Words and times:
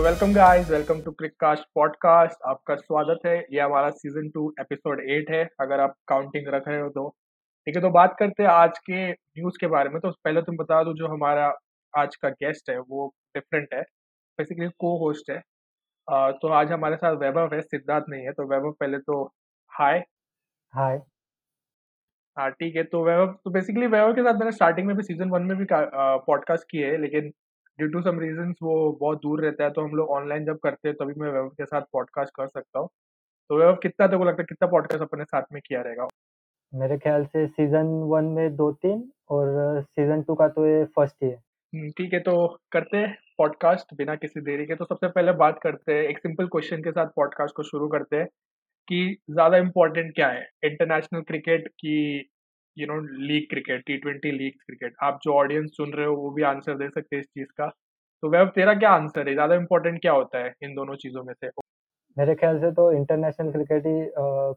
तो 0.00 0.04
welcome 0.04 0.32
guys 0.34 0.70
welcome 0.70 1.00
to 1.02 1.10
Crickcast 1.12 1.64
podcast 1.74 2.44
आपका 2.48 2.74
स्वागत 2.74 3.26
है। 3.26 3.34
ये 3.52 3.60
हमारा 3.60 3.88
सीज़न 3.92 4.28
टू 4.34 4.44
एपिसोड 4.60 5.00
एट 5.10 5.30
है 5.30 5.42
अगर 5.60 5.80
आप 5.80 5.94
काउंटिंग 6.08 6.46
रख 6.54 6.68
रहे 6.68 6.80
हो 6.80 6.88
तो। 6.88 7.08
ठीक 7.66 7.76
है 7.76 7.82
तो 7.82 7.90
बात 7.90 8.14
करते 8.18 8.42
हैं 8.42 8.50
आज 8.50 8.78
के 8.78 9.10
न्यूज़ 9.10 9.58
के 9.60 9.66
बारे 9.66 9.88
में। 9.88 10.00
तो 10.00 10.10
पहले 10.24 10.42
तुम 10.42 10.56
बता 10.56 10.82
दो 10.84 10.92
जो 10.92 11.08
हमारा 11.08 11.52
आज 11.94 12.16
का 12.16 12.28
गेस्ट 12.30 12.70
है 12.70 12.78
वो 12.78 13.06
डिफरेंट 13.34 13.74
है। 13.74 13.82
बेसिकली 13.82 14.68
को 14.78 14.96
होस्ट 15.04 15.30
है। 15.30 15.36
आ, 16.08 16.30
तो 16.30 16.48
आज 16.60 16.72
हमारे 16.72 16.96
साथ 16.96 17.16
वैभव 17.16 17.54
है 17.54 17.60
सिद्धार्थ 17.60 18.04
नहीं 18.08 18.24
है। 18.24 18.32
तो 18.32 18.46
वैभव 18.46 18.72
पहले 18.80 18.98
तो 19.00 19.22
हाय 19.72 20.02
हाय 20.74 21.00
हाँ 22.36 22.50
ठीक 22.50 22.76
है 22.76 22.84
तो 22.86 23.04
वैभव 23.04 23.32
तो 23.44 23.50
बेसिकली 23.50 23.86
वैभव 23.88 24.14
के 24.14 24.22
साथ 24.22 24.38
मैंने 24.38 24.52
स्टार्टिंग 24.52 24.86
में 24.86 24.96
भी 24.96 25.02
सीज़न 25.02 25.30
वन 25.30 25.42
में 25.42 25.56
भी 25.58 25.66
पॉडकास्ट 25.72 26.70
किए 26.70 26.90
है 26.90 27.00
लेकिन 27.00 27.32
ड्यू 27.80 27.88
टू 27.88 28.00
सम 28.02 28.18
रीजंस 28.20 28.56
वो 28.62 28.74
बहुत 29.00 29.18
दूर 29.18 29.40
रहता 29.42 29.64
है 29.64 29.70
तो 29.70 29.82
हम 29.82 29.94
लोग 29.96 30.08
ऑनलाइन 30.12 30.44
जब 30.44 30.58
करते 30.62 30.88
हैं 30.88 30.96
तभी 30.96 31.20
मैं 31.20 31.30
वैभव 31.30 31.48
के 31.50 31.64
साथ 31.66 31.82
पॉडकास्ट 31.92 32.32
कर 32.36 32.46
सकता 32.48 32.78
हूँ। 32.78 32.88
तो 33.50 33.58
वैभव 33.58 33.76
कितना 33.82 34.06
तेरे 34.06 34.18
को 34.18 34.24
लगता 34.24 34.42
है 34.42 34.46
कितना 34.48 34.68
पॉडकास्ट 34.70 35.02
अपने 35.02 35.24
साथ 35.24 35.52
में 35.52 35.60
किया 35.66 35.80
रहेगा? 35.82 36.06
मेरे 36.72 36.98
ख्याल 36.98 37.24
से 37.26 37.46
सीज़न 37.48 37.86
वन 38.08 38.24
में 38.34 38.56
दो 38.56 38.70
तीन 38.82 39.02
और 39.30 39.80
सीज़न 39.82 40.22
टू 40.22 40.34
का 40.34 40.48
तो 40.48 40.66
ये 40.66 40.84
फ़र्स्ट 40.96 41.16
ही 41.22 41.28
है। 41.28 41.36
हम्म, 41.36 41.90
ठीक 41.90 42.12
है 42.12 42.20
तो 42.20 42.34
करते 42.72 42.96
हैं 42.96 43.16
पॉडकास्ट 43.38 43.94
बिना 43.96 44.14
किसी 44.16 44.40
देरी 44.40 44.66
के। 44.66 44.74
तो 44.74 44.84
सबसे 44.84 45.08
पहले 45.08 45.32
बात 45.38 45.58
करते 45.62 45.94
हैं 45.94 46.02
एक 46.04 46.18
सिंपल 46.18 46.46
क्वेश्चन 46.48 46.82
के 46.82 46.90
साथ 46.92 47.06
पॉडकास्ट 47.16 47.56
को 47.56 47.62
शुरू 47.62 47.88
करते 47.88 48.16
हैं 48.16 48.26
कि 48.88 49.16
ज़्यादा 49.30 49.56
इम्पोर्टेंट 49.58 50.14
क्या 50.14 50.28
है? 50.28 50.46
इंटरनेशनल 50.64 51.20
क्रिकेट 51.22 51.68
की 51.68 51.98
you 52.76 52.86
know 52.86 52.98
league 53.22 53.46
cricket 53.50 53.82
T 53.86 53.96
twenty 53.98 54.30
league 54.32 54.52
cricket 54.60 54.94
आप 55.02 55.18
जो 55.24 55.32
ऑडियंस 55.34 55.70
सुन 55.76 55.92
रहे 55.94 56.06
हो 56.06 56.14
वो 56.16 56.30
भी 56.30 56.42
आंसर 56.44 56.76
दे 56.78 56.88
सकते 56.90 57.16
हैं 57.16 57.20
इस 57.22 57.26
चीज़ 57.28 57.48
का। 57.56 57.66
तो 58.22 58.30
वह 58.30 58.44
तेरा 58.54 58.74
क्या 58.74 58.90
आंसर 58.92 59.28
है? 59.28 59.34
ज़्यादा 59.34 59.54
इम्पोर्टेंट 59.54 60.00
क्या 60.00 60.12
होता 60.12 60.38
है 60.38 60.52
इन 60.62 60.74
दोनों 60.74 60.94
चीज़ों 60.96 61.22
में 61.24 61.32
से? 61.34 61.48
मेरे 62.16 62.34
ख्याल 62.34 62.58
से 62.60 62.70
तो 62.72 62.90
इंटरनेशनल 62.92 63.50
क्रिकेट 63.52 63.86
ही 63.86 64.10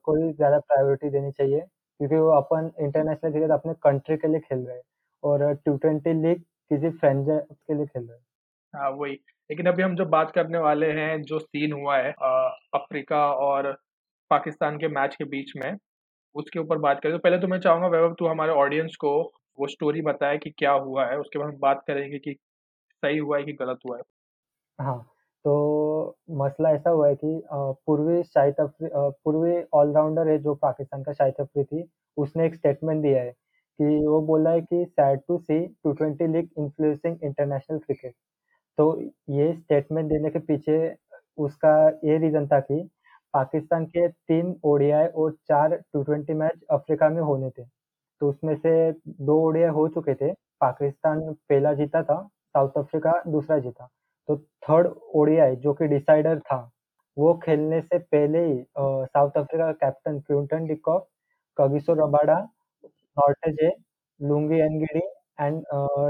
को 0.06 0.16
ही 0.18 0.32
ज़्यादा 0.34 0.60
प्रायोरिटी 0.62 1.10
देनी 1.10 1.32
चाहिए 1.32 1.60
क्योंकि 1.60 2.16
वो 2.18 2.30
अपन 2.32 2.72
इंटरनेशनल 2.82 3.32
क्रिकेट 3.32 3.52
अपने 3.52 3.74
कंट्री 3.84 4.18
के 4.18 4.28
लिए 4.28 4.40
खेल 4.42 4.60
रहे 4.60 4.76
हैं 4.76 4.84
और 5.24 5.54
टी 5.56 5.78
ट्वेंटी 5.78 6.14
लीग 6.22 6.42
किसी 6.72 6.90
फ्रेंचाइज 6.92 7.42
के 7.68 7.74
लिए 7.74 7.86
खेल 7.86 8.04
रहे 8.04 8.18
हैं। 8.18 8.24
हाँ 8.74 8.90
वही। 8.92 9.14
लेकिन 9.50 9.66
अभी 9.68 9.84
हम 9.84 9.96
जो 9.96 10.06
बात 10.08 10.32
करने 10.32 10.58
वाले 10.60 10.92
हैं 10.94 11.22
जो 11.24 11.40
सीन 11.40 11.74
हुआ 11.74 11.98
है 11.98 12.12
अफ्रीका 12.76 13.26
और 13.34 13.72
पाकिस्तान 14.32 14.78
के 14.78 14.88
मैच 14.90 15.16
के 15.16 15.26
बीच 15.28 15.52
में 15.58 15.72
उसके 16.36 16.60
ऊपर 16.60 16.78
बात 16.80 17.00
करें 17.02 17.14
तो 17.14 17.20
पहले 17.20 17.38
तो 17.40 17.48
मैं 17.48 17.60
चाहूँगा 17.60 17.88
वैभव, 17.90 18.14
तू 18.14 18.28
हमारे 18.28 18.52
ऑडियंस 18.54 18.96
को 18.98 19.12
वो 19.58 19.68
स्टोरी 19.70 20.02
बताए 20.04 20.38
कि 20.40 20.50
क्या 20.52 20.72
हुआ 20.74 21.06
है, 21.08 21.18
उसके 21.20 21.40
बाद 21.40 21.48
हम 21.50 21.58
बात 21.60 21.84
करेंगे 21.88 22.20
कि 22.20 22.36
सही 23.04 23.18
हुआ 23.20 23.38
है 23.38 23.44
कि 23.44 23.54
गलत 23.56 23.80
हुआ 23.88 23.98
है। 23.98 24.04
हाँ 24.80 24.98
तो 25.46 25.54
मसला 26.38 26.70
ऐसा 26.72 26.90
हुआ 26.90 27.08
है 27.08 27.16
कि 27.16 27.42
पूर्वी 27.88 28.22
शाहिद 28.24 28.56
अफरी 28.60 28.90
पूर्वी 29.24 29.62
ऑलराउंडर 29.74 30.28
है 30.30 30.38
जो 30.40 30.54
पाकिस्तान 30.58 31.04
का 31.04 31.14
शाहिद 31.14 31.36
अफरीदी 31.40 31.84
उसने 32.18 32.46
एक 32.46 32.56
स्टेटमेंट 32.56 33.02
दिया 33.04 33.22
है 33.24 33.32
कि 33.80 34.06
वो 34.08 34.22
बोला 34.28 34.50
है 34.52 34.62
कि 34.64 34.84
sad 34.88 35.20
to 35.28 35.38
see 35.40 35.60
two 35.84 35.92
twenty 35.94 36.28
league 36.28 36.50
influencing 36.60 37.18
international 37.24 37.78
cricket 37.80 38.14
तो 38.78 38.86
ये 39.32 39.54
स्टेटमेंट 39.56 40.10
देने 40.10 40.30
के 40.30 40.40
पीछे 40.42 40.78
उसका 41.40 41.76
ये 42.06 42.18
रीज़न 42.20 42.48
था 42.48 42.60
कि 42.62 42.82
पाकिस्तान 43.34 43.86
के 43.88 44.08
तीन 44.10 44.56
ओडीआई 44.66 45.08
और 45.08 45.32
चार 45.48 45.76
टी 45.96 46.34
मैच 46.36 46.60
अफ्रीका 46.72 47.10
में 47.10 47.22
होने 47.24 47.50
थे। 47.52 47.64
तो 48.22 48.30
उसमें 48.30 48.56
से 48.58 48.92
दो 49.22 49.40
ओडीआई 49.48 49.70
हो 49.72 49.88
चुके 49.90 50.14
थे। 50.16 50.32
पाकिस्तान 50.62 51.22
पहला 51.50 51.74
जीता 51.74 52.04
था, 52.04 52.22
साउथ 52.56 52.78
अफ्रीका 52.78 53.22
दूसरा 53.28 53.58
जीता। 53.60 53.88
तो 54.30 54.38
थर्ड 54.64 54.88
ओडीआई 55.16 55.56
जो 55.58 55.74
कि 55.74 55.88
डिसाइडर 55.88 56.40
था, 56.42 56.70
वो 57.18 57.34
खेलने 57.44 57.82
से 57.82 57.98
पहले 58.00 58.46
ही 58.46 58.64
साउथ 58.78 59.32
अफ्रीका 59.38 59.66
का 59.66 59.72
captain 59.82 60.20
Quinton 60.22 60.66
de Kock 60.68 61.08
Kagiso 61.58 61.94
Rabada, 61.96 62.38
Nortje, 63.18 63.70
Lungi 64.20 64.60
Ngidi 64.60 65.02
and 65.42 65.62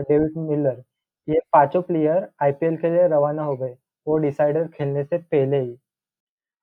David 0.10 0.38
Miller, 0.40 0.84
ये 1.28 1.40
पाँचों 1.54 1.82
प्लेयर 1.84 2.28
आईपीएल 2.44 2.78
के 2.78 2.90
लिए 2.90 3.08
रवाना 3.10 3.44
हो 3.44 3.56
गए। 3.58 3.76
वो 4.08 4.18
डिसाइडर 4.20 4.68
खेलने 4.70 5.04
से 5.06 5.18
पहले 5.20 5.60
ही। 5.62 5.78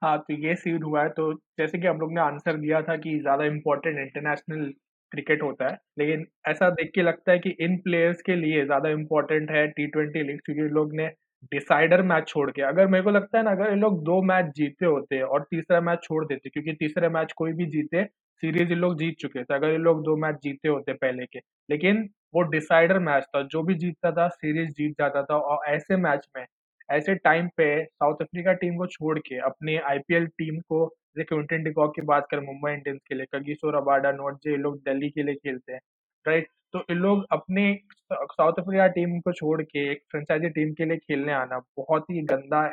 हाँ 0.03 0.17
तो 0.21 0.35
ये 0.37 0.55
सीन 0.57 0.83
हुआ 0.83 1.03
है 1.03 1.09
तो 1.11 1.33
जैसे 1.59 1.79
कि 1.79 1.87
हम 1.87 1.99
लोग 2.01 2.13
ने 2.13 2.21
आंसर 2.21 2.57
दिया 2.59 2.81
था 2.83 2.97
कि 2.99 3.19
ज़्यादा 3.21 3.45
इम्पोर्टेंट 3.47 3.99
इंटरनेशनल 3.99 4.65
क्रिकेट 5.13 5.43
होता 5.43 5.69
है, 5.69 5.77
लेकिन 5.99 6.25
ऐसा 6.49 6.69
देख 6.71 6.91
के 6.95 7.03
लगता 7.03 7.33
है 7.33 7.39
कि 7.39 7.51
इन 7.61 7.77
प्लेयर्स 7.81 8.21
के 8.23 8.35
लिए 8.37 8.65
ज़्यादा 8.65 8.89
इम्पोर्टेंट 8.91 9.51
है 9.51 9.67
टी 9.69 9.87
ट्वेंटी 9.89 10.23
लीग 10.23 10.39
क्योंकि 10.45 10.63
लोग 10.75 10.95
ने 10.95 11.07
डिसाइडर 11.53 12.03
मैच 12.03 12.27
छोड़ 12.29 12.51
के, 12.51 12.63
अगर 12.63 12.87
मेरे 12.89 13.05
को 13.05 13.11
लगता 13.11 13.39
है 13.39 13.45
ना, 13.45 13.51
अगर 13.51 13.71
ये 13.71 13.77
लोग 13.77 14.03
दो 14.05 14.21
मैच 14.25 14.47
जीते 14.57 14.87
होते 14.87 15.21
और 15.23 15.43
तीसरा 15.51 15.81
मैच 15.81 15.99
छोड़ 16.05 16.25
देते, 16.27 16.49
क्योंकि 16.51 16.73
तीसरे 16.77 17.09
मैच 17.11 17.33
कोई 17.35 17.53
भी 17.53 17.67
जीते 17.69 18.05
सीरीज़ 18.43 18.69
ये 18.69 18.75
लोग 18.77 18.99
जीत 18.99 19.17
चुके 19.21 19.43
थे 19.45 19.55
अगर 19.55 19.71
ये 19.71 19.79
लोग 19.79 20.03
दो 20.05 20.17
मैच 20.17 20.37
जीते 20.43 20.69
होते 20.69 20.93
पहले 20.95 21.27
के, 21.27 21.39
लेकिन 21.69 22.09
वो 22.35 22.43
डिसाइडर 22.51 22.99
मैच 23.01 23.25
था, 23.27 23.43
जो 23.43 23.63
भी 23.63 23.75
जीतता 23.77 24.11
था 24.13 24.29
सीरीज़ 24.31 24.71
जीत 24.73 24.93
जाता 24.99 25.23
था, 25.25 25.37
और 25.37 25.67
ऐसे 25.75 25.97
मैच 25.99 26.27
में 26.37 26.45
ऐसे 26.91 27.15
टाइम 27.17 27.49
पे 27.57 27.67
साउथ 27.85 28.23
अफ्रीका 28.23 28.53
टीम 28.55 28.77
को 28.79 28.87
छोड़ 28.89 29.19
के 29.21 29.39
अपने 29.47 29.77
आईपीएल 29.89 30.27
टीम 30.39 30.59
को 30.69 30.87
जैसे 31.09 31.25
क्विंटन 31.27 31.63
डिकॉक 31.65 31.95
की 31.97 32.03
बात 32.05 32.27
करें 32.31 32.43
मुंबई 32.43 32.73
इंडियंस 32.73 33.01
के 33.09 33.15
लिए 33.15 33.27
कगिसो 33.35 33.71
रबाडा 33.79 34.13
नोट 34.13 34.39
जे 34.45 34.57
लोग 34.59 34.79
दिल्ली 34.85 35.11
के 35.11 35.23
लिए 35.23 35.35
खेलते 35.37 35.73
हैं 35.73 35.81
राइट 36.27 36.49
तो 36.75 36.83
इन 36.91 36.97
लोग 36.99 37.25
अपने 37.33 37.73
साउथ 38.13 38.59
अफ्रीका 38.59 38.87
टीम 38.97 39.19
को 39.21 39.33
छोड़ 39.33 39.63
के 39.63 39.91
एक 39.93 40.03
फ्रेंचाइजी 40.11 40.49
टीम 40.51 40.73
के 40.75 40.85
लिए 40.85 40.97
खेलने 40.99 41.33
आना 41.35 41.59
बहुत 41.79 42.11
ही 42.11 42.23
गंदा 42.27 42.65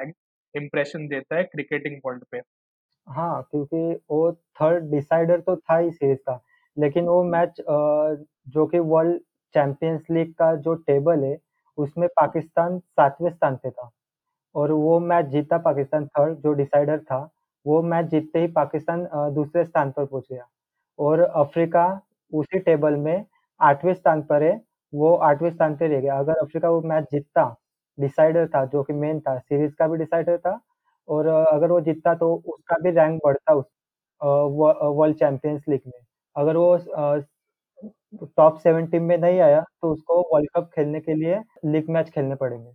इम्प्रेशन 0.56 1.08
देता 1.08 1.36
है 1.36 1.44
क्रिकेटिंग 1.46 2.00
वर्ल्ड 2.06 2.24
पे। 2.32 2.42
हाँ 3.08 3.42
क्योंकि 3.52 3.78
वो 4.12 4.32
थर्ड 4.62 4.90
डिसाइडर 4.92 5.42
तो 5.42 5.56
था 5.58 5.78
ही 5.78 5.92
सीरीज़ 5.92 6.20
का 6.22 6.40
लेकिन 6.78 7.06
वो 7.08 7.24
मैच 7.26 7.62
जो 8.50 8.66
कि 8.68 8.80
वर्ल्ड 8.92 9.22
चैंपियंस 9.56 10.06
लीग 10.12 10.34
का 10.36 10.54
जो 10.58 10.74
टेबल 10.88 11.24
है 11.24 11.38
उसमें 11.78 12.08
पाकिस्तान 12.18 12.80
सातवें 12.80 13.30
स्थान 13.32 13.56
पे 13.64 13.70
था। 13.72 13.90
और 14.58 14.72
वो 14.74 15.00
मैच 15.02 15.26
जीता 15.28 15.58
पाकिस्तान 15.60 16.06
थर्ड 16.10 16.38
जो 16.40 16.54
डिसाइडर 16.56 17.00
था, 17.02 17.30
वो 17.66 17.82
मैच 17.84 18.06
जीतते 18.08 18.40
ही 18.42 18.48
पाकिस्तान 18.54 19.08
दूसरे 19.36 19.64
स्थान 19.66 19.92
पर 19.92 20.06
पहुँच 20.06 20.26
गया। 20.32 20.48
और 21.00 21.20
अफ्रीका 21.22 21.86
उसी 22.34 22.60
टेबल 22.62 22.96
में 22.98 23.26
आठवें 23.60 23.94
स्थान 23.94 24.22
पर 24.24 24.44
है, 24.44 24.62
वो 24.94 25.14
आठवें 25.18 25.50
स्थान 25.52 25.76
पर 25.78 25.90
रह 25.90 26.02
गया। 26.02 26.20
अगर 26.20 26.38
अफ्रीका 26.42 26.70
वो 26.70 26.82
मैच 26.84 27.06
जीतता 27.12 27.56
डिसाइडर 27.98 28.48
था, 28.48 28.66
जो 28.66 28.84
कि 28.84 28.94
मेन 28.96 29.20
था 29.22 29.38
सीरीज़ 29.40 29.74
का 29.76 29.88
भी 29.88 29.98
डिसाइडर 29.98 30.38
था, 30.40 30.60
और 31.08 31.28
अगर 31.28 31.72
वो 31.72 31.80
जीतता 31.82 32.14
तो 32.16 32.34
उसका 32.48 32.78
भी 32.84 32.92
रैंक 32.92 33.20
बढ़ता 33.26 33.54
उस 33.56 33.66
वर्ल्ड 34.22 35.18
चैंपियंस 35.18 35.64
लीग 35.70 35.82
में। 35.88 36.00
अगर 36.36 36.58
वो 36.58 36.78
टॉप 38.38 38.58
सेवन 38.60 38.88
टीम 38.88 39.04
में 39.06 39.18
नहीं 39.20 39.40
आया 39.42 39.62
तो 39.82 39.92
उसको 39.94 40.22
वर्ल्ड 40.34 40.50
कप 40.56 40.70
खेलने 40.76 41.00
के 41.02 41.14
लिए 41.16 41.40
लीग 41.68 41.90
मैच 41.92 42.10
खेलने 42.12 42.36
पड़ेंगे। 42.38 42.72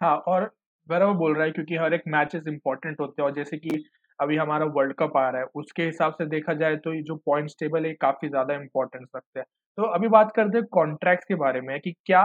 हाँ 0.00 0.16
और 0.28 0.50
बराबर 0.88 1.12
बोल 1.18 1.34
रहा 1.34 1.44
है 1.44 1.50
क्योंकि 1.52 1.76
हर 1.76 1.94
एक 1.94 2.02
मैचेस 2.08 2.42
इंपॉर्टेंट 2.48 3.00
होते 3.00 3.22
हैं 3.22 3.28
और 3.28 3.34
जैसे 3.34 3.56
कि 3.58 3.84
अभी 4.18 4.36
हमारा 4.36 4.64
वर्ल्ड 4.76 4.94
कप 4.98 5.16
आ 5.16 5.28
रहा 5.30 5.40
है, 5.40 5.46
उसके 5.54 5.82
हिसाब 5.84 6.12
से 6.14 6.26
देखा 6.26 6.52
जाए 6.54 6.76
तो 6.78 6.92
ये 6.94 7.02
जो 7.02 7.16
पॉइंट्स 7.26 7.54
टेबल 7.60 7.86
है 7.86 7.92
काफ़ी 8.00 8.28
ज़्यादा 8.28 8.54
इंपॉर्टेंस 8.54 9.08
रखते 9.16 9.40
हैं। 9.40 9.46
तो 9.78 9.82
अभी 9.94 10.08
बात 10.08 10.32
करते 10.36 10.58
हैं 10.58 10.66
कॉन्ट्रैक्ट 10.72 11.24
के 11.28 11.34
बारे 11.36 11.60
में 11.60 11.78
कि 11.80 11.92
क्या 12.06 12.24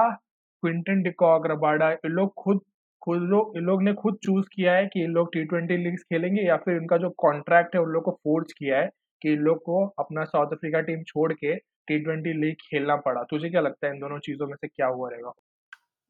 क्विंटन 0.64 1.02
डिकॉक 1.04 1.48
रबाडा 1.48 1.90
इन 1.92 2.12
लोग 2.12 2.34
खुद 2.38 2.62
खुद 3.02 3.22
लोग 3.24 3.58
इन 3.58 3.64
लोग 3.64 3.82
ने 3.84 3.94
खुद 3.96 4.18
चूज़ 4.24 4.46
किया 4.54 4.74
है 4.74 4.86
कि 4.88 5.04
इन 5.04 5.12
लोग 5.12 5.32
टी 5.34 5.44
ट्वेंटी 5.46 5.78
लीग 5.78 5.98
खेलेंगे 6.02 6.42
या 6.42 6.58
फिर 6.58 6.76
इनका 6.78 6.98
जो 6.98 7.10
कॉन्ट्रैक्ट 7.20 7.76
है, 7.76 7.82
उन 7.82 7.90
लोग 7.90 8.04
को 8.04 8.12
फोर्स 8.14 8.54
किया 8.54 8.80
है 8.80 8.90
कि 9.22 9.34
इन 9.34 9.40
लोग 9.42 9.62
को 9.64 9.86
अपना 10.00 10.24
साउथ 10.26 10.54
अफ्रीका 10.54 10.82
टीम 10.82 11.04
छोड़ 11.08 11.32
के 11.34 11.56
टी 11.56 12.00
ट्वेंटी 12.00 12.34
लीग 12.42 12.56
खेलना 12.64 12.96
पड़ा। 13.06 13.24
तुझे 13.30 13.50
क्या 13.50 13.62
लगता 13.62 13.88
है 13.88 13.94
इन 13.94 14.00
दोनों 14.00 14.20
चीज़ों 14.22 14.48
में 14.48 14.56
से 14.56 14.68
क्या 14.68 14.88
हुआ 14.88 15.10
रहेगा? 15.10 15.34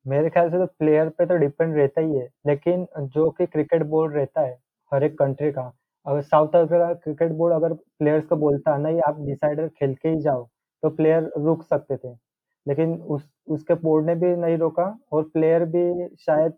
मेरे 0.06 0.30
ख्याल 0.30 0.50
से 0.51 0.57
तो 0.57 0.65
प्लेयर 0.80 1.09
पे 1.09 1.25
तो 1.25 1.36
डिपेंड 1.38 1.75
रहता 1.77 2.01
ही 2.01 2.15
है 2.18 2.27
लेकिन 2.48 2.86
जो 3.07 3.30
कि 3.31 3.45
क्रिकेट 3.45 3.83
बोर्ड 3.88 4.15
रहता 4.15 4.42
है 4.42 4.57
हर 4.92 5.03
एक 5.03 5.18
कंट्री 5.19 5.51
का 5.51 5.71
अगर 6.06 6.21
साउथ 6.21 6.56
अफ्रीका 6.56 6.94
क्रिकेट 6.95 7.31
बोर्ड 7.38 7.53
अगर 7.56 7.74
प्लेयर्स 7.74 8.25
को 8.27 8.36
बोलता 8.38 8.77
नहीं 8.77 9.01
आप 9.07 9.19
डिसाइडर 9.21 9.68
खेल 9.69 9.94
के 9.95 10.09
ही 10.09 10.19
जाओ 10.21 10.44
तो 10.83 10.89
प्लेयर 10.92 11.31
रुक 11.38 11.63
सकते 11.63 11.98
थे। 11.98 12.13
लेकिन 12.65 12.94
उस 12.95 13.30
उसके 13.51 13.74
बोर्ड 13.83 14.06
ने 14.06 14.15
भी 14.15 14.36
नहीं 14.38 14.57
रोका 14.57 14.83
और 15.13 15.24
प्लेयर 15.33 15.65
भी 15.75 15.83
शायद 16.19 16.54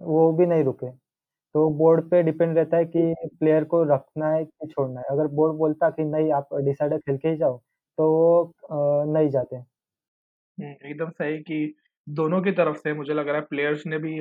वो 0.00 0.32
भी 0.32 0.46
नहीं 0.46 0.64
रुके। 0.64 0.90
तो 1.54 1.68
बोर्ड 1.78 2.08
पे 2.10 2.22
डिपेंड 2.22 2.56
रहता 2.58 2.76
है 2.76 2.84
कि 2.86 3.14
प्लेयर 3.38 3.64
को 3.64 3.82
रखना 3.84 4.30
है 4.32 4.44
कि 4.44 4.66
छोड़ना 4.68 5.00
है। 5.00 5.06
अगर 5.10 5.26
बोर्ड 5.34 5.56
बोलता 5.58 5.90
कि 5.90 6.04
नहीं 6.04 6.32
आप 6.32 6.54
डिसाइडर 6.56 6.98
खेल 6.98 7.16
के 7.18 7.28
ही 7.28 7.36
जाओ 7.36 7.58
तो 7.98 8.10
वो 8.12 8.54
नहीं 9.12 9.28
जाते। 9.30 9.56
हम्म, 9.56 10.74
एकदम 10.84 11.10
सही 11.10 11.38
कि 11.40 11.74
दोनों 12.06 12.40
की 12.42 12.52
तरफ़ 12.52 12.76
से 12.78 12.92
मुझे 12.94 13.14
लग 13.14 13.28
रहा 13.28 13.36
है 13.36 13.42
प्लेयर्स 13.50 13.86
ने 13.86 13.98
भी 13.98 14.18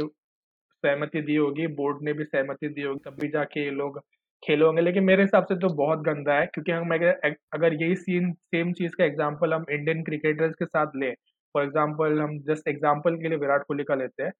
सहमति 0.84 1.22
दी 1.22 1.36
होगी 1.36 1.68
बोर्ड 1.76 1.98
ने 2.04 2.14
भी 2.14 2.24
सहमति 2.26 2.68
दी 2.70 2.82
होगी 2.82 3.00
तब 3.06 3.18
भी 3.22 3.28
जाके 3.30 3.64
ये 3.64 3.72
लोग 3.72 4.00
खेले 4.44 4.66
होंगे। 4.66 4.82
लेकिन 4.82 5.04
मेरे 5.04 5.24
हिसाब 5.24 5.46
से 5.46 5.56
तो 5.60 5.70
बहुत 5.76 6.00
गंदा 6.04 6.34
है 6.34 6.46
क्योंकि 6.48 6.72
हम 6.72 6.94
अगर 6.94 7.36
अगर 7.54 7.74
यही 7.84 7.96
सीन 7.98 8.32
सेम 8.34 8.72
चीज़ 8.74 8.96
का 8.98 9.06
एग्ज़ाम्पल 9.06 9.54
हम 9.54 9.66
इंडियन 9.72 10.04
क्रिकेटर्स 10.04 10.56
के 10.56 10.66
साथ 10.66 10.96
ले 10.96 11.12
फॉर 11.56 11.64
एग्ज़ाम्पल 11.64 12.20
हम 12.22 12.38
जस्ट 12.48 12.68
एग्ज़ाम्पल 12.68 13.16
के 13.22 13.30
लिए 13.30 13.38
विराट 13.40 13.64
कोहली 13.68 13.84
का 13.84 13.96
लेते 13.96 14.24
हैं 14.24 14.32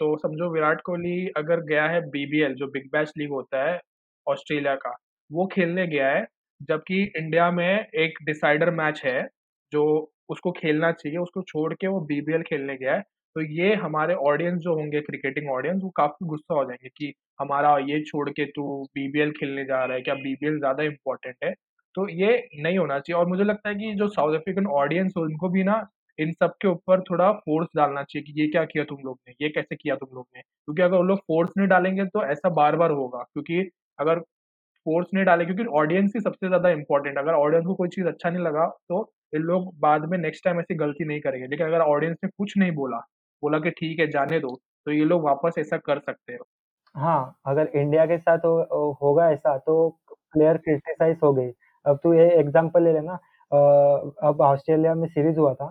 तो 0.00 0.16
समझो 0.18 0.52
विराट 0.52 0.80
कोहली 0.86 1.16
अगर 1.36 1.60
गया 1.66 1.84
है 1.88 2.00
बीबीएल 2.10 2.54
जो 2.54 2.66
बिग 2.72 2.88
बैश 2.92 3.12
लीग 3.18 3.30
होता 3.30 3.64
है 3.64 3.80
ऑस्ट्रेलिया 4.26 4.74
का, 4.76 4.96
वो 5.30 5.46
खेलने 5.46 5.86
गया 5.86 6.08
है, 6.10 6.26
जबकि 6.60 7.02
इंडिया 7.18 7.50
में 7.50 7.86
एक 7.96 8.18
डिसाइडर 8.24 8.70
मैच 8.72 9.00
है, 9.04 9.22
जो 9.72 10.12
उसको 10.28 10.52
खेलना 10.52 10.90
चाहिए, 10.92 11.18
उसको 11.18 11.42
छोड़ 11.44 11.72
के 11.74 11.86
वो 11.88 12.00
बीबीएल 12.02 12.42
खेलने 12.44 12.76
गया 12.76 12.94
है। 12.94 13.02
तो 13.36 13.40
ये 13.52 13.74
हमारे 13.76 14.14
ऑडियंस 14.24 14.60
जो 14.60 14.74
होंगे 14.74 15.00
क्रिकेटिंग 15.02 15.50
ऑडियंस 15.50 15.80
वो 15.82 15.90
काफ़ी 15.96 16.26
गुस्सा 16.26 16.54
हो 16.54 16.64
जाएँगे 16.64 16.88
कि 16.90 17.12
हमारा 17.40 17.76
ये 17.84 18.00
छोड़ 18.04 18.28
के 18.30 18.44
तू 18.48 18.64
बीबीएल 18.94 19.30
खेलने 19.32 19.64
जा 19.64 19.84
रहा 19.84 19.96
है, 19.96 20.02
क्या 20.02 20.14
बीबीएल 20.16 20.58
ज़्यादा 20.58 20.82
इम्पोर्टेंट 20.84 21.36
है? 21.44 21.52
तो 21.94 22.08
ये 22.10 22.36
नहीं 22.56 22.78
होना 22.78 22.98
चाहिए 22.98 23.18
और 23.18 23.26
मुझे 23.26 23.44
लगता 23.44 23.68
है 23.68 23.74
कि 23.76 23.92
जो 23.94 24.08
साउथ 24.10 24.34
अफ्रीकन 24.36 24.66
ऑडियंस 24.74 25.12
हो 25.16 25.22
उनको 25.22 25.48
भी 25.50 25.62
ना 25.64 25.86
इन 26.18 26.32
सब 26.34 26.54
के 26.62 26.68
ऊपर 26.68 27.00
थोड़ा 27.02 27.30
फ़ोर्स 27.34 27.68
डालना 27.76 28.02
चाहिए 28.04 28.24
कि 28.24 28.40
ये 28.40 28.46
क्या 28.48 28.64
किया 28.66 28.84
तुम 28.84 28.98
लोग 29.04 29.18
ने? 29.20 29.34
ये 29.42 29.48
कैसे 29.50 29.76
किया 29.76 29.94
तुम 29.96 30.08
लोग 30.14 30.26
ने? 30.36 30.40
क्योंकि 30.42 30.82
अगर 30.82 30.96
वो 30.96 31.02
लोग 31.04 31.18
फ़ोर्स 31.20 31.50
नहीं 31.58 31.68
डालेंगे 31.68 32.04
तो 32.06 32.24
ऐसा 32.26 32.48
बार-बार 32.52 32.90
होगा 32.92 33.22
क्योंकि 33.24 33.60
अगर 33.98 34.20
फ़ोर्स 34.86 35.08
नहीं 35.14 35.24
डालेंगे 35.24 35.54
क्योंकि 35.54 35.70
ऑडियंस 35.78 36.12
ही 36.16 36.20
सबसे 36.22 36.48
ज़्यादा 36.48 36.70
इम्पोर्टेंट 36.70 37.16
है। 37.16 37.22
अगर 37.22 37.34
ऑडियंस 37.36 37.66
को 37.66 37.74
कोई 37.76 37.88
चीज़ 37.90 38.06
अच्छा 38.06 38.30
नहीं 38.30 38.42
लगा 38.42 38.66
तो 38.88 39.02
ये 39.32 39.40
लोग 39.40 39.72
बाद 39.80 40.04
में 40.10 40.16
नेक्स्ट 40.18 40.44
टाइम 40.44 40.60
ऐसी 40.60 40.74
गलती 40.76 41.04
नहीं 41.04 41.20
करेंगे। 41.20 41.46
लेकिन 41.46 41.66
अगर 41.66 41.80
ऑडियंस 41.82 42.16
ने 42.24 42.30
कुछ 42.30 42.56
नहीं 42.58 42.72
बोला, 42.74 42.98
बोला 43.42 43.58
कि 43.58 43.70
ठीक 43.72 43.98
है 44.00 44.06
जाने 44.10 44.38
दो, 44.40 44.54
तो 44.86 44.92
ये 44.92 45.04
लोग 45.04 45.24
वापस 45.24 45.54
ऐसा 45.58 45.76
कर 45.78 45.98
सकते 46.00 46.32
हैं। 46.32 46.40
हाँ, 46.94 47.36
अगर 47.46 47.70
इंडिया 47.76 48.04
के 48.06 48.18
साथ 48.18 48.44
हो 48.44 48.92
होगा 49.02 49.30
ऐसा 49.30 49.56
तो 49.58 49.88
प्लेयर 50.32 50.56
क्रिटिसाइज़ 50.58 51.18
हो 51.24 51.32
गए। 51.32 51.52
अब 51.84 51.98
तू 52.02 52.12
ये 52.14 52.28
एग्ज़ाम्पल 52.32 52.82
ले 52.84 52.92
लेना 52.92 53.18
अब 54.22 54.40
ऑस्ट्रेलिया 54.42 54.94
में 54.94 55.06
सीरीज़ 55.08 55.38
हुआ 55.38 55.52
था, 55.54 55.66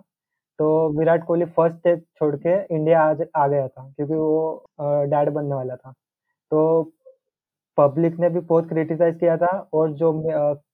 तो 0.60 1.00
विराट 1.00 1.26
कोहली 1.26 1.46
फ़र्स्ट 1.48 1.76
टेस्ट 1.84 2.04
छोड़ 2.20 2.36
के 2.38 2.54
इंडिया 2.76 3.02
आज 3.04 3.26
आ 3.38 3.48
गया 3.48 3.68
था 3.68 3.84
क्योंकि 3.90 4.14
वो 4.14 4.66
डैड 4.82 5.30
बनने 5.30 5.56
वाला 5.56 5.76
था। 5.76 5.92
तो 6.52 6.92
पब्लिक 7.78 8.20
ने 8.20 8.30
भी 8.30 8.40
बहुत 8.42 8.68
क्रिटिसाइज़ 8.70 9.18
किया 9.18 9.38
था 9.38 9.48
और 9.74 9.92
जो 9.94 10.12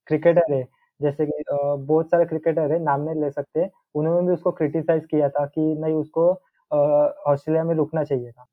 क्रिकेटर 0.08 0.52
है, 0.52 0.62
जैसे 1.02 1.26
कि 1.26 1.42
बहुत 1.50 2.10
सारे 2.10 2.24
क्रिकेटर 2.26 2.72
है, 2.72 2.78
नाम 2.80 3.00
नहीं 3.02 3.20
ले 3.22 3.30
सकते, 3.32 3.68
उन्होंने 3.94 4.26
भी 4.26 4.32
उसको 4.34 4.52
क्रिटिसाइज़ 4.52 5.06
किया 5.06 5.28
था 5.30 5.46
कि 5.48 5.74
नहीं 5.76 5.94
उसको 5.96 6.30
ऑस्ट्रेलिया 6.70 7.64
में 7.64 7.74
रुकना 7.74 8.04
चाहिए 8.04 8.30
था। 8.32 8.46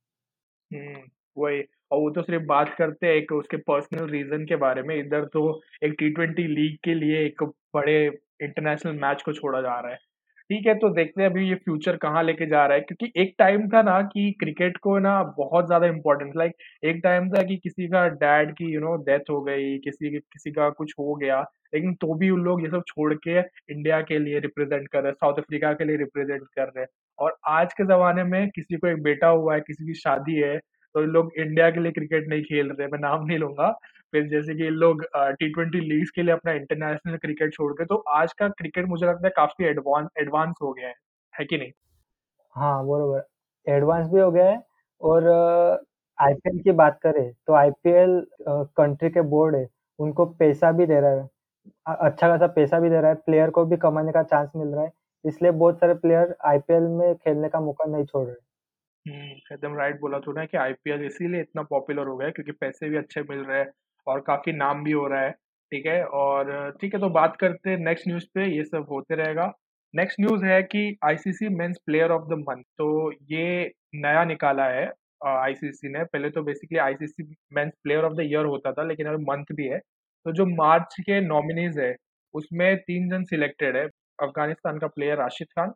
हुँ, 0.72 1.04
वही 1.38 1.62
और 1.92 2.00
वो 2.00 2.10
तो 2.12 2.22
सिर्फ़ 2.24 2.44
बात 2.46 2.74
करते 2.78 3.08
हैं 3.08 3.14
एक 3.14 3.32
उसके 3.34 3.58
पर्सनल 3.64 4.10
रीज़न 4.10 4.46
के 4.46 4.56
बारे 4.58 4.82
में, 4.84 4.96
इधर 4.98 5.26
तो 5.28 5.44
एक 5.84 5.96
टी-ट्वेंटी 6.00 6.44
लीग 6.50 6.78
के 6.84 6.94
लिए 6.96 7.26
एक 7.26 7.44
बड़े 7.74 7.96
इंटरनेशनल 8.44 9.00
मैच 9.02 9.22
को 9.24 9.34
छोड़ा 9.34 9.62
जा 9.62 9.80
रहा 9.80 9.92
है। 9.92 9.98
ठीक 10.50 10.66
है, 10.68 10.74
तो 10.76 10.90
देखते 10.90 11.22
हैं 11.22 11.30
अभी 11.30 11.48
ये 11.50 11.56
फ्यूचर 11.56 11.96
कहाँ 11.98 12.22
लेके 12.24 12.46
जा 12.50 12.66
रहा 12.66 12.76
है 12.76 12.82
क्योंकि 12.82 13.12
एक 13.22 13.34
टाइम 13.40 13.68
था 13.70 13.82
ना 13.84 14.00
कि 14.04 14.32
क्रिकेट 14.40 14.78
को 14.78 14.98
ना 15.00 15.12
बहुत 15.38 15.66
ज़्यादा 15.68 15.88
इम्पोर्टेंस 15.88 16.32
लाइक 16.38 16.54
एक 16.84 17.00
टाइम 17.04 17.30
था 17.32 17.42
कि 17.44 17.58
किसी 17.58 17.88
का 17.88 18.08
डैड 18.16 18.54
की 18.56 18.72
यू 18.74 18.80
नो 18.82 18.96
डेथ 19.04 19.30
हो 19.30 19.42
गई, 19.42 19.78
किसी 19.80 20.10
किसी 20.12 20.52
का 20.52 20.70
कुछ 20.72 20.94
हो 21.00 21.16
गया, 21.16 21.42
लेकिन 21.74 21.94
तो 21.96 22.14
भी 22.16 22.30
उन 22.30 22.42
लोग 22.44 22.62
ये 22.64 22.70
सब 22.70 22.84
छोड़ 22.88 23.14
के 23.18 23.40
इंडिया 23.40 24.02
के 24.04 24.20
लिए 24.20 24.40
रिप्रेज़ेंट 24.40 24.88
कर 24.88 25.00
रहे 25.00 25.08
हैं, 25.08 25.16
साउथ 25.16 25.38
अफ्रीका 25.40 25.74
के 25.74 25.86
लिए 25.86 25.98
रिप्रेज़ेंट 25.98 26.42
कर 26.56 26.64
रहे 26.66 26.82
हैं। 26.82 26.88
और 27.20 27.38
आज 27.50 27.74
के 27.74 27.84
ज़माने 27.86 28.24
में 28.26 28.50
किसी 28.50 28.78
को 28.78 28.88
एक 28.88 29.02
बेटा 29.04 29.28
हुआ 29.30 29.54
है, 29.56 29.60
किसी 29.62 29.86
की 29.86 29.94
शादी 29.96 30.36
है, 30.38 30.58
तो 30.58 31.02
लोग 31.04 31.32
इंडिया 31.38 31.70
के 31.72 31.80
लिए 31.80 31.92
क्रिकेट 31.92 32.28
नहीं 32.30 32.42
खेल 32.44 32.70
रहे, 32.72 32.88
मैं 32.88 33.00
नाम 33.00 33.26
नहीं 33.26 33.38
लूँगा। 33.40 33.68
फिर 34.14 34.28
जैसे 34.28 34.56
कि 34.56 34.70
लोग 34.72 35.04
टी-ट्वेंटी 35.16 35.80
लीग्स 35.82 36.12
के 36.12 36.24
लिए 36.24 36.34
अपना 36.34 36.52
इंटरनेशनल 36.54 37.18
क्रिकेट 37.18 37.54
छोड़ 37.54 37.72
के 37.74 37.86
तो 37.86 37.96
आज 38.14 38.34
का 38.34 38.48
क्रिकेट 38.52 38.86
मुझे 38.88 39.06
लगता 39.06 39.28
है 39.28 39.34
काफ़ी 39.36 39.66
एडवांस 39.66 40.10
एडवांस 40.20 40.56
हो 40.62 40.74
गया 40.74 40.88
है। 40.88 40.96
है 41.34 41.46
कि 41.46 41.58
नहीं? 41.58 41.72
हाँ, 42.56 42.86
बरोबर। 42.88 43.24
एडवांस 43.68 44.08
भी 44.10 44.20
हो 44.22 44.32
गया 44.32 44.50
है 44.50 44.62
और 45.02 45.28
आईपीएल 46.18 46.60
की 46.60 46.72
बात 46.74 47.00
करें, 47.04 47.32
तो 47.48 47.54
आईपीएल 47.54 48.22
कंट्री 48.78 49.10
के 49.10 49.22
बोर्ड 49.30 49.56
है, 49.56 49.68
उनको 50.00 50.26
पैसा 50.36 50.72
भी 50.72 50.86
दे 50.86 51.00
रहा 51.00 51.12
है। 51.12 51.28
अच्छा 52.02 52.28
खासा 52.30 52.48
पैसा 52.50 52.80
भी 52.80 52.90
दे 52.90 53.02
रहा 53.02 53.10
है, 53.10 53.16
प्लेयर 53.18 53.50
को 53.52 53.66
भी 53.66 53.78
कमाने 53.80 54.12
का 54.12 54.24
चांस 54.26 54.52
मिल 54.56 54.68
रहा 54.70 54.84
है, 54.84 54.92
इसलिए 55.26 55.52
बहुत 55.54 55.80
सारे 55.80 55.94
प्लेयर 55.98 56.36
आईपीएल 56.46 56.84
में 56.94 57.16
खेलने 57.18 57.50
का 57.50 57.60
मौका 57.62 57.86
नहीं 57.88 58.06
छोड़ 58.06 58.28
रहे। 58.28 58.36
हुँ, 59.06 59.16
एकदम 59.52 59.76
राइट 59.76 60.00
बोला 60.00 60.18
तूने 60.20 60.46
कि 60.48 60.58
आईपीएल 60.58 61.04
इसीलिए 61.06 61.42
इतना 61.42 61.62
पॉपुलर 61.64 62.08
हो 62.08 62.16
गया 62.18 62.28
है 62.28 62.32
क्योंकि 62.32 62.52
पैसे 62.54 62.90
भी 62.90 62.98
अच्छे 62.98 63.22
मिल 63.24 63.40
रहे 63.40 63.60
हैं 63.60 63.72
और 64.10 64.20
काफ़ी 64.28 64.52
नाम 64.54 64.84
भी 64.84 64.92
हो 64.92 65.08
रहा 65.08 65.22
है, 65.22 65.32
ठीक 65.72 65.86
है? 65.86 66.04
और 66.04 66.72
ठीक 66.82 66.94
है, 66.94 67.00
तो 67.02 67.10
बात 67.12 67.36
करते 67.40 67.70
हैं 67.70 67.78
नेक्स्ट 67.80 68.08
न्यूज़ 68.08 68.26
पे, 68.36 68.46
ये 68.48 68.64
सब 68.66 68.86
होते 68.92 69.16
रहेगा। 69.16 69.52
नेक्स्ट 69.94 70.20
न्यूज़ 70.22 70.46
है 70.46 70.62
कि 70.66 70.98
ICC 71.06 71.50
men's 71.52 71.78
player 71.86 72.12
of 72.12 72.28
the 72.30 72.38
month 72.40 72.64
तो 72.78 73.12
ये 73.32 73.72
नया 73.98 74.24
निकाला 74.26 74.66
है 74.70 74.86
आईसीसी 75.28 75.90
ने, 75.90 76.04
पहले 76.06 76.30
तो 76.30 76.42
basically 76.44 76.78
ICC 76.80 77.24
men's 77.54 77.72
player 77.84 78.04
of 78.06 78.14
the 78.16 78.22
year 78.24 78.46
होता 78.46 78.72
था, 78.72 78.84
लेकिन 78.84 79.08
अभी 79.08 79.24
मंथ 79.26 79.46
भी 79.56 79.68
है। 79.68 79.80
तो 80.26 80.32
जो 80.34 80.46
मार्च 80.48 80.96
के 81.02 81.20
नॉमिनीज़ 81.22 81.80
है, 81.80 81.96
उसमें 82.34 82.78
तीन 82.80 83.10
जन 83.10 83.24
सिलेक्टेड 83.26 83.78
है, 83.78 83.86
अफ़गानिस्तान 84.20 84.78
का 84.80 84.88
प्लेयर 84.90 85.18
राशिद 85.18 85.48
खान, 85.50 85.70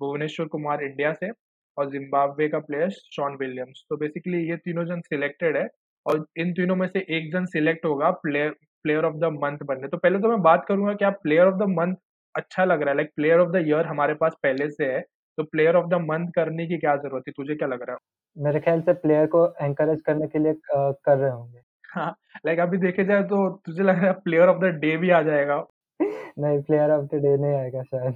भुवनेश्वर 0.00 0.46
कुमार 0.48 0.82
इंडिया 0.84 1.12
से 1.14 1.30
और 1.76 1.90
ज़िम्बाब्वे 1.90 2.48
का 2.48 2.58
प्लेयर 2.60 2.90
शॉन 2.90 3.36
विलियम्स। 3.40 3.84
तो 3.90 3.96
बेसिकली 3.96 4.38
ये 4.50 4.56
तीनों 4.58 4.84
जन 4.86 5.00
सिलेक्टेड 5.02 5.56
है 5.56 5.66
और 6.06 6.24
इन 6.38 6.52
तीनों 6.52 6.76
में 6.76 6.86
से 6.88 7.04
एक 7.16 7.30
जन 7.32 7.46
सिलेक्ट 7.48 7.84
होगा 7.86 8.10
player 8.22 8.50
player 8.84 9.04
of 9.04 9.14
the 9.16 9.30
month 9.34 9.58
बनने। 9.66 9.88
तो 9.88 9.96
पहले 9.96 10.18
तो 10.18 10.28
मैं 10.28 10.40
बात 10.42 10.64
करूँगा 10.68 10.92
क्या 10.94 11.10
प्लेयर 11.22 11.46
ऑफ़ 11.46 11.54
द 11.56 11.68
मंथ 11.70 11.96
अच्छा 12.34 12.64
लग 12.64 12.82
रहा 12.82 12.90
है 12.90 12.96
like 12.96 13.10
player 13.16 13.40
of 13.40 13.50
the 13.50 13.62
year 13.66 13.86
हमारे 13.86 14.14
पास 14.14 14.34
पहले 14.42 14.68
से 14.70 14.84
है, 14.86 15.00
तो 15.38 15.44
प्लेयर 15.44 15.76
ऑफ़ 15.76 15.86
द 15.88 16.00
मंथ 16.02 16.28
करने 16.34 16.66
की 16.66 16.78
क्या 16.78 16.96
ज़रूरत 16.96 17.24
है? 17.28 17.32
तुझे 17.32 17.54
क्या 17.54 17.68
लग 17.68 17.82
रहा 17.82 17.92
है? 17.92 17.98
मेरे 18.36 18.60
ख्याल 18.60 18.80
से 18.80 18.92
प्लेयर 18.94 19.26
को 19.26 19.46
एनकरेज 19.62 20.00
करने 20.06 20.26
के 20.28 20.38
लिए 20.38 20.54
कर 20.66 21.16
रहे 21.16 21.30
होंगे। 21.30 21.60
हाँ, 21.94 22.14
लाइक 22.46 22.58
अभी 22.60 22.78
देखे 22.78 23.04
जाए 23.04 23.22
तो 23.24 23.48
तुझे 23.66 23.82
लग 23.82 23.98
रहा 23.98 24.06
है 24.06 24.12
प्लेयर 24.20 24.48
ऑफ़ 24.48 24.58
द 24.58 24.70
डे 24.80 24.96
भी 24.96 25.10
आ 25.10 25.20
जाएगा? 25.22 25.64
नहीं, 26.00 26.60
प्लेयर 26.62 26.90
ऑफ़ 26.90 27.04
द 27.06 27.20
डे 27.22 27.36
नहीं 27.36 27.54
आएगा 27.54 27.82
शायद। 27.84 28.14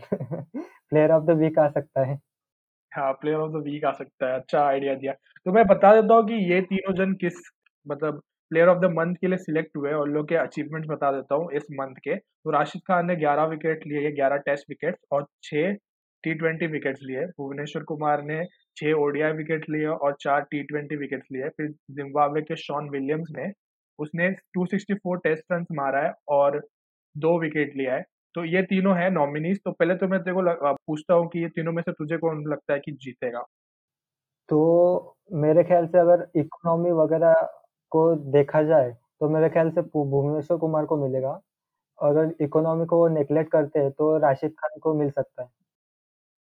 प्लेयर 0.57 1.13
ऑफ़ 1.13 1.25
द 1.25 1.37
वीक 1.39 1.59
आ 1.59 1.69
सकता 1.71 2.05
है। 2.07 2.19
हाँ, 2.93 3.13
प्लेयर 3.13 3.39
ऑफ़ 3.39 3.53
द 3.53 3.63
वीक 3.65 3.85
आ 3.85 3.93
सकता 3.93 4.27
है, 4.27 4.41
अच्छा 4.41 4.65
आइडिया 4.65 4.95
दिया। 4.97 5.13
तो 5.47 5.53
मैं 5.53 5.65
बता 5.67 5.95
देता 5.95 6.15
हूँ 6.15 6.27
कि 6.27 6.35
ये 6.53 6.61
तीनों 6.63 6.95
जन 6.97 7.13
किस 7.17 7.41
मतलब 7.87 8.21
प्लेयर 8.51 8.69
ऑफ़ 8.69 8.79
द 8.79 8.91
मंथ 8.93 9.15
के 9.17 9.27
लिए 9.27 9.39
सिलेक्ट 9.39 9.77
हुए 9.77 9.93
और 9.93 10.09
लोग 10.09 10.29
के 10.29 10.35
अचीवमेंट्स 10.37 10.89
बता 10.91 11.11
देता 11.13 11.35
हूँ 11.35 11.53
इस 11.53 11.67
मंथ 11.73 11.95
के। 12.05 12.17
तो 12.17 12.51
राशिद 12.51 12.83
खान 12.89 13.07
ने 13.07 13.17
11 13.17 13.45
विकेट 13.47 13.87
लिए, 13.87 14.11
11 14.13 14.37
टेस्ट 14.47 14.67
विकेट्स 14.71 15.01
और 15.13 15.27
6 15.43 15.73
टी-20 16.25 16.71
विकेट्स 16.73 17.01
लिए। 17.03 17.27
भुवनेश्वर 17.39 17.83
कुमार 17.85 18.23
ने 18.25 18.45
6 18.77 18.93
ओडीआई 18.97 19.33
विकेट 19.33 19.65
लिए 19.71 19.87
और 19.89 20.17
4 20.21 20.41
टी-20 20.51 20.97
विकेट्स 20.99 21.27
लिए। 21.33 21.49
फिर 21.51 21.69
ज़िम्बाब्वे 21.93 22.43
के 22.43 22.57
शॉन 22.57 22.91
विलियम्स 22.91 23.31
ने 23.39 23.51
उसने 23.99 24.31
264 24.55 25.17
टेस्ट 25.25 25.53
रन 25.53 25.65
मारा 25.73 26.03
है 26.03 26.13
और 26.29 26.61
दो 27.17 27.39
विकेट 27.41 27.77
लिया 27.77 27.95
है। 27.95 28.03
तो 28.35 28.45
ये 28.45 28.63
तीनों 28.63 28.97
है 28.97 29.11
नॉमिनीज़ 29.11 29.59
तो 29.65 29.73
पहले 29.73 29.95
तो 29.95 30.09
मैं 30.09 30.21
तेरे 30.23 30.37
को 30.37 30.75
पूछता 30.87 31.15
हूँ 31.15 31.29
कि 31.29 31.43
ये 31.43 31.49
तीनों 31.51 31.73
में 31.73 31.83
से 31.83 31.93
तुझे 31.93 32.17
कौन 32.19 32.45
लगता 32.49 32.73
है 32.75 32.81
कि 32.81 32.93
जीतेगा? 32.95 33.45
तो 34.49 35.17
मेरे 35.35 35.63
ख्याल 35.65 35.87
से 35.87 35.99
अगर 35.99 36.27
इकोनॉमी 36.37 36.91
वगैरह 36.95 37.35
को 37.93 38.15
देखा 38.33 38.63
जाए, 38.63 38.91
तो 39.21 39.29
मेरे 39.29 39.49
ख्याल 39.51 39.71
से 39.71 39.83
भुवनेश्वर 39.85 40.57
कुमार 40.59 40.85
को 40.87 40.97
मिलेगा। 40.99 41.41
अगर 41.99 42.35
इकोनॉमी 42.43 42.87
को 42.87 43.07
नेगलेक्ट 43.11 43.53
करते 43.53 43.81
हैं, 43.81 43.91
तो 43.93 44.17
राशिद 44.19 44.53
खान 44.59 44.79
को 44.83 44.95
मिल 44.95 45.11
सकता 45.11 45.43
है। 45.43 45.49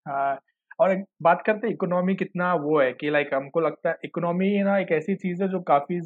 हाँ, 0.05 0.39
और 0.79 0.95
बात 1.21 1.41
करते 1.45 1.67
हैं 1.67 1.73
इकोनॉमी 1.73 2.15
कितना 2.15 2.53
वो 2.55 2.79
है 2.81 2.91
कि 2.93 3.09
लाइक 3.09 3.33
हमको 3.33 3.59
लगता 3.59 3.89
है 3.89 3.95
इकोनॉमी 4.05 4.49
ना 4.63 4.77
एक 4.79 4.91
ऐसी 4.91 5.15
चीज़ 5.15 5.41
है 5.43 5.49
जो 5.49 5.59
काफ़ी 5.63 5.99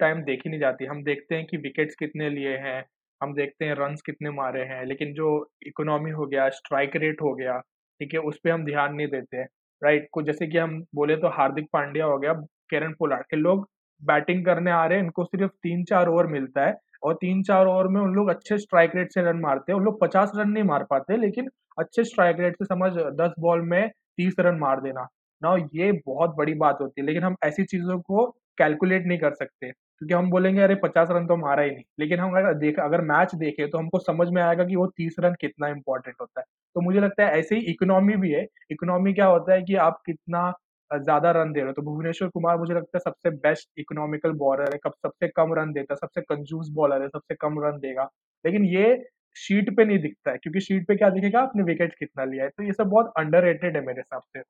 टाइम 0.00 0.22
देखी 0.24 0.48
नहीं 0.50 0.60
जाती। 0.60 0.84
हम 0.84 1.02
देखते 1.04 1.34
हैं 1.34 1.46
कि 1.46 1.56
विकेट्स 1.56 1.94
कितने 1.94 2.28
लिए 2.30 2.56
हैं, 2.58 2.84
हम 3.20 3.34
देखते 3.34 3.64
हैं 3.64 3.74
रन्स 3.74 4.02
कितने 4.02 4.30
मारे 4.30 4.62
हैं, 4.64 4.84
लेकिन 4.84 5.12
जो 5.14 5.28
इकोनॉमी 5.66 6.10
हो 6.10 6.26
गया, 6.26 6.48
स्ट्राइक 6.50 6.96
रेट 6.96 7.22
हो 7.22 7.34
गया, 7.34 7.58
ठीक 8.00 8.14
है, 8.14 8.20
उस 8.20 8.38
पे 8.44 8.50
हम 8.50 8.64
ध्यान 8.64 8.94
नहीं 8.94 9.06
देते 9.08 9.42
राइट? 9.82 10.08
को 10.12 10.22
जैसे 10.22 10.46
कि 10.46 10.58
हम 10.58 10.80
बोले 10.94 11.16
तो 11.16 11.28
हार्दिक 11.30 11.66
पांड्या 11.72 12.04
हो 12.06 12.18
गया, 12.18 12.32
केरन 12.70 12.92
पोलार्ड, 12.92 13.24
ये 13.34 13.40
लोग 13.40 13.68
बैटिंग 14.04 14.44
करने 14.46 14.70
आ 14.72 14.84
रहे 14.86 14.98
हैं, 14.98 15.04
इनको 15.04 15.24
सिर्फ़ 15.26 15.52
3-4 15.62 16.08
ओवर 16.08 16.26
मिलता 16.28 16.66
है 16.66 16.74
और 17.02 17.14
3-4 17.16 17.66
ओवर 17.68 17.88
में 17.88 18.00
उन 18.00 18.14
लोग 18.14 18.28
अच्छे 18.30 18.58
स्ट्राइक 18.58 18.96
रेट 18.96 19.12
से 19.12 19.22
रन 19.22 19.40
मारते 19.40 19.72
हैं। 19.72 19.78
उन 19.78 19.84
लोग 19.84 20.00
50 20.00 20.32
रन 20.36 20.50
नहीं 20.50 20.64
मार 20.64 20.84
पाते, 20.90 21.16
लेकिन 21.18 21.48
अच्छे 21.78 22.04
स्ट्राइक 22.04 22.40
रेट 22.40 22.56
से 22.56 22.64
समझ 22.66 22.92
10 23.16 23.34
बॉल 23.40 23.62
में 23.64 23.88
30 24.18 24.34
रन 24.40 24.58
मार 24.58 24.80
देना। 24.80 25.06
ना 25.42 25.54
ये 25.74 25.90
बहुत 26.06 26.34
बड़ी 26.36 26.54
बात 26.56 26.78
होती 26.80 27.00
है, 27.00 27.06
लेकिन 27.06 27.22
हम 27.22 27.36
ऐसी 27.44 27.64
चीज़ों 27.64 27.98
को 28.02 28.26
कैलकुलेट 28.58 29.06
नहीं 29.06 29.18
कर 29.18 29.32
सकते, 29.34 29.70
क्योंकि 29.70 30.14
हम 30.14 30.30
बोलेंगे 30.30 30.60
अरे 30.62 30.74
50 30.76 31.08
रन 31.10 31.26
तो 31.26 31.36
मारा 31.36 31.62
ही 31.62 31.70
नहीं। 31.70 31.82
लेकिन 32.00 32.20
हम 32.20 32.36
अगर 32.36 32.54
देख 32.56 32.78
अगर 32.80 33.00
मैच 33.04 33.34
देखें 33.36 33.68
तो 33.70 33.78
हमको 33.78 33.98
समझ 34.00 34.28
में 34.30 34.42
आएगा 34.42 34.64
कि 34.64 34.76
वो 34.76 34.86
30 34.88 35.16
रन 35.20 35.34
कितना 35.40 35.68
इम्पोर्टेंट 35.68 36.16
होता 36.20 36.40
है। 36.40 36.44
तो 36.76 36.80
मुझे 36.80 37.00
लगता 37.00 37.26
है 37.26 37.38
ऐसे 37.38 37.56
ही 37.56 37.62
इकोनॉमी 37.72 38.16
भी 38.16 38.30
है, 38.32 38.46
इकोनॉमी 38.70 39.12
क्या 39.14 39.26
होता 39.26 39.52
है 39.54 39.62
कि 39.62 39.74
आप 39.78 40.00
कितना 40.06 40.52
ज़्यादा 40.90 41.30
रन 41.32 41.52
दे 41.52 41.60
रहे 41.60 41.68
हो। 41.68 41.72
तो 41.74 41.82
भुवनेश्वर 41.82 42.28
कुमार 42.30 42.56
मुझे 42.58 42.74
लगता 42.74 42.98
है 42.98 43.00
सबसे 43.02 43.30
बेस्ट 43.38 43.68
इकोनॉमिकल 43.78 44.32
बॉलर 44.38 44.72
है, 44.72 44.78
कब 44.84 44.92
सबसे 44.96 45.28
कम 45.30 45.54
रन 45.54 45.72
देता 45.72 45.94
है, 45.94 45.96
सबसे 45.98 46.20
कंजूस 46.22 46.68
बॉलर 46.74 47.02
है, 47.02 47.08
सबसे 47.10 47.34
कम 47.36 47.60
रन 47.64 47.78
देगा। 47.80 48.08
लेकिन 48.44 48.64
ये 48.66 48.96
शीट 49.36 49.76
पे 49.76 49.84
नहीं 49.84 49.98
दिखता 50.00 50.30
है, 50.30 50.38
क्योंकि 50.38 50.60
शीट 50.62 50.86
पे 50.88 50.96
क्या 50.96 51.10
दिखेगा 51.10 51.40
आपने 51.42 51.62
विकेट 51.64 51.94
कितना 51.96 52.24
लिया 52.24 52.44
है, 52.44 52.50
तो 52.50 52.62
ये 52.62 52.72
सब 52.72 52.88
बहुत 52.88 53.12
अंडररेटेड 53.18 53.76
है 53.76 53.84
मेरे 53.86 54.00
हिसाब 54.00 54.22
से। 54.28 54.42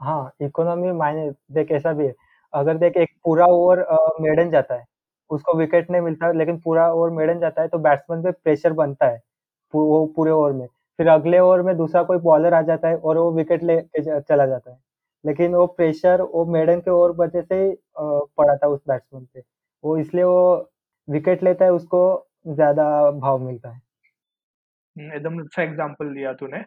हाँ, 0.00 0.30
इकोनॉमी 0.42 0.90
मायने 0.94 1.30
देख 1.52 1.70
ऐसा 1.72 1.92
भी 1.92 2.06
है, 2.06 2.14
अगर 2.52 2.76
देख 2.78 2.96
एक 2.96 3.10
पूरा 3.24 3.46
ओवर 3.48 3.84
मेडन 4.20 4.50
जाता 4.50 4.74
है, 4.74 4.84
उसको 5.30 5.56
विकेट 5.58 5.90
नहीं 5.90 6.02
मिलता 6.02 6.30
लेकिन 6.32 6.58
पूरा 6.60 6.88
ओवर 6.92 7.10
मेडन 7.12 7.38
जाता 7.40 7.62
है 7.62 7.68
तो 7.68 7.78
बैट्समैन 7.80 8.22
पे 8.22 8.30
प्रेशर 8.34 8.72
बनता 8.74 9.06
है, 9.06 9.20
वो 9.74 10.04
पूरे 10.16 10.30
ओवर 10.32 10.52
में। 10.52 10.66
फिर 10.98 11.08
अगले 11.08 11.38
ओवर 11.40 11.62
में 11.62 11.76
दूसरा 11.76 12.02
कोई 12.04 12.18
बॉलर 12.20 12.54
आ 12.54 12.60
जाता 12.64 12.88
है 12.88 12.96
और 12.96 13.18
वो 13.18 13.30
विकेट 13.32 13.60
च 13.98 14.20
चला 14.20 14.46
जाता 14.46 14.70
है। 14.70 14.78
लेकिन 15.26 15.54
वो 15.54 15.66
प्रेशर 15.68 16.22
वो 16.24 16.44
मेडन 16.52 16.80
के 16.80 16.90
ओवर 16.90 17.10
वजह 17.18 17.42
से 17.42 17.54
ही 17.56 17.70
अ, 17.70 17.76
पड़ा 18.38 18.56
था 18.56 18.66
उस 18.68 18.80
बैट्समैन 18.88 19.24
पे। 19.34 19.42
वो 19.84 19.96
इसलिए 19.98 20.24
वो 20.24 20.70
विकेट 21.08 21.42
लेता 21.44 21.64
है 21.64 21.72
उसको 21.72 22.02
ज़्यादा 22.48 22.84
भाव 23.12 23.38
मिलता 23.40 23.70
है। 23.70 23.80
एकदम 24.96 25.38
अच्छा 25.40 25.62
एग्ज़ाम्पल 25.62 26.12
दिया 26.14 26.32
तूने। 26.34 26.58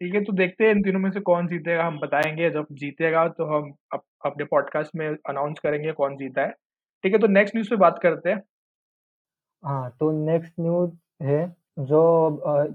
ठीक 0.00 0.14
है, 0.14 0.22
तो 0.24 0.32
देखते 0.34 0.64
हैं 0.64 0.70
इन 0.72 0.82
तीनों 0.82 1.00
में 1.00 1.10
से 1.10 1.20
कौन 1.22 1.46
जीतेगा, 1.48 1.84
हम 1.84 1.98
बताएँगे 2.00 2.50
जब 2.50 2.66
जीतेगा 2.74 3.26
तो 3.30 3.44
हम 3.46 3.72
अप 3.94 4.02
अपने 4.26 4.44
पॉडकास्ट 4.46 4.96
में 4.96 5.08
अनाउंस 5.08 5.58
करेंगे 5.62 5.92
कौन 5.94 6.16
जीता 6.16 6.42
है। 6.42 6.50
ठीक 7.04 7.12
है, 7.12 7.18
तो 7.20 7.26
नेक्स्ट 7.28 7.54
न्यूज़ 7.56 7.70
पे 7.70 7.76
बात 7.78 7.98
करते 8.02 8.30
हैं। 8.30 8.42
हाँ, 9.62 9.90
तो 10.00 10.10
नेक्स्ट 10.26 10.52
न्यूज़ 10.60 10.90
है 11.22 11.46
जो 11.80 12.00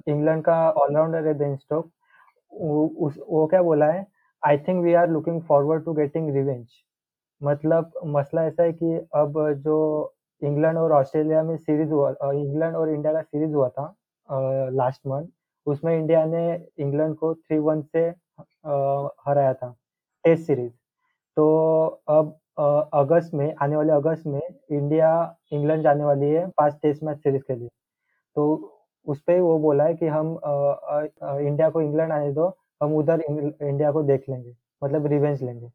इंग्लैंड 0.10 0.44
का 0.46 0.56
ऑलराउंडर 0.74 1.28
है 1.28 1.34
बेन 1.38 1.56
स्टोक्स 1.58 1.90
वो 2.54 2.86
उस 3.00 3.18
वो 3.30 3.46
क्या 3.48 3.62
बोला 3.64 3.86
है, 3.88 4.04
I 4.44 4.58
think 4.68 4.84
we 4.84 4.94
are 4.96 5.10
looking 5.10 5.42
forward 5.48 5.84
to 5.86 5.94
getting 5.94 6.30
revenge 6.36 6.68
मतलब 7.42 7.92
मसला 8.16 8.44
ऐसा 8.48 8.64
है 8.64 8.74
कि 8.74 8.96
अब 9.16 9.40
जो 9.66 9.78
इंग्लैंड 10.42 10.78
और 10.78 10.92
ऑस्ट्रेलिया 10.94 11.44
में 11.44 11.56
सीरीज़ 11.58 11.92
हुआ 11.92 12.10
इंग्लैंड 12.34 12.76
और 12.76 12.90
इंडिया 12.90 13.14
का 13.14 13.22
सीरीज़ 13.22 13.54
हुआ 13.56 13.70
था 13.70 13.86
लास्ट 14.74 15.02
मंथ, 15.08 15.28
उसमें 15.68 15.98
इंडिया 15.98 16.26
ने 16.26 16.44
इंग्लैंड 16.80 17.16
को 17.18 17.34
3-1 17.34 17.84
से 17.88 18.08
अ, 18.10 19.10
हराया 19.28 19.54
था, 19.54 19.76
टेस्ट 20.26 20.46
सीरीज़। 20.48 20.72
तो 21.38 21.86
अब 22.10 22.38
अगस्त 22.96 23.34
में 23.36 23.54
आने 23.64 23.76
वाले 23.76 23.94
अगस्त 23.94 24.28
में 24.28 24.42
इंडिया 24.42 25.12
इंग्लैंड 25.54 25.84
जाने 25.84 26.04
वाली 26.06 26.30
है 26.32 26.48
5 26.58 26.74
टेस्ट 26.84 27.04
मैच 27.04 27.18
सीरीज़ 27.20 27.44
के 27.48 27.56
लिए। 27.56 27.70
तो 28.36 28.46
उसपे 29.08 29.40
वो 29.42 29.58
बोला 29.60 29.84
है 29.86 29.94
कि 29.96 30.08
हम 30.08 30.34
इंडिया 31.40 31.70
को 31.70 31.82
इंग्लैंड 31.82 32.12
आने 32.14 32.32
दो, 32.34 32.50
हम 32.82 32.94
उधर 32.96 33.22
इंडिया 33.22 33.92
को 33.92 34.04
देख 34.04 34.24
लेंगे, 34.30 34.54
मतलब 34.82 35.08
रिवेंज 35.08 35.44
लेंगे। 35.44 35.68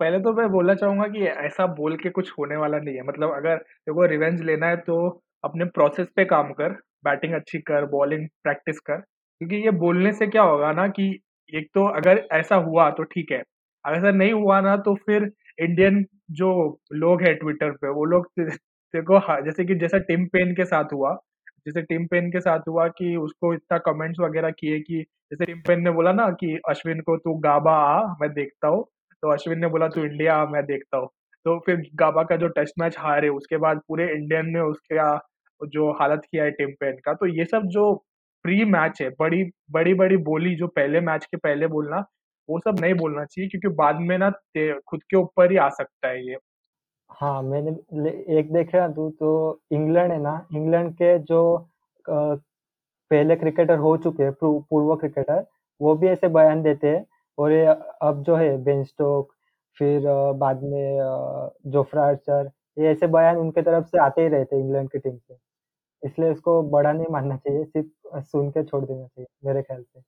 पहले 0.00 0.18
तो 0.20 0.32
मैं 0.34 0.48
बोलना 0.50 0.74
चाहूँगा 0.74 1.06
कि 1.08 1.24
ऐसा 1.26 1.66
बोल 1.74 1.96
के 1.98 2.10
कुछ 2.10 2.30
होने 2.38 2.56
वाला 2.56 2.78
नहीं 2.80 2.94
है। 2.96 3.02
मतलब 3.04 3.32
अगर 3.34 3.56
को 3.90 4.06
रिवेंज 4.08 4.40
लेना 4.42 4.66
है 4.68 4.76
तो 4.78 4.96
अपने 5.44 5.64
प्रोसेस 5.66 6.06
पे 6.16 6.24
काम 6.26 6.52
कर, 6.54 6.72
बैटिंग 7.04 7.34
अच्छी 7.34 7.58
कर, 7.60 7.84
बॉलिंग 7.88 8.26
प्रैक्टिस 8.44 8.78
कर। 8.80 8.96
क्योंकि 9.40 9.56
ये 9.58 9.70
बोलने 9.78 10.12
से 10.14 10.26
क्या 10.28 10.42
होगा 10.44 10.72
ना 10.72 10.86
कि 10.90 11.08
एक 11.52 11.68
तो 11.74 11.84
अगर 11.92 12.26
ऐसा 12.32 12.56
हुआ 12.58 12.88
तो 12.92 13.02
ठीक 13.04 13.30
है, 13.32 13.42
अगर 13.84 13.96
ऐसा 13.98 14.10
नहीं 14.12 14.32
हुआ 14.34 14.60
ना 14.62 14.76
तो 14.78 14.94
फिर 15.06 15.30
इंडियन 15.58 16.04
जो 16.32 16.50
लोग 16.94 17.22
हैं 17.22 17.34
ट्विटर 17.38 17.70
पे 17.74 17.88
वो 17.90 18.04
लोग 18.06 18.28
ह 18.94 19.40
जैसे 19.44 19.64
कि 19.64 19.74
जैसा 19.76 19.98
टिम 20.00 20.24
पेन 20.28 20.54
के 20.56 20.64
साथ 20.64 20.92
हुआ, 20.92 21.10
जैसे 21.66 21.82
टिम 21.82 22.06
पेन 22.06 22.30
के 22.30 22.40
साथ 22.40 22.68
हुआ 22.68 22.86
कि 22.88 23.14
उसको 23.16 23.52
इतना 23.54 23.78
कमेंट्स 23.78 24.20
वगैरह 24.20 24.50
किए 24.50 24.80
कि 24.80 25.00
जैसे 25.32 25.44
टिम 25.46 25.60
पेन 25.66 25.82
ने 25.82 25.90
बोला 25.90 26.12
ना 26.12 26.28
कि 26.32 26.56
अश्विन 26.68 27.00
को 27.00 27.16
तू 27.16 27.34
गाबा 27.40 27.72
आ, 27.72 28.14
मैं 28.20 28.32
देखता 28.34 28.68
हूँ। 28.68 28.84
तो 29.22 29.32
अश्विन 29.32 29.58
ने 29.58 29.66
बोला 29.68 29.88
तू 29.88 30.04
इंडिया 30.04 30.36
आ 30.36 30.46
मैं 30.46 30.64
देखता 30.66 30.98
हूँ। 30.98 31.08
तो 31.46 31.58
फिर 31.66 31.82
गाबा 31.94 32.22
का 32.22 32.36
जो 32.36 32.48
टेस्ट 32.48 32.74
मैच 32.80 32.96
हारे 32.98 33.28
उसके 33.30 33.56
बाद 33.58 33.80
पूरे 33.88 34.10
इंडियन 34.12 34.46
ने 34.46 34.60
उसका 34.60 35.18
जो 35.60 35.90
हालत 35.92 36.22
किया 36.30 36.44
है 36.44 36.50
टिम 36.50 36.70
पेन 36.80 36.96
का, 37.04 37.14
तो 37.14 37.26
ये 37.28 37.44
सब 37.44 37.66
जो 37.68 37.92
प्री 38.44 38.64
मैच 38.66 39.02
है, 39.02 39.08
बड़ी 39.20 39.42
बड़ी-बड़ी 39.70 40.16
बोली 40.22 40.54
जो 40.56 40.66
पहले 40.68 41.00
मैच 41.00 41.24
के 41.24 41.36
पहले 41.36 41.66
बोलना, 41.66 42.04
वो 42.48 42.58
सब 42.60 42.80
नहीं 42.80 42.94
बोलना 42.94 43.24
चाहिए 43.24 43.48
क्योंकि 43.50 43.68
बाद 43.76 43.96
में 44.00 44.16
ना 44.18 44.30
खुद 44.86 45.02
के 45.02 45.16
ऊपर 45.16 45.50
ही 45.50 45.56
आ 45.58 45.68
सकता 45.70 46.08
है 46.08 46.26
ये। 46.28 46.36
हाँ, 47.14 47.42
मैंने 47.42 47.70
ले 47.94 48.10
एक 48.38 48.52
देखा 48.52 48.86
तू 48.88 49.08
तो 49.12 49.28
इंग्लैंड 49.72 50.12
है 50.12 50.18
ना, 50.20 50.46
इंग्लैंड 50.54 50.92
के 50.94 51.18
जो 51.20 51.40
पहले 52.06 53.36
क्रिकेटर 53.36 53.78
हो 53.78 53.96
चुके 53.98 54.22
हैं, 54.22 54.32
पूर्व 54.34 54.94
क्रिकेटर, 54.96 55.44
वो 55.80 55.94
भी 55.96 56.06
ऐसे 56.08 56.28
बयान 56.30 56.62
देते 56.62 56.88
हैं 56.88 57.04
और 57.38 57.52
ये 57.52 57.64
अब 58.02 58.22
जो 58.22 58.36
है 58.36 58.56
बेन 58.64 58.82
स्टोक 58.84 59.32
फिर 59.76 60.02
बाद 60.36 60.62
में 60.64 60.98
जोफ्रा 61.72 62.04
आर्चर, 62.06 62.50
ये 62.76 62.90
ऐसे 62.90 63.06
बयान 63.08 63.36
उनके 63.38 63.62
तरफ़ 63.62 63.86
से 63.86 63.98
आते 64.00 64.22
ही 64.22 64.28
रहते 64.28 64.56
हैं 64.56 64.62
इंग्लैंड 64.62 64.90
की 64.90 64.98
टीम 64.98 65.16
से। 65.18 65.36
इसलिए 66.02 66.30
उसको 66.30 66.62
बड़ा 66.70 66.92
नहीं 66.92 67.06
मानना 67.12 67.36
चाहिए, 67.38 67.64
सिर्फ़ 67.66 68.20
सुन 68.22 68.50
के 68.50 68.64
छोड़ 68.64 68.84
देना 68.84 69.06
चाहिए, 69.06 69.26
मेरे 69.46 69.62
ख़्याल 69.62 69.82
से। 69.82 70.00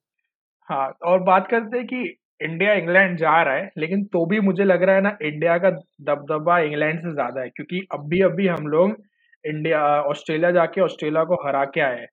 हाँ, 0.71 0.89
और 1.05 1.23
बात 1.25 1.49
करते 1.51 1.79
हैं 1.79 1.87
कि 1.87 2.17
इंडिया 2.41 2.73
इंग्लैंड 2.75 3.17
जा 3.19 3.43
रहा 3.43 3.55
है, 3.55 3.71
लेकिन 3.79 4.05
तो 4.07 4.25
भी 4.27 4.41
मुझे 4.41 4.65
लग 4.65 4.83
रहा 4.83 4.95
है 4.97 5.01
ना 5.03 5.17
इंडिया 5.23 5.57
का 5.59 5.71
दबदबा 6.03 6.59
इंग्लैंड 6.61 6.99
से 7.01 7.13
ज़्यादा 7.13 7.41
है 7.43 7.49
क्योंकि 7.51 7.81
अभी-अभी 7.93 8.47
हम 8.49 8.67
लोग 8.69 8.97
इंडिया 9.45 9.81
ऑस्ट्रेलिया 10.05 10.51
जाके 10.51 10.81
ऑस्ट्रेलिया 10.81 11.25
को 11.25 11.35
हरा 11.47 11.65
के 11.75 11.81
आए 11.83 12.07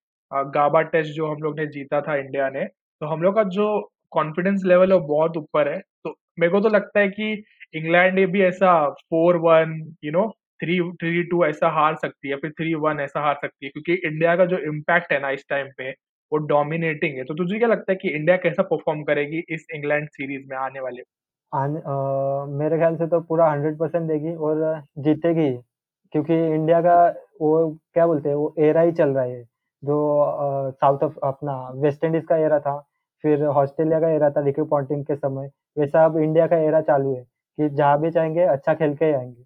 गाबा 0.51 0.81
टेस्ट 0.83 1.11
जो 1.13 1.27
हम 1.27 1.41
लोग 1.43 1.59
ने 1.59 1.65
जीता 1.67 2.01
था 2.01 2.15
इंडिया 2.17 2.49
ने, 2.49 2.65
तो 2.65 3.05
हम 3.07 3.21
लोग 3.21 3.35
का 3.35 3.43
जो 3.51 3.67
कॉन्फिडेंस 4.11 4.61
लेवल 4.65 4.91
है 4.91 4.97
वो 4.99 5.07
बहुत 5.07 5.37
ऊपर 5.37 5.67
है। 5.69 5.79
तो 6.05 6.15
मेरे 6.39 6.51
को 6.51 6.59
तो 6.59 6.69
लगता 6.69 6.99
है 6.99 7.07
कि 7.09 7.31
इंग्लैंड 7.73 8.19
ये 8.19 8.25
भी 8.27 8.41
ऐसा 8.43 8.71
4-1 9.03 9.77
यू 10.03 10.11
नो 10.11 10.27
3 10.59 10.81
3-2 10.93 11.45
ऐसा 11.45 11.69
हार 11.71 11.95
सकती 11.95 12.29
है, 12.29 12.35
फिर 12.37 12.51
3-1 12.51 12.99
ऐसा 12.99 13.21
हार 13.21 13.35
सकती 13.35 13.65
है 13.65 13.71
क्योंकि 13.71 13.93
इंडिया 14.07 14.35
का 14.35 14.45
जो 14.45 14.57
इम्पैक्ट 14.67 15.13
है 15.13 15.19
ना 15.21 15.29
इस 15.31 15.45
टाइम 15.49 15.67
पे 15.77 15.91
वो 16.33 16.37
डोमिनेटिंग 16.47 17.17
है। 17.17 17.23
तो 17.25 17.33
तुझे 17.35 17.57
क्या 17.59 17.67
लगता 17.69 17.91
है 17.91 17.95
कि 17.97 18.09
इंडिया 18.11 18.37
कैसा 18.39 18.63
परफ़ॉर्म 18.65 19.03
करेगी 19.05 19.43
इस 19.49 19.67
इंग्लैंड 19.75 20.09
सीरीज़ 20.11 20.47
में 20.49 20.57
आने 20.59 20.79
वाले? 20.81 21.03
आन 21.51 21.75
अ, 21.77 22.45
मेरे 22.51 22.77
ख़्याल 22.77 22.95
से 22.97 23.07
तो 23.07 23.19
पूरा 23.23 23.47
100% 23.47 24.07
देगी 24.07 24.33
और 24.37 24.61
जीतेगी 24.99 25.51
क्योंकि 26.13 26.33
इंडिया 26.47 26.81
का 26.81 26.95
वो 27.41 27.51
क्या 27.93 28.05
बोलते 28.07 28.29
हैं, 28.29 28.35
वो 28.35 28.53
एरा 28.59 28.81
ही 28.81 28.91
चल 28.93 29.09
रहा 29.09 29.23
है, 29.25 29.43
जो 29.83 30.71
साउथ 30.73 31.03
अफ 31.03 31.17
अपना 31.25 31.55
वेस्ट 31.77 32.03
इंडीज़ 32.03 32.25
का 32.25 32.37
एरा 32.37 32.59
था, 32.59 32.77
फिर 33.23 33.43
ऑस्ट्रेलिया 33.45 33.99
का 33.99 34.09
एरा 34.09 34.29
था 34.29 34.41
रिकी 34.45 34.63
पॉन्टिंग 34.67 35.05
के 35.05 35.15
समय, 35.15 35.49
वैसा 35.77 36.05
अब 36.05 36.17
इंडिया 36.19 36.47
का 36.47 36.57
एरा 36.59 36.81
चालू 36.83 37.15
है, 37.15 37.23
कि 37.23 37.69
जहाँ 37.71 37.99
भी 38.01 38.11
जाएँगे 38.11 38.43
अच्छा 38.47 38.73
खेल 38.73 38.95
के 38.95 39.13
आएँगे। 39.13 39.43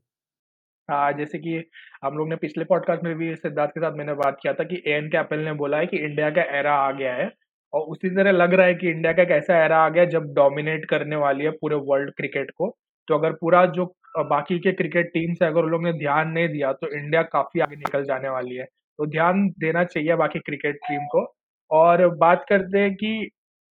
हाँ, 0.90 1.12
जैसे 1.14 1.38
कि 1.40 1.64
हम 2.04 2.18
लोग 2.18 2.30
ने 2.30 2.36
पिछले 2.36 2.64
पॉडकास्ट 2.66 3.04
में 3.04 3.16
भी 3.16 3.36
सिद्धार्थ 3.36 3.72
के 3.72 3.80
साथ 3.80 3.92
मैंने 3.92 4.14
बात 4.14 4.38
किया 4.42 4.54
था 4.54 4.64
कि 4.64 4.76
ए 4.88 4.92
एन 4.92 5.08
कैपल 5.10 5.40
ने 5.40 5.54
बोला 5.54 5.78
है 5.78 5.86
कि 5.88 5.98
इंडिया 5.98 6.30
का 6.30 6.42
एरा 6.60 6.74
आ 6.76 6.92
गया 6.92 7.14
है 7.16 7.30
और 7.74 7.82
उसी 7.92 8.10
तरह 8.10 8.32
लग 8.32 8.54
रहा 8.54 8.66
है 8.68 8.76
कि 8.76 8.90
इंडिया 8.90 9.14
का 9.14 9.22
एक 9.24 9.32
एरा 9.52 9.78
आ 9.78 9.90
गया 9.90 10.06
जब 10.06 10.34
डोमिनेट 10.34 10.86
करने 10.86 11.16
वाली 11.16 11.44
है 11.46 11.52
पूरे 11.52 11.76
वर्ल्ड 11.90 12.12
क्रिकेट 12.18 12.52
को। 12.58 12.70
तो 13.08 13.18
अगर 13.18 13.32
पूरा 13.42 13.66
जो 13.66 13.86
बाकी 14.30 14.60
के 14.60 14.72
क्रिकेट 14.72 15.08
टीम्स 15.14 15.42
है 15.42 15.48
अगर 15.50 15.64
उन 15.64 15.70
लोग 15.72 15.84
ने 15.84 15.94
ध्यान 15.94 16.30
नहीं 16.30 16.48
दिया 16.50 16.72
तो 16.74 16.88
इंडिया 16.98 17.22
काफ़ी 17.24 17.62
आगे 17.62 17.76
निकल 17.76 18.04
जाने 18.04 18.30
वाली 18.30 18.56
है। 18.56 18.64
तो 18.66 19.06
ध्यान 19.08 19.48
देना 19.60 19.84
चाहिए 19.84 20.16
बाकी 20.16 20.40
क्रिकेट 20.40 20.76
टीम 20.88 21.06
को 21.16 21.26
और 21.72 22.08
बात 22.18 22.46
करते 22.50 22.80
हैं 22.80 22.94
कि 22.96 23.12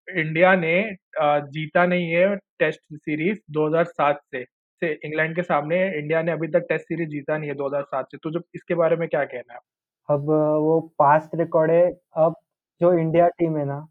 इंडिया 0.07 0.55
ने 0.55 0.75
जीता 1.22 1.86
नहीं 1.86 2.12
है 2.12 2.36
टेस्ट 2.60 2.81
सीरीज़ 2.95 3.39
2007 3.51 4.19
से। 4.31 4.43
से 4.82 4.91
इंग्लैंड 5.05 5.36
के 5.36 5.44
सामने 5.44 5.77
इंडिया 5.98 6.22
ने 6.22 6.32
अभी 6.32 6.48
तक 6.48 6.65
टेस्ट 6.70 6.86
सीरीज़ 6.86 7.10
जीता 7.10 7.38
नहीं 7.38 7.50
है 7.50 7.55
2007 7.55 8.05
से, 8.12 8.17
तो 8.17 8.32
जो 8.32 8.41
इसके 8.55 8.75
बारे 8.75 8.96
में 8.96 9.08
क्या 9.10 9.24
कहना 9.25 9.53
है? 9.53 9.60
अब 10.10 10.29
वो 10.62 10.79
पास्ट 11.00 11.36
रिकॉर्ड 11.36 11.72
है, 11.72 11.86
अब 12.17 12.36
जो 12.82 12.94
इंडिया 12.94 13.27
टीम 13.29 13.58
है 13.58 13.65
ना, 13.65 13.86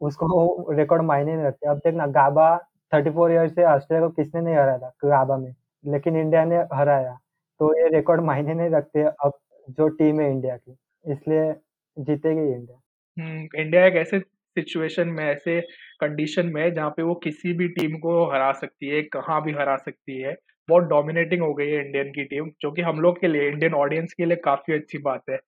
उसको 0.00 0.26
वो 0.28 0.72
रिकॉर्ड 0.72 1.02
मायने 1.02 1.34
नहीं 1.36 1.46
रखते। 1.46 1.68
अब 1.68 1.78
देखना 1.78 2.06
गाबा 2.08 2.56
34 2.92 3.30
ईयर्स 3.32 3.54
से 3.54 3.64
ऑस्ट्रेलिया 3.64 4.08
को 4.08 4.12
किसने 4.14 4.40
नहीं 4.40 4.54
हराया 4.54 4.78
था 4.78 4.92
गाबा 5.04 5.36
में, 5.36 5.54
लेकिन 5.84 6.16
इंडिया 6.16 6.44
ने 6.44 6.56
हराया। 6.72 7.18
तो 7.60 7.74
ये 7.78 7.88
रिकॉर्ड 7.96 8.20
मायने 8.20 8.54
नहीं 8.54 8.70
रखते 8.70 9.02
अब 9.02 9.32
जो 9.70 9.88
टीम 9.88 10.20
है 10.20 10.30
इंडिया 10.30 10.56
की, 10.56 10.76
इसलिए 11.04 11.52
जीतेगी 11.96 12.52
इंडिया। 12.52 12.76
हुँ, 13.16 13.48
इंडिया 13.56 13.84
एक 13.86 13.96
ऐसे 13.96 14.18
सिचुएशन 14.20 15.08
में, 15.08 15.24
ऐसे 15.24 15.60
कंडीशन 16.00 16.46
में 16.46 16.72
जहाँ 16.74 16.90
पे 16.90 17.02
वो 17.02 17.14
किसी 17.24 17.52
भी 17.52 17.68
टीम 17.70 17.96
को 17.98 18.24
हरा 18.32 18.52
सकती 18.52 18.88
है, 18.88 19.02
कहाँ 19.04 19.42
भी 19.44 19.52
हरा 19.52 19.76
सकती 19.76 20.20
है। 20.20 20.34
बहुत 20.68 20.84
डोमिनेटिंग 20.84 21.42
हो 21.42 21.52
गई 21.54 21.68
है 21.70 21.84
इंडियन 21.86 22.10
की 22.10 22.24
टीम, 22.24 22.50
जो 22.62 22.70
कि 22.72 22.82
हम 22.82 23.00
लोग 23.00 23.20
के 23.20 23.28
लिए, 23.28 23.48
इंडियन 23.48 23.74
ऑडियंस 23.74 24.12
के 24.12 24.24
लिए 24.26 24.36
काफ़ी 24.44 24.74
अच्छी 24.74 24.98
बात 25.00 25.22
है। 25.30 25.38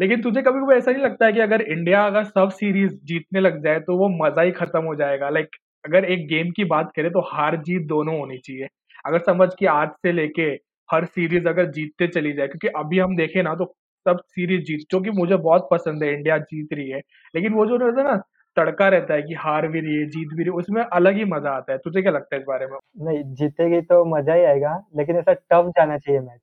लेकिन 0.00 0.22
तुझे 0.22 0.42
कभी-कभी 0.42 0.74
ऐसा 0.76 0.90
नहीं 0.92 1.02
लगता 1.02 1.26
है 1.26 1.32
कि 1.32 1.40
अगर 1.40 1.62
इंडिया 1.62 2.04
अगर 2.06 2.24
सब 2.24 2.50
सीरीज़ 2.50 2.94
जीतने 3.04 3.40
लग 3.40 3.62
जाए, 3.64 3.80
तो 3.80 3.96
वो 3.98 4.08
मज़ा 4.24 4.42
ही 4.42 4.50
खत्म 4.52 4.82
हो 4.84 4.94
जाएगा? 4.94 5.28
लाइक 5.30 5.48
अगर 5.84 6.04
एक 6.06 6.26
गेम 6.28 6.50
की 6.50 6.64
बात 6.66 6.92
करें 6.96 7.10
तो 7.12 7.20
हार-जीत 7.32 7.82
दोनों 7.86 8.18
होनी 8.18 8.38
चाहिए। 8.38 8.68
अगर 9.04 9.18
समझ 9.20 9.48
कि 9.58 9.66
आज 9.68 9.88
से 9.98 10.12
लेके 10.12 10.42
हर 10.88 11.04
सीरीज़ 11.06 11.48
अगर 11.48 11.70
जीतते 11.70 12.06
चली 12.08 12.32
जाए 12.32 12.46
क्योंकि 12.48 12.68
अभी 12.78 12.98
हम 12.98 13.16
देखें 13.16 13.42
ना 13.42 13.54
तो 13.54 13.64
सब 14.06 14.18
सीरीज़ 14.26 14.62
जीत 14.64 14.80
जो 14.90 15.00
कि 15.00 15.10
मुझे 15.10 15.36
बहुत 15.36 15.68
पसंद 15.72 16.02
है, 16.04 16.12
इंडिया 16.14 16.38
जीत 16.38 16.72
रही 16.72 16.90
है। 16.90 17.00
लेकिन 17.34 17.52
वो 17.52 17.66
जो 17.66 17.76
रहता 17.76 18.00
है 18.02 18.08
ना, 18.08 18.22
तड़का 18.56 18.88
रहता 18.88 19.14
है 19.14 19.22
कि 19.22 19.34
हार 19.36 19.66
भी 19.68 19.80
रही 19.80 19.96
है, 19.96 20.06
जीत 20.08 20.28
भी 20.30 20.42
रही 20.42 20.44
है, 20.46 20.58
उसमें 20.58 20.82
अलग 20.84 21.16
ही 21.16 21.24
मज़ा 21.26 21.50
आता 21.52 21.72
है। 21.72 21.78
तुझे 21.78 22.02
क्या 22.02 22.12
लगता 22.12 22.36
है 22.36 22.40
इस 22.40 22.46
बारे 22.48 22.66
में? 22.66 22.78
नहीं, 23.02 23.22
जीतेगी 23.34 23.80
तो 23.84 24.04
मज़ा 24.08 24.34
ही 24.34 24.44
आएगा, 24.44 24.74
लेकिन 24.96 25.16
ऐसा 25.16 25.32
टफ 25.34 25.70
जाना 25.76 25.98
चाहिए 25.98 26.20
मैच, 26.20 26.40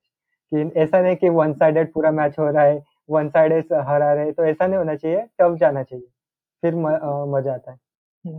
कि 0.52 0.80
ऐसा 0.80 1.00
नहीं 1.00 1.16
कि 1.16 1.28
वन 1.32 1.52
साइडेड 1.54 1.92
पूरा 1.92 2.10
मैच 2.12 2.38
हो 2.38 2.50
रहा 2.50 2.64
है, 2.64 2.82
वन 3.10 3.28
साइड 3.30 3.52
हरा 3.84 4.12
रहे, 4.14 4.32
तो 4.32 4.44
ऐसा 4.46 4.66
नहीं 4.66 4.78
होना 4.78 4.94
चाहिए, 4.96 5.22
टफ 5.40 5.56
जाना 5.60 5.82
चाहिए, 5.84 6.06
फिर 6.62 6.74
म 6.76 6.90
अ, 6.90 7.24
मज़ा 7.30 7.54
आता 7.54 7.72
है। 7.72 7.78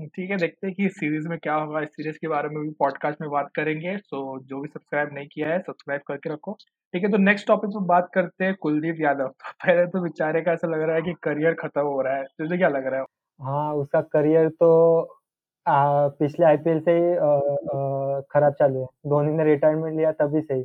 ठीक 0.07 0.29
है, 0.31 0.37
देखते 0.37 0.67
हैं 0.67 0.75
कि 0.75 0.87
सीरीज़ 0.89 1.27
में 1.27 1.37
क्या 1.39 1.53
होगा, 1.55 1.81
इस 1.81 1.89
सीरीज़ 1.91 2.17
के 2.17 2.27
बारे 2.27 2.49
में 2.49 2.61
भी 2.61 2.69
पॉडकास्ट 2.79 3.21
में 3.21 3.29
बात 3.29 3.49
करेंगे, 3.55 3.97
सो 3.99 4.39
जो 4.43 4.59
भी 4.61 4.67
सब्सक्राइब 4.67 5.09
नहीं 5.13 5.27
किया 5.27 5.49
है, 5.49 5.59
सब्सक्राइब 5.61 6.01
करके 6.07 6.33
रखो। 6.33 6.53
ठीक 6.93 7.03
है, 7.03 7.11
तो 7.11 7.17
नेक्स्ट 7.19 7.47
टॉपिक 7.47 7.69
पे 7.71 7.85
बात 7.87 8.09
करते 8.13 8.45
हैं 8.45 8.55
कुलदीप 8.61 9.01
यादव। 9.01 9.27
तो 9.29 9.51
पहले 9.65 9.85
तो 9.87 10.01
बेचारे 10.01 10.41
का 10.41 10.51
ऐसा 10.53 10.67
लग 10.67 10.81
रहा 10.81 10.95
है 10.95 11.01
कि 11.03 11.13
करियर 11.23 11.53
खत्म 11.59 11.81
हो 11.83 12.01
रहा 12.01 12.15
है, 12.15 12.23
तुझे 12.39 12.57
क्या 12.57 12.69
लग 12.69 12.87
रहा 12.87 12.99
है? 12.99 13.05
हाँ, 13.39 13.73
उसका 13.75 14.01
करियर 14.03 14.49
तो 14.51 14.69
अ, 15.65 15.71
पिछले 16.19 16.45
आईपीएल 16.45 16.79
से 16.81 16.91
ही 16.93 17.15
खराब 18.31 18.53
चालू 18.53 18.79
है। 18.81 18.85
धोनी 19.07 19.31
ने 19.31 19.43
रिटायरमेंट 19.43 19.95
लिया 19.97 20.11
तभी 20.13 20.41
से 20.41 20.53
ही। 20.53 20.63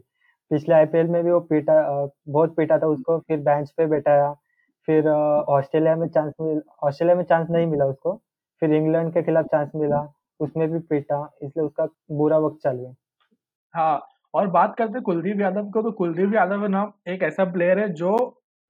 पिछले 0.50 0.74
आईपीएल 0.74 1.06
में 1.08 1.22
भी 1.24 1.30
वो 1.30 1.40
पीटा 1.42 1.78
अ, 1.82 2.08
बहुत 2.28 2.54
पीटा 2.56 2.78
था 2.78 2.86
उसको, 2.86 3.18
फिर 3.18 3.38
बेंच 3.40 3.70
पे 3.72 3.86
बैठाया, 3.86 4.32
फिर 4.88 5.08
ऑस्ट्रेलिया 5.08 5.94
में 5.96 6.06
चांस 6.08 6.32
मिल 6.40 6.60
ऑस्ट्रेलिया 6.82 7.16
में 7.16 7.24
चांस 7.24 7.48
नहीं 7.50 7.66
मिला 7.66 7.84
उसको, 7.86 8.14
फिर 8.62 8.72
इंग्लैंड 8.74 9.12
के 9.14 9.22
खिलाफ 9.22 9.46
चांस 9.46 9.70
मिला, 9.76 10.02
उसमें 10.40 10.68
भी 10.70 10.78
पीटा, 10.80 11.22
इसलिए 11.42 11.64
उसका 11.66 11.86
बुरा 12.12 12.38
वक़्त 12.38 12.58
चालू 12.62 12.84
है। 12.86 12.94
हाँ, 13.74 14.00
और 14.34 14.46
बात 14.50 14.74
करते 14.78 15.00
कुलदीप 15.02 15.40
यादव 15.40 15.70
को, 15.70 15.82
तो 15.82 15.92
कुलदीप 15.92 16.34
यादव 16.34 16.62
है 16.62 16.68
ना, 16.68 16.92
एक 17.08 17.22
ऐसा 17.24 17.44
प्लेयर 17.52 17.78
है 17.78 17.88
जो 17.94 18.16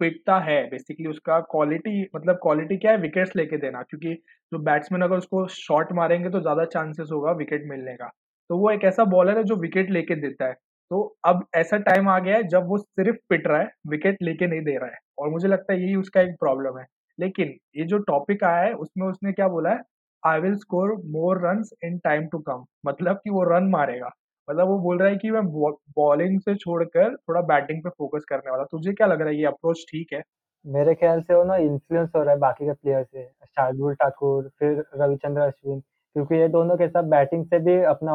पिटता 0.01 0.39
है 0.41 0.63
बेसिकली 0.71 1.07
उसका 1.09 1.39
क्वालिटी 1.51 2.03
मतलब 2.17 2.39
क्वालिटी 2.43 2.77
क्या 2.77 2.91
है 2.93 2.99
विकेट्स 2.99 3.37
लेके 3.37 3.57
देना 3.59 3.83
क्योंकि 3.83 4.15
जो 4.53 4.59
बैट्समैन 4.61 5.03
अगर 5.03 5.17
उसको 5.17 5.47
शॉट 5.51 5.93
मारेंगे 5.95 6.31
तो 6.31 6.41
ज़्यादा 6.41 6.65
चांसेस 6.67 7.09
होगा 7.13 7.33
विकेट 7.35 7.65
मिलने 7.67 7.95
का। 7.95 8.09
तो 8.51 8.59
वो 8.59 8.71
एक 8.71 8.85
ऐसा 8.85 9.05
बॉलर 9.07 9.39
है 9.39 9.45
जो 9.45 9.57
विकेट 9.59 9.91
लेके 9.91 10.15
देता 10.19 10.47
है। 10.47 10.55
तो 10.91 11.03
अब 11.25 11.45
ऐसा 11.57 11.77
टाइम 11.81 12.09
आ 12.09 12.19
गया 12.19 12.37
है 12.37 12.43
जब 12.49 12.67
वो 12.69 12.79
सिर्फ़ 12.79 13.17
पिट 13.31 13.47
रहा 13.47 13.61
है, 13.61 13.71
विकेट 13.89 14.17
लेके 14.23 14.47
नहीं 14.47 14.61
दे 14.63 14.77
रहा 14.77 14.91
है 14.91 14.99
और 15.19 15.31
मुझे 15.31 15.49
लगता 15.49 15.73
है 15.73 15.83
यही 15.83 15.95
उसका 15.97 16.21
एक 16.21 16.35
प्रॉब्लम 16.41 16.79
है। 16.79 16.87
लेकिन 17.19 17.55
ये 17.77 17.85
जो 17.87 17.99
टॉपिक 18.05 18.45
आया 18.45 18.63
है 18.63 18.73
उसमें 18.77 19.07
उसने 19.09 19.33
क्या 19.33 19.49
बोला 19.49 19.71
है, 19.71 19.81
I 20.23 20.41
will 20.41 20.55
score 20.57 20.95
more 21.11 21.41
run 21.47 21.63
in 21.85 21.99
time 22.05 22.27
to 22.29 22.39
come 22.43 22.65
मतलब 22.87 23.17
कि 23.25 23.31
वो 23.31 23.43
रन 23.47 23.69
मारेगा। 23.71 24.11
मतलब 24.49 24.69
वो 24.69 24.79
बोल 24.81 24.99
रहा 24.99 25.09
है 25.09 25.17
कि 25.17 25.31
मैं 25.31 25.43
बॉलिंग 25.97 26.41
से 26.41 26.55
छोड़कर 26.57 27.17
थोड़ा 27.19 27.41
बैटिंग 27.45 27.83
पे 27.83 27.91
फ़ोकस 27.91 28.25
करने 28.29 28.51
वाला। 28.51 28.65
तुझे 28.67 28.93
क्या 28.93 29.07
लग 29.07 29.21
रहा 29.21 29.29
है 29.31 29.37
ये 29.37 29.45
अप्रोच 29.47 29.85
ठीक 29.91 30.13
है? 30.13 30.23
मेरे 30.65 30.95
ख्याल 30.95 31.21
से 31.23 31.35
वो 31.35 31.43
ना 31.45 31.57
इन्फ्लुएंस 31.59 32.11
हो 32.17 32.23
रहा 32.23 32.33
है 32.33 32.39
बाकी 32.41 32.65
के 32.67 32.73
प्लेयर 32.73 33.03
से, 33.05 33.25
शार्दुल 33.47 33.95
ठाकुर, 33.95 34.49
फिर 34.59 34.85
रविचंद्र 34.97 35.41
अश्विन, 35.43 35.81
क्योंकि 36.17 36.35
ये 36.35 36.49
दोनों 36.49 36.77
के 36.77 36.89
साथ 36.89 37.03
बैटिंग 37.11 37.45
से 37.47 37.59
भी 37.61 37.77
अपना 37.87 38.15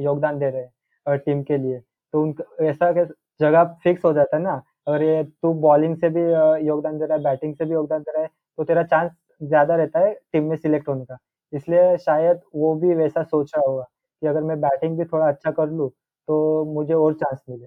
योगदान 0.00 0.38
दे 0.38 0.50
रहे 0.50 0.62
हैं 0.62 1.18
टीम 1.18 1.42
के 1.42 1.56
लिए। 1.58 1.78
तो 2.14 2.22
उनक 2.22 2.42
ऐसा 2.62 2.92
जगह 3.40 3.64
फिक्स 3.84 4.04
हो 4.04 4.12
जाता 4.12 4.36
है 4.36 4.42
ना, 4.42 4.60
अगर 4.88 5.02
ये 5.02 5.22
तू 5.24 5.52
बॉलिंग 5.60 5.96
से 5.96 6.08
भी 6.10 6.20
योगदान 6.66 6.98
दे 6.98 7.06
रहा 7.06 7.16
है, 7.16 7.22
बैटिंग 7.24 7.54
से 7.56 7.64
भी 7.64 7.72
योगदान 7.74 8.02
दे 8.02 8.12
रहा 8.12 8.22
है, 8.22 8.28
तो 8.58 8.64
तेरा 8.64 8.82
चांस 8.84 9.10
ज़्यादा 9.42 9.76
रहता 9.76 10.00
है 10.00 10.12
टीम 10.32 10.44
में 10.44 10.56
सिलेक्ट 10.56 10.88
होने 10.88 11.04
का। 11.04 11.16
इसलिए 11.52 11.96
शायद 11.98 12.40
वो 12.56 12.74
भी 12.76 12.94
वैसा 12.94 13.22
सोच 13.24 13.52
रहा 13.56 13.68
होगा 13.68 13.84
कि 14.22 14.26
अगर 14.26 14.42
मैं 14.44 14.60
बैटिंग 14.60 14.98
भी 14.98 15.04
थोड़ा 15.06 15.28
अच्छा 15.28 15.50
कर 15.52 15.70
लूँ, 15.70 15.88
तो 15.90 16.64
मुझे 16.74 16.94
और 16.94 17.14
चांस 17.16 17.42
मिले। 17.50 17.66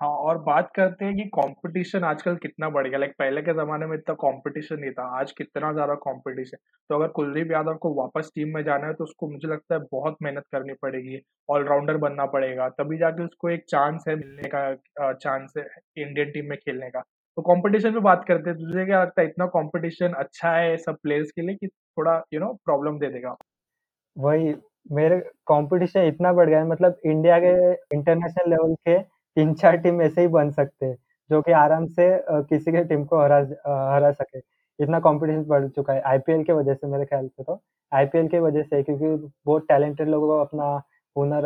हाँ, 0.00 0.08
और 0.10 0.38
बात 0.40 0.70
करते 0.76 1.04
हैं 1.04 1.14
कि 1.16 1.24
कॉम्पिटिशन 1.30 2.04
आजकल 2.04 2.36
कितना 2.36 2.68
बढ़ 2.70 2.86
गया 2.88 2.98
लाइक 2.98 3.12
पहले 3.18 3.42
के 3.42 3.52
ज़माने 3.54 3.86
में 3.86 3.96
इतना 3.96 4.14
कॉम्पिटिशन 4.16 4.78
नहीं 4.80 4.90
था, 4.92 5.04
आज 5.20 5.32
कितना 5.32 5.72
ज़्यादा 5.72 5.94
कॉम्पिटिशन। 5.96 6.56
तो 6.90 6.94
अगर 6.96 7.08
कुलदीप 7.12 7.50
यादव 7.52 7.74
को 7.78 7.92
वापस 7.94 8.30
टीम 8.34 8.54
में 8.54 8.62
जाना 8.64 8.86
है 8.86 8.94
तो 8.94 9.04
उसको 9.04 9.28
मुझे 9.30 9.48
लगता 9.48 9.74
है 9.74 9.80
बहुत 9.92 10.16
मेहनत 10.22 10.44
करनी 10.52 10.74
पड़ेगी, 10.82 11.20
ऑलराउंडर 11.48 11.96
बनना 11.98 12.26
पड़ेगा, 12.28 12.68
तभी 12.70 12.98
जाके 12.98 13.24
उसको 13.24 13.50
एक 13.50 13.64
चांस 13.68 14.04
है 14.08 14.16
मिलने 14.16 14.48
का 14.54 15.12
चांस 15.14 15.52
है 15.58 15.64
इंडियन 15.98 16.30
टीम 16.32 16.48
में 16.50 16.58
खेलने 16.58 16.90
का। 16.90 17.00
तो 17.38 17.42
कॉम्पिटिशन 17.42 17.92
पे 17.92 18.00
बात 18.02 18.24
करते 18.28 18.50
हैं, 18.50 18.58
तुझे 18.60 18.84
क्या 18.86 19.02
लगता 19.02 19.22
है 19.22 19.28
इतना 19.28 19.46
कॉम्पिटिशन 19.48 20.12
अच्छा 20.18 20.52
है 20.52 20.76
सब 20.78 20.96
प्लेयर्स 21.02 21.30
के 21.32 21.42
लिए 21.42 21.54
कि 21.56 21.68
थोड़ा 21.68 22.22
यू 22.34 22.40
नो 22.40 22.52
प्रॉब्लम 22.64 22.98
दे 22.98 23.10
देगा? 23.10 23.36
वही, 24.16 24.52
मेरे 24.90 25.18
कॉम्पिटिशन 25.46 26.04
इतना 26.04 26.32
बढ़ 26.32 26.48
गया 26.48 26.58
है 26.58 26.66
मतलब 26.68 26.96
इंडिया 27.06 27.38
के 27.40 27.50
इंटरनेशनल 27.96 28.50
लेवल 28.50 28.74
के 28.88 28.98
3-4 29.36 29.76
टीम 29.78 30.02
ऐसे 30.02 30.20
ही 30.20 30.28
बन 30.28 30.50
सकते 30.52 30.86
हैं, 30.86 30.96
जो 31.30 31.40
कि 31.42 31.52
आराम 31.54 31.86
से 31.88 32.08
किसी 32.44 32.72
के 32.72 32.84
टीम 32.84 33.04
को 33.06 33.20
हरा 33.22 33.38
हरा 33.94 34.10
सके। 34.12 34.38
इतना 34.78 35.00
कॉम्पिटिशन 35.00 35.44
बढ़ 35.46 35.68
चुका 35.70 35.92
है 35.92 36.00
आईपीएल 36.06 36.42
की 36.44 36.52
वजह 36.52 36.74
से 36.74 36.86
मेरे 36.86 37.04
ख्याल 37.06 37.28
से 37.28 37.42
तो। 37.44 37.60
आईपीएल 37.92 38.28
की 38.28 38.38
वजह 38.40 38.62
से 38.64 38.82
क्योंकि 38.82 39.30
बहुत 39.46 39.66
टैलेंटेड 39.68 40.08
लोगों 40.08 40.28
को 40.28 40.40
अपना 40.40 40.64
हुनर 41.16 41.42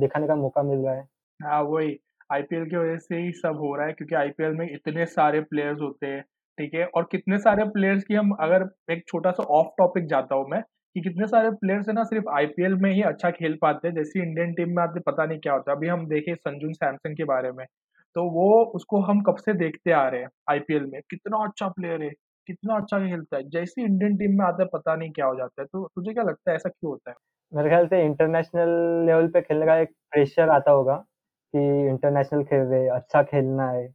दिखाने 0.00 0.26
का 0.26 0.34
मौका 0.36 0.62
मिल 0.62 0.78
रहा 0.78 0.94
है। 0.94 1.06
हाँ, 1.40 1.60
वही 1.62 1.98
आईपीएल 2.30 2.64
की 2.64 2.76
वजह 2.76 2.96
से 2.98 3.16
ही 3.16 3.30
सब 3.32 3.56
हो 3.58 3.74
रहा 3.76 3.86
है 3.86 3.92
क्योंकि 3.92 4.14
आईपीएल 4.14 4.52
में 4.54 4.66
इतने 4.66 5.06
सारे 5.06 5.40
प्लेयर्स 5.42 5.80
होते 5.80 6.06
हैं, 6.06 6.20
ठीक 6.58 6.74
है? 6.74 6.84
और 6.86 7.08
कितने 7.12 7.38
सारे 7.38 7.64
प्लेयर्स 7.70 8.04
की 8.04 8.14
हम 8.14 8.30
अगर 8.40 8.68
एक 8.90 9.02
छोटा-सा 9.08 9.42
ऑफ़ 9.54 9.68
टॉपिक 9.78 10.06
जाता 10.08 10.34
हूँ 10.34 10.46
मैं, 10.48 10.60
कि 10.96 11.00
कितने 11.00 11.26
सारे 11.26 11.50
प्लेयर्स 11.52 11.88
है 11.88 11.94
ना 11.94 12.02
सिर्फ़ 12.04 12.28
आईपीएल 12.32 12.74
में 12.76 12.90
ही 12.92 13.02
अच्छा 13.04 13.30
खेल 13.32 13.56
पाते 13.62 13.88
हैं, 13.88 13.94
जैसे 13.94 14.22
इंडियन 14.22 14.52
टीम 14.54 14.76
में 14.76 14.82
आते 14.84 15.00
पता 15.02 15.26
नहीं 15.26 15.38
क्या 15.40 15.52
होता 15.54 15.70
है। 15.72 15.76
अभी 15.76 15.88
हम 15.88 16.06
देखे 16.08 16.34
संजू 16.36 16.72
सैमसन 16.74 17.14
के 17.14 17.24
बारे 17.26 17.52
में, 17.52 17.64
तो 18.16 18.24
वो 18.32 18.48
उसको 18.76 19.00
हम 19.02 19.20
कब 19.22 19.36
से 19.38 19.52
देखते 19.56 19.92
आ 19.94 20.06
रहे 20.08 20.20
हैं 20.22 20.28
आईपीएल 20.50 20.86
में, 20.86 21.00
कितना 21.10 21.44
अच्छा 21.44 21.68
प्लेयर 21.70 22.02
है, 22.02 22.10
कितना 22.46 22.76
अच्छा 22.76 22.98
खेलता 23.00 23.36
है, 23.36 23.42
जैसे 23.50 23.82
इंडियन 23.82 24.16
टीम 24.16 24.38
में 24.38 24.44
आता 24.46 24.62
है 24.62 24.68
पता 24.72 24.96
नहीं 24.96 25.10
क्या 25.12 25.26
हो 25.26 25.34
जाता 25.36 25.62
है। 25.62 25.66
तो 25.66 25.86
तुझे 25.88 26.12
क्या 26.12 26.22
लगता 26.24 26.50
है 26.50 26.56
ऐसा 26.56 26.68
क्यों 26.70 26.90
होता 26.92 27.10
है? 27.10 27.16
मेरे 27.52 27.68
ख्याल 27.68 27.86
से 27.88 28.02
इंटरनेशनल 28.04 28.70
लेवल 29.06 29.28
पे 29.28 29.40
खेलने 29.42 29.66
का 29.66 29.76
एक 29.78 29.90
प्रेशर 30.12 30.48
आता 30.50 30.70
होगा, 30.70 30.96
कि 31.54 31.60
इंटरनेशनल 31.88 32.42
खेल 32.44 32.60
रहे 32.62 32.88
अच्छा 32.90 33.22
खेलना 33.24 33.70
है, 33.70 33.86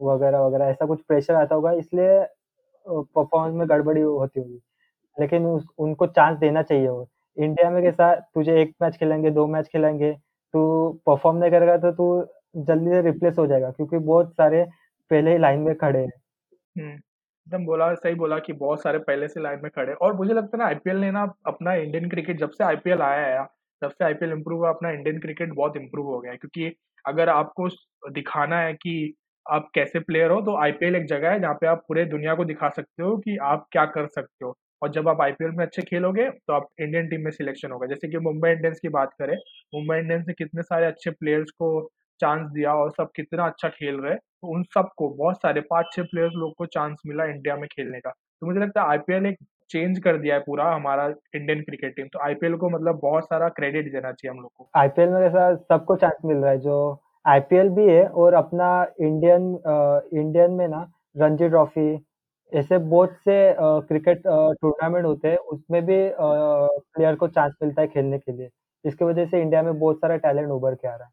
वगैरह-वगैरह 0.00 0.66
ऐसा 0.66 0.86
कुछ 0.86 1.02
प्रेशर 1.04 1.34
आता 1.36 1.54
होगा 1.54 1.72
इसलिए 1.74 2.18
परफॉर्मेंस 2.86 3.56
में 3.58 3.68
गड़बड़ी 3.70 4.00
होती 4.02 4.40
होगी। 4.40 4.60
लेकिन 5.16 5.46
उस 5.46 5.66
उनको 5.78 6.06
चांस 6.08 6.38
देना 6.38 6.62
चाहिए 6.62 6.88
वो। 6.88 7.08
इंडिया 7.36 7.70
में 7.70 7.82
कैसा 7.82 8.14
तुझे 8.34 8.60
1 8.62 8.74
मैच 8.82 8.96
खिलाएँगे, 8.96 9.30
2 9.30 9.46
मैच 9.48 9.68
खिलाएँगे, 9.68 10.12
तू 10.14 10.92
परफॉर्म 11.06 11.36
नहीं 11.38 11.50
करेगा 11.50 11.76
तो 11.80 11.92
तू 11.92 12.64
जल्दी 12.64 12.90
से 12.90 13.00
रिप्लेस 13.02 13.38
हो 13.38 13.46
जाएगा 13.46 13.70
क्योंकि 13.70 13.98
बहुत 14.00 14.34
सारे 14.34 14.64
पहले 15.10 15.32
ही 15.32 15.38
लाइन 15.38 15.60
में 15.60 15.74
खड़े 15.76 16.00
हैं। 16.00 16.10
हुँ, 16.76 16.84
एकदम 16.86 17.64
बोला 17.66 17.92
सही 17.94 18.14
बोला 18.14 18.38
कि 18.38 18.52
बहुत 18.54 18.82
सारे 18.82 18.98
पहले 19.00 19.28
से 19.28 19.40
लाइन 19.40 19.60
में 19.62 19.70
खड़े 19.70 19.92
और 19.94 20.14
मुझे 20.14 20.34
लगता 20.34 20.56
है 20.56 20.58
ना 20.58 20.66
आईपीएल 20.66 20.96
ने 20.96 21.10
ना 21.10 21.22
अपना 21.46 21.74
इंडियन 21.74 22.08
क्रिकेट 22.10 22.38
जब 22.38 22.50
से 22.50 22.64
आईपीएल 22.64 23.02
आया 23.02 23.40
है, 23.40 23.46
तब 23.82 23.90
से 23.90 24.04
आईपीएल 24.04 24.32
इम्प्रूव 24.32 24.58
हुआ, 24.58 24.68
अपना 24.70 24.90
इंडियन 24.90 25.18
क्रिकेट 25.20 25.52
बहुत 25.54 25.76
इम्प्रूव 25.76 26.06
हो 26.06 26.18
गया 26.20 26.32
है 26.32 26.36
क्योंकि 26.38 26.72
अगर 27.04 27.28
आपको 27.28 27.68
दिखाना 28.12 28.60
है 28.60 28.72
कि 28.74 29.14
आप 29.46 29.68
कैसे 29.74 30.00
प्लेयर 30.00 30.30
हो, 30.30 30.40
तो 30.40 30.56
आईपीएल 30.58 30.96
एक 30.96 31.06
जगह 31.06 31.30
है 31.30 31.40
जहाँ 31.40 31.54
पे 31.54 31.66
आप 31.66 31.84
पूरे 31.88 32.04
दुनिया 32.06 32.34
को 32.34 32.44
दिखा 32.44 32.68
सकते 32.70 33.02
हो 33.02 33.16
कि 33.18 33.36
आप 33.44 33.66
क्या 33.72 33.84
कर 33.88 34.06
सकते 34.08 34.44
हो 34.44 34.54
और 34.82 34.90
जब 34.92 35.08
आप 35.08 35.20
आईपीएल 35.22 35.50
में 35.50 35.64
अच्छे 35.64 35.82
खेलोगे, 35.82 36.28
तो 36.30 36.52
आप 36.52 36.68
इंडियन 36.80 37.08
टीम 37.08 37.24
में 37.24 37.30
सिलेक्शन 37.30 37.72
होगा। 37.72 37.86
जैसे 37.86 38.08
कि 38.08 38.18
मुंबई 38.20 38.50
इंडियंस 38.50 38.80
की 38.80 38.88
बात 38.90 39.12
करें, 39.18 39.36
मुंबई 39.72 39.98
इंडियंस 39.98 40.24
ने 40.28 40.34
कितने 40.34 40.62
सारे 40.62 40.86
अच्छे 40.86 41.10
प्लेयर्स 41.12 41.50
को 41.52 41.88
चांस 42.20 42.50
दिया 42.50 42.74
और 42.74 42.90
सब 42.92 43.10
कितना 43.16 43.46
अच्छा 43.46 43.68
खेल 43.70 43.96
रहे 43.96 44.14
तो 44.14 44.48
उन 44.48 44.62
सबको 44.74 45.08
बहुत 45.10 45.36
सारे 45.36 45.60
5-6 45.62 46.02
प्लेयर्स 46.02 46.32
लोग 46.36 46.54
को 46.58 46.66
चांस 46.68 47.02
मिला 47.06 47.24
इंडिया 47.26 47.56
में 47.56 47.66
खेलने 47.68 48.00
का। 48.00 48.10
तो 48.10 48.46
मुझे 48.46 48.60
लगता 48.60 48.82
है 48.82 48.88
आईपीएल 48.88 49.26
एक 49.26 49.36
चेंज 49.70 49.98
कर 49.98 50.16
दिया 50.18 50.34
है 50.34 50.40
पूरा 50.40 50.64
हमारा 50.66 51.06
इंडियन 51.06 51.60
क्रिकेट 51.62 51.94
टीम। 51.96 52.06
तो 52.06 52.18
आईपीएल 52.24 52.54
को 52.56 52.68
मतलब 52.70 52.98
बहुत 53.02 53.24
सारा 53.24 53.48
क्रेडिट 53.50 53.92
देना 53.92 54.12
चाहिए 54.12 54.30
हम 54.30 54.40
लोग 54.40 54.50
को। 54.52 54.68
आईपीएल 54.76 55.08
में 55.08 55.20
ऐसा 55.22 55.54
सबको 55.56 55.96
चांस 55.96 56.16
मिल 56.24 56.36
रहा 56.36 56.50
है, 56.50 56.58
जो 56.58 57.00
आईपीएल 57.24 57.68
भी 57.70 57.88
है 57.88 58.06
और 58.06 58.34
अपना 58.34 58.68
इंडियन 59.00 59.52
इंडियन 60.14 60.50
में 60.52 60.66
ना 60.68 60.86
रणजी 61.16 61.48
ट्रॉफी 61.48 61.94
ऐसे 62.54 62.78
बहुत 62.80 63.16
से 63.20 63.34
क्रिकेट 63.58 64.22
टूर्नामेंट 64.26 65.04
होते 65.06 65.28
हैं, 65.28 65.36
उसमें 65.36 65.82
भी 65.84 65.96
प्लेयर 66.20 67.14
को 67.16 67.28
चांस 67.28 67.52
मिलता 67.62 67.82
है 67.82 67.88
खेलने 67.88 68.18
के 68.18 68.32
लिए। 68.32 68.48
इसकी 68.84 69.04
वजह 69.04 69.26
से 69.26 69.40
इंडिया 69.40 69.62
में 69.62 69.78
बहुत 69.78 69.98
सारा 69.98 70.16
टैलेंट 70.18 70.50
उभर 70.50 70.74
के 70.74 70.88
आ 70.88 70.94
रहा 70.96 71.06
है। 71.06 71.12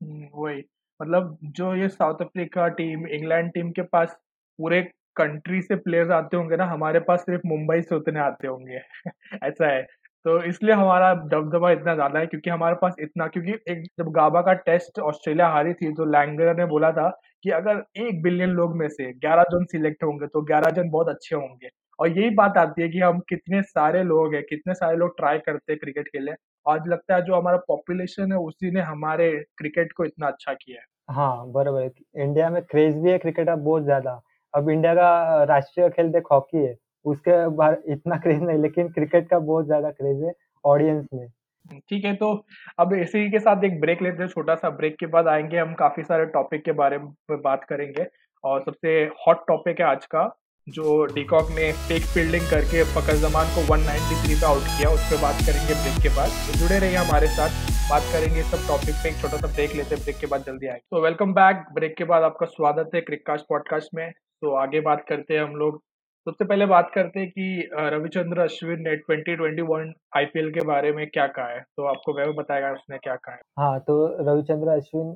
हुँ, 0.00 0.28
वही। 0.36 0.62
मतलब 1.00 1.38
जो 1.52 1.74
ये 1.76 1.88
South 1.90 2.22
Africa 2.22 2.68
team, 2.72 3.06
England 3.08 3.52
team 3.52 3.70
के 3.72 3.82
पास 3.88 4.16
पूरे 4.58 4.80
कंट्री 5.16 5.60
से 5.62 5.76
प्लेयर्स 5.78 6.10
आते 6.12 6.36
होंगे 6.36 6.56
ना, 6.56 6.64
हमारे 6.66 7.00
पास 7.02 7.20
सिर्फ़ 7.22 7.46
मुंबई 7.46 7.80
से 7.82 7.94
उतने 7.94 8.20
आते 8.20 8.48
होंगे। 8.48 8.80
ऐसा 9.44 9.68
है। 9.68 9.82
तो 10.26 10.42
इसलिए 10.44 10.74
हमारा 10.74 11.12
दबदबा 11.16 11.70
इतना 11.70 11.94
ज़्यादा 11.94 12.18
है 12.18 12.26
क्योंकि 12.26 12.50
हमारे 12.50 12.74
पास 12.76 12.94
इतना 13.00 13.26
क्योंकि 13.28 13.52
एक 13.68 13.82
जब 13.98 14.10
गाबा 14.12 14.40
का 14.42 14.52
टेस्ट 14.62 14.98
ऑस्ट्रेलिया 15.02 15.48
हारी 15.48 15.72
थी, 15.74 15.92
तो 15.94 16.04
लैंगर 16.06 16.56
ने 16.56 16.66
बोला 16.66 16.90
था 16.92 17.08
कि 17.44 17.50
अगर 17.50 17.82
एक 17.98 18.22
बिलियन 18.22 18.50
लोग 18.50 18.76
में 18.76 18.88
से 18.88 19.12
11 19.14 19.42
जन 19.52 19.64
सिलेक्ट 19.64 20.04
होंगे, 20.04 20.26
तो 20.26 20.42
11 20.42 20.70
जन 20.70 20.90
बहुत 20.90 21.08
अच्छे 21.08 21.36
होंगे। 21.36 21.68
और 21.98 22.08
यही 22.08 22.30
बात 22.30 22.56
आती 22.58 22.82
है 22.82 22.88
कि 22.88 22.98
हम 23.00 23.18
कितने 23.28 23.62
सारे 23.62 24.02
लोग 24.04 24.34
हैं, 24.34 24.42
कितने 24.42 24.74
सारे 24.74 24.96
लोग 24.96 25.16
ट्राई 25.16 25.38
करते 25.38 25.72
हैं 25.72 25.78
क्रिकेट 25.80 26.08
खेलने। 26.08 26.32
आज 26.66 26.88
लगता 26.88 27.14
है 27.16 27.22
जो 27.22 27.34
हमारा 27.36 27.56
पॉपुलेशन 27.68 28.32
है, 28.32 28.38
उसी 28.38 28.70
ने 28.70 28.80
हमारे 28.82 29.30
क्रिकेट 29.58 29.92
को 29.92 30.04
इतना 30.04 30.26
अच्छा 30.26 30.52
किया 30.54 30.80
है। 30.80 30.86
हाँ, 31.08 31.52
बरोबर। 31.52 31.90
इंडिया 32.22 32.50
में 32.50 32.62
क्रेज़ 32.62 32.96
भी 32.96 33.10
है 33.10 33.18
क्रिकेट 33.18 33.46
का 33.46 33.56
बहुत 33.56 33.82
ज़्यादा। 33.84 34.20
अब 34.54 34.68
इंडिया 34.70 34.94
का 34.94 35.42
राष्ट्रीय 35.44 35.88
खेल 35.90 36.08
देख 36.12 36.24
हॉकी 36.32 36.58
है, 36.58 36.74
उसके 37.04 37.46
बार 37.56 37.80
इतना 37.88 38.16
क्रेज़ 38.16 38.40
नहीं 38.42 38.58
लेकिन 38.58 38.88
क्रिकेट 38.88 39.28
का 39.28 39.38
बहुत 39.40 39.66
ज़्यादा 39.66 39.90
क्रेज़ 39.90 40.24
है 40.24 40.32
ऑडियंस 40.64 41.06
में। 41.14 41.26
ठीक 41.74 42.04
है, 42.04 42.16
तो 42.16 42.46
अब 42.78 42.92
इसी 42.92 43.30
के 43.30 43.38
साथ 43.38 43.64
एक 43.64 43.80
ब्रेक 43.80 44.02
लेते 44.02 44.22
हैं, 44.22 44.30
छोटा-सा 44.30 44.70
ब्रेक 44.70 44.96
के 44.98 45.06
बाद 45.06 45.28
आएँगे 45.28 45.58
हम 45.58 45.74
काफ़ी 45.74 46.02
सारे 46.02 46.26
टॉपिक 46.26 46.64
के 46.64 46.72
बारे 46.72 46.98
में 46.98 47.12
बात 47.32 47.64
करेंगे। 47.64 48.06
और 48.44 48.60
सबसे 48.60 48.88
हॉट 49.04 49.46
टॉपिक 49.48 49.80
है 49.80 49.86
आज 49.86 50.06
का 50.06 50.36
जो 50.68 51.04
डिकॉक 51.04 51.42
ने 51.42 51.72
फेक 51.72 52.02
फील्डिंग 52.02 52.42
करके 52.42 52.84
फकर 52.84 53.12
जमान 53.12 53.46
को 53.46 53.60
193 53.66 54.34
पे 54.34 54.46
आउट 54.46 54.62
किया 54.62 54.90
उस 54.90 55.12
पर 55.12 55.22
बात 55.22 55.34
करेंगे 55.34 55.74
ब्रेक 55.74 56.02
के 56.02 56.08
बाद। 56.16 56.28
तो 56.28 56.58
जुड़े 56.58 56.78
रहिए 56.78 56.96
हमारे 56.96 57.26
साथ 57.26 57.50
बात 57.90 58.02
करेंगे 58.02 58.42
सब 58.42 58.68
टॉपिक 58.68 58.94
पे 58.94 59.08
एक 59.08 59.14
छोटा 59.14 59.36
सा 59.36 59.46
ब्रेक 59.46 59.74
लेते 59.74 59.94
हैं 59.94 60.04
ब्रेक 60.04 60.18
के 60.18 60.26
बाद 60.26 60.42
जल्दी 60.42 60.66
आएँगे। 60.66 60.86
तो 60.90 61.00
वेलकम 61.00 61.34
बैक 61.34 61.64
ब्रेक 61.72 61.96
के 61.96 62.04
बाद 62.04 62.22
आपका 62.22 62.46
स्वागत 62.46 62.90
है 62.94 63.00
क्रिककास्ट 63.00 63.46
पॉडकास्ट 63.48 63.88
में। 63.94 64.10
तो 64.12 64.56
आगे 64.56 64.80
बात 64.80 65.04
करते 65.08 65.34
हैं 65.34 65.42
हम 65.44 65.56
लोग 65.56 65.82
सबसे 66.26 66.44
पहले 66.44 66.64
बात 66.66 66.90
करते 66.94 67.20
हैं 67.20 67.28
कि 67.30 67.68
रविचंद्र 67.92 68.40
अश्विन 68.40 68.80
ने 68.82 68.94
2021 68.98 69.92
आईपीएल 70.16 70.50
के 70.52 70.64
बारे 70.66 70.90
में 70.92 71.06
क्या 71.10 71.26
कहा 71.28 71.46
है? 71.48 71.60
तो 71.76 71.84
आपको 71.84 72.12
वह 72.18 72.32
बताएगा 72.38 72.72
उसने 72.72 72.98
क्या 72.98 73.14
कहा 73.16 73.34
है। 73.34 73.40
हाँ 73.58 73.78
तो 73.86 73.94
रविचंद्र 74.22 74.68
अश्विन 74.70 75.14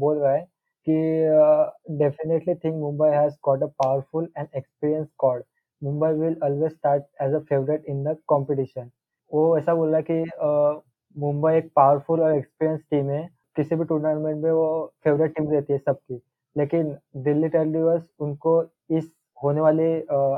बोल 0.00 0.18
रहा 0.18 0.32
है 0.32 0.42
कि 0.86 1.96
definitely 1.98 2.54
think 2.54 2.74
Mumbai 2.76 3.08
has 3.10 3.34
got 3.44 3.62
a 3.62 3.66
powerful 3.82 4.28
and 4.38 4.46
experience 4.56 5.06
squad 5.06 5.42
Mumbai 5.82 6.12
will 6.20 6.36
always 6.44 6.72
start 6.72 7.04
as 7.22 7.34
a 7.34 7.38
favourite 7.48 7.84
in 7.88 8.04
the 8.04 8.16
competition 8.32 8.90
वो 9.30 9.46
ऐसा 9.58 9.74
बोल 9.74 9.88
रहा 9.88 9.96
है 9.98 10.04
कि 10.10 10.80
मुंबई 11.16 11.54
एक 11.56 11.70
पावरफुल 11.76 12.20
और 12.22 12.36
एक्सपीरियंस 12.36 12.80
टीम 12.90 13.10
है। 13.10 13.26
किसी 13.56 13.76
भी 13.76 13.84
टूर्नामेंट 13.84 14.42
में 14.44 14.50
वो 14.52 14.68
फेवरेट 15.04 15.34
टीम 15.36 15.50
रहती 15.52 15.72
है 15.72 15.78
सबकी। 15.78 16.20
लेकिन 16.56 16.96
दिल्ली 17.24 17.48
टेलीवर्स 17.48 18.02
उनको 18.20 18.62
इस 18.98 19.10
होने 19.42 19.60
वाले 19.60 19.92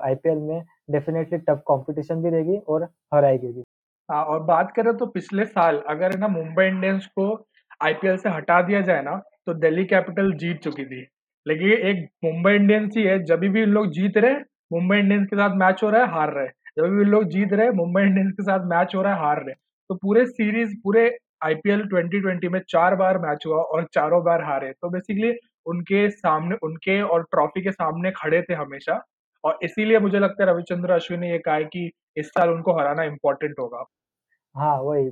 आईपीएल 0.08 0.38
में 0.38 0.62
डेफिनेटली 0.90 1.38
टफ 1.38 1.62
कंपटीशन 1.68 2.22
भी 2.22 2.30
रहेगी 2.30 2.56
और 2.68 2.84
हराएगी 3.14 3.52
भी 3.52 3.62
हाँ 4.08 4.24
और 4.24 4.42
बात 4.44 4.72
करें 4.76 4.96
तो 4.96 5.06
पिछले 5.06 5.44
साल 5.44 5.82
अगर 5.88 6.18
ना 6.18 6.28
मुंबई 6.28 6.64
इंडियंस 6.66 7.06
को 7.06 7.26
आईपीएल 7.82 8.16
से 8.16 8.28
हटा 8.28 8.60
दिया 8.62 8.80
जाए 8.80 9.02
ना 9.02 9.16
तो 9.46 9.54
दिल्ली 9.54 9.84
कैपिटल 9.84 10.32
जीत 10.34 10.60
चुकी 10.62 10.84
थी। 10.84 11.06
लेकिन 11.46 11.72
एक 11.88 12.08
मुंबई 12.24 12.52
इंडियंस 12.54 12.94
ही 12.96 13.02
है, 13.04 13.22
जब 13.24 13.40
भी 13.40 13.62
इन 13.62 13.68
लोग 13.68 13.90
जीत 13.92 14.16
रहे, 14.16 14.34
मुंबई 14.72 14.98
इंडियंस 14.98 15.26
के 15.30 15.36
साथ 15.36 15.56
मैच 15.56 15.82
हो 15.82 15.90
रहा 15.90 16.02
है, 16.04 16.10
हार 16.12 16.32
रहे। 16.34 16.46
जब 16.78 16.94
भी 16.94 17.02
इन 17.02 17.08
लोग 17.08 17.24
जीत 17.30 17.52
रहे, 17.52 17.70
मुंबई 17.72 18.02
इंडियंस 18.02 18.32
के 18.32 18.42
साथ 18.42 18.66
मैच 18.70 18.94
हो 18.96 19.02
रहा 19.02 19.14
है, 19.14 19.20
हार 19.20 19.42
रहे। 19.44 19.54
तो 19.90 19.94
पूरे 19.94 20.24
सीरीज़ 20.26 20.74
पूरे 20.84 21.08
आईपीएल 21.44 21.82
2020 21.84 22.48
में 22.50 22.60
चार 22.68 22.94
बार 22.96 23.18
मैच 23.18 23.44
हुआ 23.46 23.56
और 23.56 23.86
चारों 23.94 24.22
बार 24.24 24.42
हारे। 24.44 24.72
तो 24.72 24.90
बेसिकली 24.90 25.32
उनके 25.66 26.08
सामने, 26.10 26.56
उनके 26.62 27.00
और 27.02 27.22
ट्रॉफी 27.24 27.62
के 27.62 27.72
सामने 27.72 28.10
खड़े 28.16 28.42
थे 28.42 28.54
हमेशा। 28.54 29.02
और 29.44 29.58
इसीलिए 29.62 29.98
मुझे 29.98 30.18
लगता 30.18 30.42
है 30.44 30.50
रविचंद्र 30.50 30.90
अश्विन 30.90 31.20
ने 31.20 31.30
ये 31.30 31.38
कहा 31.38 31.54
है 31.54 31.64
कि 31.66 31.90
इस 32.16 32.28
साल 32.28 32.50
उनको 32.50 32.78
हराना 32.78 33.02
इम्पोर्टेंट 33.04 33.54
होगा। 33.60 33.84
हाँ 34.54 34.76
वही। 34.80 35.10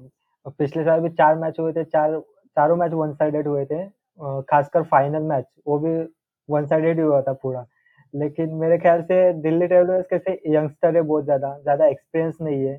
पिछले 0.58 0.84
साल 0.84 1.00
भी 1.00 1.08
चार 1.10 1.36
मैच 1.38 1.60
हुए 1.60 1.72
थे, 1.72 1.84
चार, 1.84 2.18
चारों 2.56 2.76
मैच 2.76 2.92
वन 2.92 3.12
साइडेड 3.14 3.48
हुए 3.48 3.64
थे। 3.64 3.84
खासकर 4.44 4.82
फाइनल 4.84 5.22
मैच 5.24 5.44
वो 5.66 5.78
भी 5.78 5.94
वन 6.48 6.66
साइडेड 6.66 7.00
हुआ 7.00 7.20
था 7.22 7.32
पूरा। 7.34 7.64
लेकिन 8.14 8.54
मेरे 8.54 8.78
ख्याल 8.78 9.02
से 9.02 9.32
दिल्ली 9.42 9.66
डेविलियर्स 9.66 10.06
कैसे 10.10 10.32
यंगस्टर 10.48 10.96
है 10.96 11.02
बहुत 11.02 11.24
ज़्यादा 11.24 11.56
ज़्यादा 11.58 11.86
एक्सपीरियंस 11.86 12.38
नहीं 12.42 12.64
है। 12.66 12.76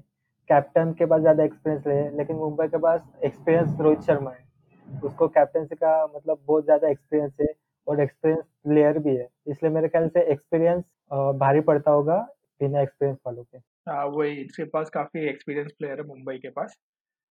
कैप्टन 0.49 0.91
के 0.93 1.05
पास 1.05 1.21
ज़्यादा 1.21 1.43
एक्सपीरियंस 1.43 1.87
है, 1.87 2.17
लेकिन 2.17 2.35
मुंबई 2.35 2.67
के 2.67 2.77
पास 2.77 3.01
एक्सपीरियंस 3.23 3.79
रोहित 3.79 4.01
शर्मा 4.01 4.31
है। 4.31 4.43
उसको 4.87 5.27
कैप्टनसी 5.29 5.75
का 5.75 6.05
मतलब 6.07 6.39
बहुत 6.47 6.65
ज़्यादा 6.65 6.89
एक्सपीरियंस 6.89 7.33
है। 7.41 7.47
और 7.87 8.01
एक्सपीरियंस 8.01 8.45
प्लेयर 8.63 8.99
भी 8.99 9.15
है। 9.15 9.27
इसलिए 9.47 9.71
मेरे 9.71 9.87
ख्याल 9.87 10.07
से 10.09 10.23
एक्सपीरियंस 10.31 10.83
भारी 11.39 11.59
पड़ता 11.61 11.91
होगा 11.91 12.17
बिना 12.61 12.81
एक्सपीरियंस 12.81 13.17
वालों 13.27 13.43
के। 13.43 13.57
हाँ 13.87 14.05
वही 14.07 14.31
इसके 14.35 14.63
पास 14.65 14.89
काफ़ी 14.89 15.27
एक्सपीरियंस 15.29 15.71
प्लेयर 15.79 15.99
है 15.99 16.07
मुंबई 16.07 16.37
के 16.37 16.49
पास। 16.49 16.75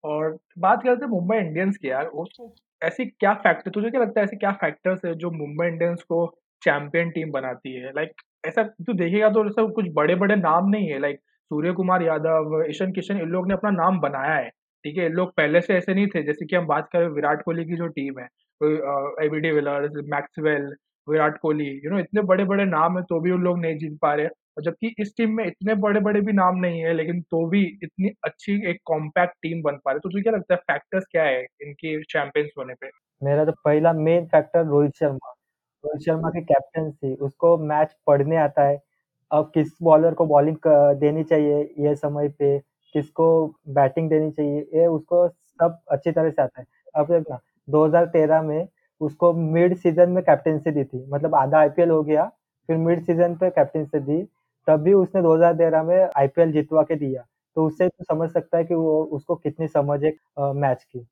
और 0.04 0.36
बात 0.58 0.82
करते 0.82 1.04
हैं 1.04 1.10
मुंबई 1.10 1.36
इंडियंस 1.38 1.76
की 1.76 1.90
यार 1.90 2.06
उसको 2.06 2.54
ऐसी 2.82 3.04
क्या 3.06 3.32
फैक्टर 3.36 3.70
तुझे 3.70 3.90
क्या 3.90 4.00
लगता 4.00 4.20
है 4.20 4.24
ऐसे 4.24 4.36
क्या 4.36 4.52
फैक्टर्स 4.60 5.04
है 5.04 5.14
जो 5.16 5.30
मुंबई 5.30 5.66
इंडियंस 5.66 6.02
को 6.02 6.26
चैंपियन 6.62 7.10
टीम 7.10 7.30
बनाती 7.32 7.74
है? 7.74 7.90
लाइक 7.92 8.12
ऐसा 8.46 8.62
तू 8.62 8.92
देखेगा 8.94 9.28
तो 9.30 9.44
ऐसा 9.46 9.66
कुछ 9.72 9.86
बड़े 9.94 10.14
बड़े 10.16 10.36
नाम 10.36 10.68
नहीं 10.68 10.88
है। 10.88 10.98
लाइक 10.98 11.20
सूर्य 11.50 11.72
कुमार 11.72 12.02
यादव, 12.02 12.62
ईशन 12.68 12.92
किशन, 12.92 13.20
इन 13.20 13.28
लोग 13.28 13.48
ने 13.48 13.54
अपना 13.54 13.70
नाम 13.72 14.00
बनाया 14.00 14.34
है। 14.34 14.48
ठीक 14.84 14.98
है, 14.98 15.06
इन 15.06 15.12
लोग 15.12 15.32
पहले 15.36 15.60
से 15.60 15.74
ऐसे 15.74 15.94
नहीं 15.94 16.06
थे, 16.06 16.22
जैसे 16.22 16.46
कि 16.46 16.56
हम 16.56 16.66
बात 16.66 16.88
करें 16.92 17.06
विराट 17.08 17.42
कोहली 17.42 17.64
की 17.64 17.76
जो 17.76 17.86
टीम 17.88 18.18
है। 18.20 18.26
ABD 19.24 19.50
Villiers 19.52 19.92
Maxwell 20.12 20.72
Virat 21.06 21.38
Kohli 21.38 21.68
you 21.84 21.90
know 21.90 21.98
इतने 21.98 22.22
बड़े 22.24 22.44
बड़े 22.44 22.64
नाम 22.66 22.98
है 22.98 23.02
तो 23.04 23.20
भी 23.20 23.30
उन 23.30 23.42
लोग 23.42 23.58
नहीं 23.60 23.76
जीत 23.78 23.98
पा 24.02 24.12
रहे 24.14 24.26
और 24.26 24.62
जबकि 24.62 24.94
इस 25.00 25.12
टीम 25.16 25.36
में 25.36 25.44
इतने 25.46 25.74
बड़े 25.76 26.00
बड़े 26.00 26.20
भी 26.20 26.32
नाम 26.32 26.56
नहीं 26.58 26.80
है, 26.80 26.92
लेकिन 26.94 27.20
तो 27.22 27.46
भी 27.48 27.62
इतनी 27.84 28.10
अच्छी 28.24 28.52
एक 28.70 28.78
कॉम्पैक्ट 28.86 29.34
टीम 29.42 29.62
बन 29.62 29.76
पा 29.84 29.92
रही 29.92 30.00
तो 30.00 30.08
तुझे 30.08 30.22
क्या 30.22 30.32
लगता 30.32 30.54
है 30.54 30.60
फैक्टर्स 30.62 31.04
क्या 31.10 31.24
है 31.24 31.40
इनके 31.42 32.00
चैंपियंस 32.04 32.50
होने 32.58 32.74
पे? 32.74 32.90
मेरा 33.22 33.44
तो 33.44 33.52
पहला 33.64 33.92
मेन 33.94 34.26
फैक्टर 34.26 34.64
रोहित 34.66 34.96
शर्मा। 34.96 35.30
रोहित 35.84 36.02
शर्मा 36.02 36.30
की 36.30 36.40
कैप्टनसी 36.44 37.14
उसको 37.16 37.56
मैच 37.58 37.94
पढ़ने 38.06 38.36
आता 38.38 38.62
है। 38.64 38.78
अब 39.30 39.50
किस 39.54 39.68
बॉलर 39.82 40.14
को 40.14 40.26
बॉलिंग 40.26 40.56
देनी 41.00 41.24
चाहिए 41.24 41.62
ये 41.80 41.94
समय 41.96 42.28
पे? 42.28 42.58
किसको 42.94 43.26
बैटिंग 43.68 44.10
देनी 44.10 44.30
चाहिए? 44.30 44.60
ये 44.74 44.86
उसको 44.88 45.28
सब 45.28 45.78
अच्छी 45.90 46.12
तरह 46.12 46.30
से 46.30 46.42
आता 46.42 46.60
है। 46.60 46.66
अब 46.94 47.12
देखना 47.12 47.36
2013 47.70 48.42
में 48.42 48.66
उसको 49.00 49.32
मिड 49.34 49.74
सीज़न 49.76 50.10
में 50.10 50.22
कैप्टनसी 50.24 50.70
दी 50.70 50.84
थी। 50.84 51.04
मतलब 51.10 51.34
आधा 51.34 51.58
आईपीएल 51.58 51.90
हो 51.90 52.02
गया, 52.02 52.24
फिर 52.68 52.76
मिड 52.78 53.02
सीज़न 53.02 53.34
पे 53.36 53.50
कैप्टनसी 53.50 53.98
दी 54.00 54.22
तभी 54.66 54.92
उसने 54.92 55.22
2013 55.22 55.82
में 55.82 56.08
आईपीएल 56.16 56.52
जितवा 56.52 56.82
के 56.82 56.96
दिया। 56.96 57.24
तो 57.56 57.66
उससे 57.66 57.88
तो 57.88 58.04
समझ 58.04 58.28
सकता 58.30 58.58
है 58.58 58.64
कि 58.64 58.74
वो 58.74 59.02
उसको 59.12 59.34
कितनी 59.36 59.68
समझ 59.68 60.02
है 60.04 60.12
मैच 60.54 60.82
की। 60.84 61.06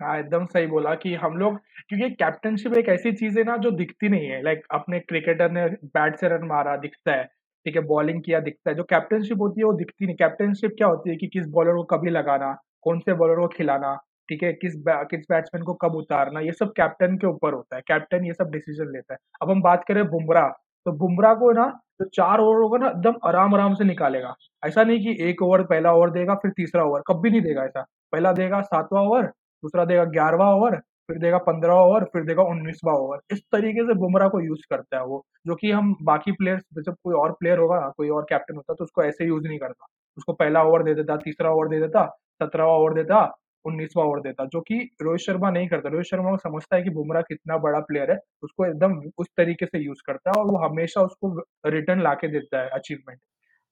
हाँ 0.00 0.18
एकदम 0.18 0.46
सही 0.46 0.66
बोला 0.66 0.94
कि 0.94 1.14
हम 1.14 1.36
लोग, 1.38 1.56
क्योंकि 1.88 2.10
कैप्टनशिप 2.14 2.76
एक 2.78 2.88
ऐसी 2.88 3.12
चीज़ 3.12 3.38
है 3.38 3.44
ना 3.44 3.56
जो 3.56 3.70
दिखती 3.72 4.08
नहीं 4.08 4.26
है। 4.26 4.42
लाइक 4.42 4.62
अपने 4.72 5.00
क्रिकेटर 5.00 5.50
ने 5.50 5.66
बैट 5.86 6.16
से 6.16 6.28
रन 6.28 6.46
मारा, 6.46 6.76
दिखता 6.76 7.12
है। 7.12 7.24
ठीक 7.66 7.76
है 7.76 7.82
बॉलिंग 7.82 8.22
किया, 8.22 8.40
दिखता 8.40 8.70
है। 8.70 8.76
जो 8.76 8.84
कैप्टनशिप 8.84 9.40
होती 9.40 9.60
है, 9.60 9.64
वो 9.64 9.72
दिखती 9.72 10.06
नहीं। 10.06 10.16
कैप्टनशिप 10.16 10.74
क्या 10.78 10.88
होती 10.88 11.10
है 11.10 11.16
कि 11.16 11.26
किस 11.26 11.46
बॉलर 11.48 11.74
को 11.74 11.82
कभी 11.94 12.10
लगाना, 12.10 12.52
कौन 12.82 12.98
से 13.00 13.14
बॉलर 13.14 13.40
को 13.40 13.48
खिलाना। 13.48 13.94
ठीक 14.28 14.42
है 14.42 14.52
किस 14.54 14.76
बै, 14.78 14.94
किस 15.10 15.24
बैट्समैन 15.30 15.64
को 15.64 15.74
कब 15.82 15.94
उतारना 15.96 16.40
ये 16.40 16.52
सब 16.52 16.72
कैप्टन 16.76 17.16
के 17.18 17.26
ऊपर 17.26 17.54
होता 17.54 17.76
है 17.76 17.82
कैप्टन 17.88 18.24
ये 18.26 18.32
सब 18.34 18.50
डिसीज़न 18.50 18.92
लेता 18.92 19.14
है। 19.14 19.18
अब 19.42 19.50
हम 19.50 19.62
बात 19.62 19.84
करें 19.88 20.04
बुमराह 20.08 20.48
तो 20.86 20.92
बुमराह 20.94 21.34
को 21.34 21.50
ना 21.52 21.66
तो 21.98 22.04
चार 22.14 22.40
ओवर 22.40 22.60
होगा 22.62 22.78
ना 22.78 22.88
एकदम 22.88 23.14
आराम 23.26 23.54
आराम 23.54 23.74
से 23.74 23.84
निकालेगा। 23.84 24.34
ऐसा 24.62 24.82
नहीं 24.82 24.98
कि 25.04 25.28
एक 25.28 25.42
ओवर 25.42 25.62
पहला 25.64 25.92
ओवर 25.92 26.10
देगा 26.10 26.34
फिर 26.36 26.50
तीसरा 26.56 26.84
ओवर 26.84 27.02
कभी 27.08 27.30
नहीं 27.30 27.40
देगा 27.42 27.64
ऐसा। 27.64 27.82
पहला 28.12 28.32
देगा 28.32 28.60
सातवां 28.62 29.04
ओवर 29.06 29.26
दूसरा 29.26 29.84
देगा 29.84 30.04
ग्यारहवा 30.16 30.50
ओवर 30.54 30.76
फिर 31.08 31.18
देगा 31.18 31.38
पंद्रह 31.46 31.74
ओवर 31.74 32.04
फिर 32.12 32.24
देगा 32.24 32.42
उन्नीसवा 32.44 32.92
ओवर 32.94 33.20
इस 33.32 33.40
तरीके 33.52 33.82
से 33.86 33.94
बुमराह 34.00 34.28
को 34.28 34.40
यूज़ 34.40 34.60
करता 34.70 34.98
है 34.98 35.04
वो 35.06 35.24
जो 35.46 35.54
कि 35.54 35.70
हम 35.70 35.94
बाकी 36.02 36.32
प्लेयर्स 36.32 36.62
जब 36.78 36.94
कोई 37.04 37.14
और 37.14 37.32
प्लेयर 37.40 37.58
होगा 37.58 37.78
कोई 37.96 38.08
और 38.10 38.26
कैप्टन 38.30 38.56
होता 38.56 38.74
तो 38.74 38.84
उसको 38.84 39.02
ऐसे 39.04 39.26
यूज़ 39.26 39.46
नहीं 39.46 39.58
करता। 39.58 39.86
उसको 40.18 40.32
पहला 40.34 40.62
ओवर 40.64 40.82
दे 40.82 40.94
देता 40.94 41.16
तीसरा 41.24 41.50
ओवर 41.52 41.68
दे 41.68 41.80
देता 41.80 42.04
सत्रहवा 42.42 42.76
ओवर 42.76 42.94
देता 42.94 43.24
उन्नीसवा 43.64 44.04
ओवर 44.04 44.20
देता, 44.20 44.44
जो 44.46 44.60
कि 44.62 44.78
रोहित 45.02 45.20
शर्मा 45.20 45.50
नहीं 45.50 45.68
करता। 45.68 45.88
रोहित 45.90 46.06
शर्मा 46.06 46.30
को 46.30 46.36
समझता 46.38 46.76
है 46.76 46.82
कि 46.82 46.90
बुमराह 46.92 47.22
कितना 47.22 47.56
बड़ा 47.58 47.80
प्लेयर 47.82 48.10
है, 48.10 48.18
उसको 48.42 48.66
एकदम 48.66 49.00
उस 49.18 49.28
तरीके 49.36 49.66
से 49.66 49.78
यूज़ 49.80 50.02
करता 50.06 50.30
है 50.30 50.42
और 50.42 50.50
वो 50.50 50.58
हमेशा 50.66 51.02
उसको 51.02 51.36
रिटर्न 51.68 52.02
ला 52.02 52.14
के 52.14 52.28
देता 52.28 52.62
है 52.62 52.68
अचीवमेंट 52.70 53.18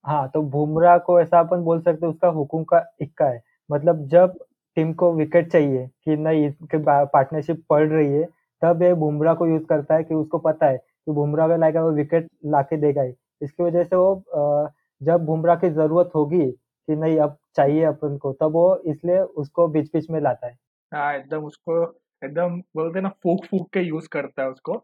हाँ 0.05 0.29
तो 0.31 0.43
बुमराह 0.45 0.97
को 1.01 1.21
ऐसा 1.21 1.41
अपन 1.41 1.63
बोल 1.65 1.81
सकते 1.81 2.07
हैं, 2.07 2.13
उसका 2.13 2.29
हुकुम 2.31 2.65
का 2.65 2.85
इक्का 3.03 3.27
है। 3.27 3.43
मतलब 3.71 4.07
जब 4.09 4.39
टीम 4.77 4.93
को 4.95 5.13
विकेट 5.15 5.51
चाहिए 5.53 5.87
कि 6.05 6.17
नहीं 6.19 6.51
पार्टनरशिप 6.77 7.63
पड़ 7.71 7.87
रही 7.89 8.13
है, 8.13 8.25
तब 8.63 8.83
ये 8.83 8.93
बुमराह 8.95 9.35
को 9.35 9.47
यूज़ 9.47 9.65
करता 9.67 9.95
है 9.95 10.05
कि 10.05 10.15
उसको 10.15 10.39
पता 10.41 10.67
है 10.67 10.77
कि 10.79 11.13
बुमराह 11.13 11.47
अगर 11.47 11.59
लाएगा 11.59 11.83
वो 11.85 11.91
विकेट 11.93 12.29
ला 12.47 12.63
के 12.63 12.77
देगा 12.79 13.03
ही। 13.03 13.13
इसकी 13.43 13.63
वजह 13.63 13.85
से 13.85 13.97
वो 13.97 14.71
जब 15.01 15.25
बुमराह 15.27 15.57
की 15.57 15.71
ज़रूरत 15.71 16.11
होगी 16.15 16.47
कि 16.51 16.97
नहीं, 16.97 17.19
अब 17.19 17.37
चाहिए 17.57 17.85
अपन 17.87 18.17
को 18.19 18.33
तब 18.35 18.53
वो 18.55 18.67
इसलिए 18.87 19.21
उसको 19.21 19.69
बीच 19.71 19.91
बीच 19.93 20.11
में 20.11 20.21
लाता 20.21 20.47
है। 20.47 20.57
हाँ 20.93 21.13
एकदम 21.15 21.45
उसको 21.45 21.75
एकदम 22.23 22.59
बोलते 22.77 23.01
ना 23.01 23.09
फूक 23.23 23.45
फूक 23.47 23.69
के 23.75 23.81
यूज़ 23.81 24.09
करता 24.13 24.43
है 24.43 24.49
उसको। 24.49 24.77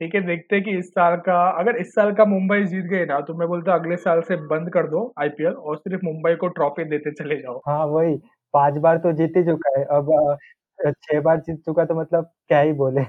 ठीक 0.00 0.14
है 0.14 0.20
देखते 0.22 0.56
हैं 0.56 0.64
कि 0.64 0.76
इस 0.78 0.88
साल 0.90 1.16
का 1.22 1.38
अगर 1.60 1.76
इस 1.76 1.92
साल 1.94 2.12
का 2.14 2.24
मुंबई 2.26 2.62
जीत 2.66 2.84
गए 2.86 3.04
ना 3.06 3.20
तो 3.22 3.34
मैं 3.34 3.48
बोलता 3.48 3.74
अगले 3.74 3.96
साल 3.98 4.20
से 4.22 4.36
बंद 4.48 4.70
कर 4.72 4.88
दो 4.88 5.12
आईपीएल 5.20 5.52
और 5.54 5.76
सिर्फ़ 5.78 6.04
मुंबई 6.04 6.34
को 6.36 6.48
ट्रॉफी 6.50 6.84
देते 6.90 7.10
चले 7.14 7.36
जाओ। 7.38 7.62
हाँ 7.66 7.84
वही 7.86 8.16
पाँच 8.54 8.74
बार 8.80 8.98
तो 8.98 9.12
जीत 9.14 9.32
ही 9.36 9.42
चुका 9.44 9.78
है 9.78 9.84
अब 9.92 10.10
छह 10.98 11.20
बार 11.20 11.40
जीत 11.40 11.60
चुका 11.60 11.84
तो 11.84 11.94
मतलब 11.94 12.30
क्या 12.48 12.60
ही 12.60 12.72
बोले। 12.74 13.02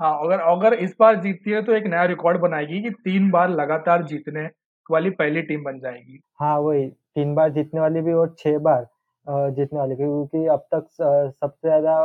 हाँ 0.00 0.12
अगर 0.20 0.40
अगर 0.42 0.74
इस 0.76 0.94
बार 1.00 1.20
जीतती 1.22 1.50
है 1.50 1.62
तो 1.62 1.72
एक 1.72 1.84
नया 1.86 2.04
रिकॉर्ड 2.06 2.40
बनाएगी 2.40 2.80
कि 2.82 2.90
तीन 3.04 3.30
बार 3.30 3.50
लगातार 3.50 4.02
जीतने 4.06 4.48
वाली 4.86 5.10
पहली 5.12 5.42
टीम 5.42 5.62
बन 5.64 5.78
जाएगी। 5.80 6.20
हाँ 6.34 6.56
वही 6.60 6.84
तीन 7.16 7.34
बार 7.34 7.50
जीतने 7.52 7.80
वाली 7.80 8.00
भी 8.02 8.12
और 8.14 8.34
छह 8.38 8.58
बार 8.60 8.86
जीतने 9.26 9.78
वाली 9.78 9.94
भी 9.94 10.04
क्योंकि 10.04 10.46
अब 10.48 10.66
तक 10.74 10.86
सबसे 10.92 11.68
ज़्यादा 11.68 11.96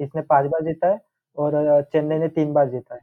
इसने 0.00 0.22
पाँच 0.24 0.46
बार 0.50 0.64
जीता 0.64 0.88
है 0.88 0.98
और 1.38 1.82
चेन्नई 1.92 2.18
ने 2.18 2.28
तीन 2.30 2.52
बार 2.52 2.68
जीता 2.70 2.94
है। 2.94 3.00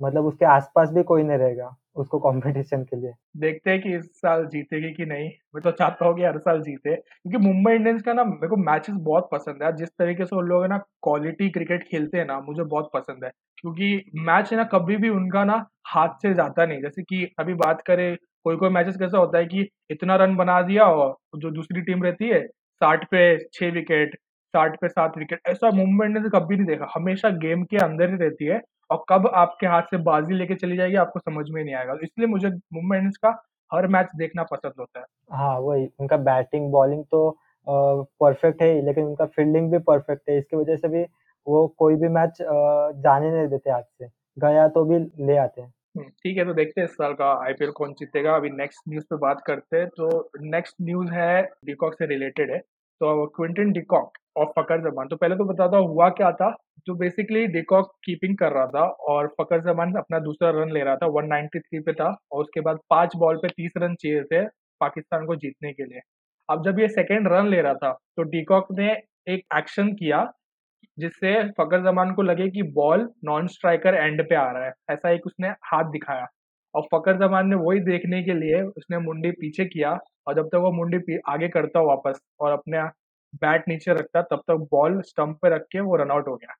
मतलब 0.00 0.26
उसके 0.26 0.44
आसपास 0.46 0.90
भी 0.92 1.02
कोई 1.04 1.22
नहीं 1.22 1.38
रहेगा 1.38 1.74
उसको 1.96 2.18
कंपटीशन 2.20 2.82
के 2.84 2.96
लिए। 2.96 3.12
देखते 3.38 3.70
हैं 3.70 3.80
कि 3.82 3.94
इस 3.96 4.04
साल 4.16 4.44
जीतेगी 4.48 4.92
कि 4.94 5.04
नहीं। 5.06 5.28
मैं 5.54 5.62
तो 5.62 5.70
चाहता 5.72 6.06
हूँ 6.06 6.16
कि 6.16 6.24
हर 6.24 6.38
साल 6.40 6.60
जीते, 6.62 6.94
क्योंकि 6.96 7.38
मुंबई 7.46 7.72
इंडियंस 7.74 8.02
का 8.02 8.12
ना 8.14 8.24
मेरे 8.24 8.48
को 8.48 8.56
मैचेस 8.58 8.94
बहुत 9.00 9.28
पसंद 9.32 9.62
है। 9.62 9.72
जिस 9.76 9.88
तरीके 9.90 10.24
से 10.26 10.36
उन 10.36 10.46
लोग 10.46 10.62
है 10.62 10.68
ना 10.68 10.78
क्वालिटी 11.02 11.48
क्रिकेट 11.50 11.84
खेलते 11.84 12.18
हैं 12.18 12.26
ना, 12.26 12.38
मुझे 12.40 12.62
बहुत 12.64 12.90
पसंद 12.94 13.24
है। 13.24 13.30
क्योंकि 13.58 14.04
मैच 14.22 14.52
है 14.52 14.58
ना, 14.58 14.64
कभी 14.68 14.96
भी 14.98 15.08
उनका 15.10 15.44
ना 15.44 15.64
हाथ 15.88 16.14
से 16.22 16.34
जाता 16.34 16.66
नहीं। 16.66 16.82
जैसे 16.82 17.02
कि 17.04 17.24
अभी 17.40 17.54
बात 17.56 17.82
करें 17.82 18.16
कोई-कोई 18.46 18.68
मैचेस 18.70 18.96
कैसा 18.98 19.18
होता 19.18 19.38
है 19.38 19.46
कि 19.46 19.68
इतना 19.90 20.16
रन 20.16 20.36
बना 20.36 20.60
दिया 20.62 20.84
और 20.86 21.16
जो 21.36 21.50
दूसरी 21.50 21.80
टीम 21.82 22.02
रहती 22.02 22.28
है 22.28 22.40
60 22.80 23.04
पे 23.10 23.22
छह 23.54 23.70
विकेट, 23.72 24.14
60 24.54 24.76
पे 24.80 24.88
सात 24.88 25.18
विकेट 25.18 25.40
ऐसा 25.48 25.70
मुंबई 25.70 26.06
इंडियंस 26.06 26.24
ने 26.24 26.38
कभी 26.38 26.56
नहीं 26.56 26.66
देखा। 26.66 26.86
हमेशा 26.94 27.28
गेम 27.44 27.64
के 27.64 27.76
अंदर 27.84 28.10
ही 28.10 28.16
रहती 28.18 28.46
है 28.46 28.60
और 28.90 29.04
कब 29.08 29.26
आपके 29.36 29.66
हाथ 29.66 29.82
से 29.90 29.96
बाजी 30.04 30.34
लेके 30.34 30.54
चली 30.54 30.76
जाएगी 30.76 30.96
आपको 30.96 31.20
समझ 31.20 31.44
में 31.50 31.62
नहीं 31.64 31.74
आएगा। 31.74 31.94
इसलिए 32.02 32.26
मुझे 32.28 32.48
मुंबई 32.48 32.96
इंडियंस 32.96 33.16
का 33.24 33.30
हर 33.70 33.86
मैच 33.88 34.08
देखना 34.16 34.42
पसंद 34.52 34.72
होता 34.80 35.00
है। 35.00 35.06
हाँ, 35.32 35.58
वही 35.60 35.86
उनका 36.00 36.16
बैटिंग, 36.30 36.70
बॉलिंग 36.72 37.04
तो 37.10 37.30
परफेक्ट 37.66 38.62
है 38.62 38.70
लेकिन 38.86 39.04
उनका 39.04 39.24
फील्डिंग 39.36 39.70
भी 39.72 39.78
परफेक्ट 39.88 40.30
है। 40.30 40.38
इसकी 40.38 40.56
वजह 40.56 40.76
से 40.76 40.88
भी 40.88 41.02
वो 41.46 41.66
कोई 41.78 41.94
भी 41.96 42.08
मैच 42.10 42.38
जाने 42.42 43.30
नहीं 43.30 43.48
देते 43.48 43.70
हाथ 43.70 43.82
से। 43.82 44.06
गया 44.36 44.66
तो 44.68 44.84
भी 44.84 44.98
ले 45.26 45.36
आते 45.38 45.60
हैं। 45.62 45.72
ठीक 45.98 46.36
है 46.38 46.44
तो 46.44 46.52
देखते 46.54 46.80
हैं 46.80 46.88
इस 46.88 46.94
साल 46.94 47.12
का 47.14 47.26
आईपीएल 47.44 47.70
कौन 47.72 47.92
जीतेगा। 47.94 48.34
अभी 48.36 48.50
नेक्स्ट 48.52 48.88
न्यूज़ 48.88 49.04
पे 49.10 49.16
बात 49.18 49.42
करते 49.46 49.76
हैं 49.76 49.88
तो 49.90 50.08
नेक्स्ट 50.46 50.74
न्यूज़ 50.82 51.12
है 51.14 51.42
डिकॉक 51.66 51.94
से 51.94 52.06
रिलेटेड 52.06 52.50
है। 52.52 52.58
तो 52.58 53.26
क्विंटन 53.36 53.72
डिकॉक 53.72 54.12
और 54.36 54.46
फकर 54.58 54.80
ज़मान 54.82 55.08
तो 55.08 55.16
पहले 55.16 55.36
तो 55.36 55.44
बताता 55.44 55.76
हुआ 55.78 56.08
क्या 56.10 56.30
था, 56.32 56.50
जो 56.86 56.94
बेसिकली 56.94 57.46
डिकॉक 57.48 57.92
कीपिंग 58.04 58.36
कर 58.38 58.52
रहा 58.52 58.66
था 58.66 58.84
और 59.08 59.26
फकर 59.40 59.60
ज़मान 59.62 59.94
अपना 59.98 60.18
दूसरा 60.20 60.50
रन 60.52 60.72
ले 60.72 60.82
रहा 60.84 60.96
था, 60.96 61.06
193 61.08 61.80
पे 61.86 61.92
था 61.92 62.08
और 62.32 62.42
उसके 62.42 62.60
बाद 62.60 62.78
पाँच 62.90 63.16
बॉल 63.16 63.36
पे 63.36 63.48
30 63.50 63.72
रन 63.78 63.94
चाहिए 63.94 64.22
थे 64.24 64.44
पाकिस्तान 64.80 65.26
को 65.26 65.36
जीतने 65.36 65.72
के 65.72 65.84
लिए। 65.84 66.00
अब 66.48 66.64
जब 66.64 66.80
ये 66.80 66.88
सेकेंड 66.88 67.28
रन 67.28 67.48
ले 67.48 67.60
रहा 67.62 67.74
था, 67.74 67.92
तो 68.16 68.22
डिकॉक 68.24 68.66
ने 68.72 68.90
एक 69.28 69.44
एक्शन 69.56 69.92
किया 69.94 70.20
जिससे 70.98 71.32
फ़खर 71.52 71.82
ज़मान 71.82 72.12
को 72.14 72.22
लगे 72.22 72.48
कि 72.50 72.62
बॉल 72.74 73.08
नॉन 73.24 73.46
स्ट्राइकर 73.48 73.94
एंड 73.96 74.22
पे 74.28 74.34
आ 74.36 74.50
रहा 74.52 74.64
है, 74.64 74.72
ऐसा 74.90 75.10
एक 75.10 75.26
उसने 75.26 75.48
हाथ 75.66 75.90
दिखाया 75.92 76.26
और 76.74 76.82
फ़खर 76.92 77.18
ज़मान 77.18 77.48
ने 77.48 77.56
वही 77.58 77.80
देखने 77.82 78.22
के 78.24 78.34
लिए 78.36 78.62
उसने 78.62 78.98
मुंडी 79.00 79.30
पीछे 79.32 79.64
किया 79.66 79.92
और 80.26 80.34
जब 80.34 80.48
तक 80.48 80.58
वो 80.58 80.72
मुंडी 80.72 81.18
आगे 81.28 81.48
करता 81.48 81.80
वापस 81.84 82.20
और 82.40 82.52
अपने 82.52 82.82
बैट 83.42 83.68
नीचे 83.68 83.92
रखता 83.94 84.22
तब 84.24 84.42
तक 84.48 84.66
बॉल 84.72 85.00
स्टंप 85.02 85.38
पे 85.42 85.48
रख 85.50 85.66
के 85.72 85.80
वो 85.82 85.96
रन 85.96 86.10
आउट 86.10 86.28
हो 86.28 86.36
गया। 86.36 86.54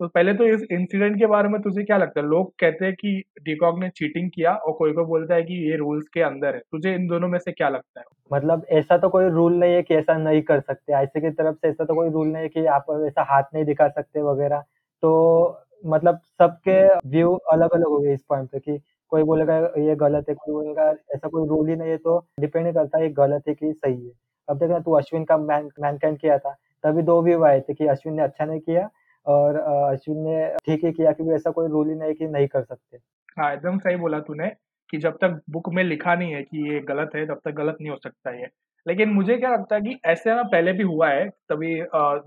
तो 0.00 0.06
पहले 0.08 0.32
तो 0.34 0.44
इस 0.44 0.62
इंसिडेंट 0.72 1.18
के 1.18 1.26
बारे 1.26 1.48
में 1.48 1.60
तुझे 1.62 1.82
क्या 1.82 1.96
लगता 1.96 2.20
है? 2.20 2.26
लोग 2.26 2.50
कहते 2.58 2.84
हैं 2.84 2.94
कि 2.94 3.22
डिकॉक 3.42 3.78
ने 3.78 3.88
चीटिंग 3.88 4.30
किया 4.34 4.52
और 4.54 4.72
कोई-कोई 4.72 5.04
बोलता 5.04 5.34
है 5.34 5.42
कि 5.42 5.54
ये 5.70 5.76
रूल्स 5.76 6.08
के 6.08 6.20
अंदर 6.20 6.54
है। 6.54 6.60
तुझे 6.72 6.94
इन 6.94 7.06
दोनों 7.06 7.28
में 7.28 7.38
से 7.38 7.52
क्या 7.52 7.68
लगता 7.68 8.00
है? 8.00 8.06
मतलब 8.30 8.64
ऐसा 8.70 8.96
तो 8.98 9.08
कोई 9.08 9.28
रूल 9.28 9.54
नहीं 9.54 9.74
है 9.74 9.82
कि 9.82 9.94
ऐसा 9.94 10.16
नहीं 10.16 10.42
कर 10.42 10.60
सकते। 10.60 10.92
आईसीसी 10.92 11.20
की 11.20 11.30
तरफ़ 11.30 11.56
से 11.56 11.68
ऐसा 11.68 11.84
तो 11.84 11.94
कोई 11.94 12.08
रूल 12.10 12.28
नहीं 12.28 12.42
है 12.42 12.48
कि 12.48 12.64
आप 12.66 12.86
ऐसा 13.06 13.22
हाथ 13.28 13.42
नहीं 13.54 13.64
दिखा 13.64 13.88
सकते 13.88 14.22
वगैरह। 14.22 14.60
तो 15.02 15.60
मतलब 15.84 16.20
सबके 16.38 16.78
व्यू 17.08 17.34
अलग-अलग 17.52 17.86
हो 17.86 17.98
गए 17.98 18.14
इस 18.14 18.22
पॉइंट 18.28 18.50
पे 18.50 18.58
कि 18.58 18.78
कोई 19.12 19.22
बोलेगा 19.22 19.56
ये 19.78 19.94
गलत 19.96 20.28
है, 20.28 20.34
कोई 20.34 20.54
बोलेगा 20.54 20.88
ऐसा 21.14 21.28
कोई 21.28 21.48
रूल 21.48 21.68
ही 21.68 21.76
नहीं 21.76 21.90
है 21.90 21.96
तो 21.98 22.18
डिपेंड 22.40 22.72
करता 22.74 22.98
है 22.98 23.08
गलत 23.12 23.48
है 23.48 23.54
कि 23.54 23.72
सही 23.72 24.06
है। 24.06 24.12
अब 24.48 24.58
देखना 24.58 24.78
तू 24.78 24.92
अश्विन 24.92 25.24
का 25.24 25.36
मैन 25.38 25.68
मैनकाइंड 25.80 26.18
किया 26.18 26.38
था, 26.38 26.54
तभी 26.84 27.02
दो 27.02 27.20
व्यू 27.22 27.44
आए 27.44 27.60
थे 27.60 27.74
कि 27.74 27.86
अश्विन 27.86 28.14
ने 28.14 28.22
अच्छा 28.22 28.44
नहीं 28.44 28.60
किया 28.60 28.88
और 29.26 29.56
अश्विन 29.56 30.18
ने 30.20 30.48
ठीक 30.66 30.84
ही 30.84 30.92
किया 30.92 31.12
क्योंकि 31.12 31.34
ऐसा 31.34 31.50
कोई 31.50 31.68
रूल 31.68 31.88
ही 31.88 31.94
नहीं 31.94 32.14
कि 32.14 32.26
नहीं 32.28 32.46
कर 32.48 32.62
सकते। 32.64 32.96
हाँ, 33.38 33.52
एकदम 33.52 33.78
सही 33.78 33.96
बोला 33.96 34.18
तूने 34.20 34.48
कि 34.90 34.98
जब 34.98 35.16
तक 35.16 35.40
बुक 35.50 35.68
में 35.72 35.82
लिखा 35.84 36.14
नहीं 36.14 36.32
है 36.34 36.42
कि 36.42 36.68
ये 36.70 36.80
गलत 36.82 37.10
है, 37.16 37.26
तब 37.26 37.40
तक 37.44 37.50
गलत 37.52 37.76
नहीं 37.80 37.90
हो 37.90 37.96
सकता 37.98 38.30
ये। 38.32 38.46
लेकिन 38.86 39.08
मुझे 39.10 39.36
क्या 39.36 39.50
लगता 39.50 39.74
है 39.76 39.80
कि 39.82 39.98
ऐसे 40.06 40.34
ना 40.34 40.42
पहले 40.44 40.72
भी 40.72 40.82
हुआ 40.84 41.08
है, 41.10 41.28
तभी 41.28 41.80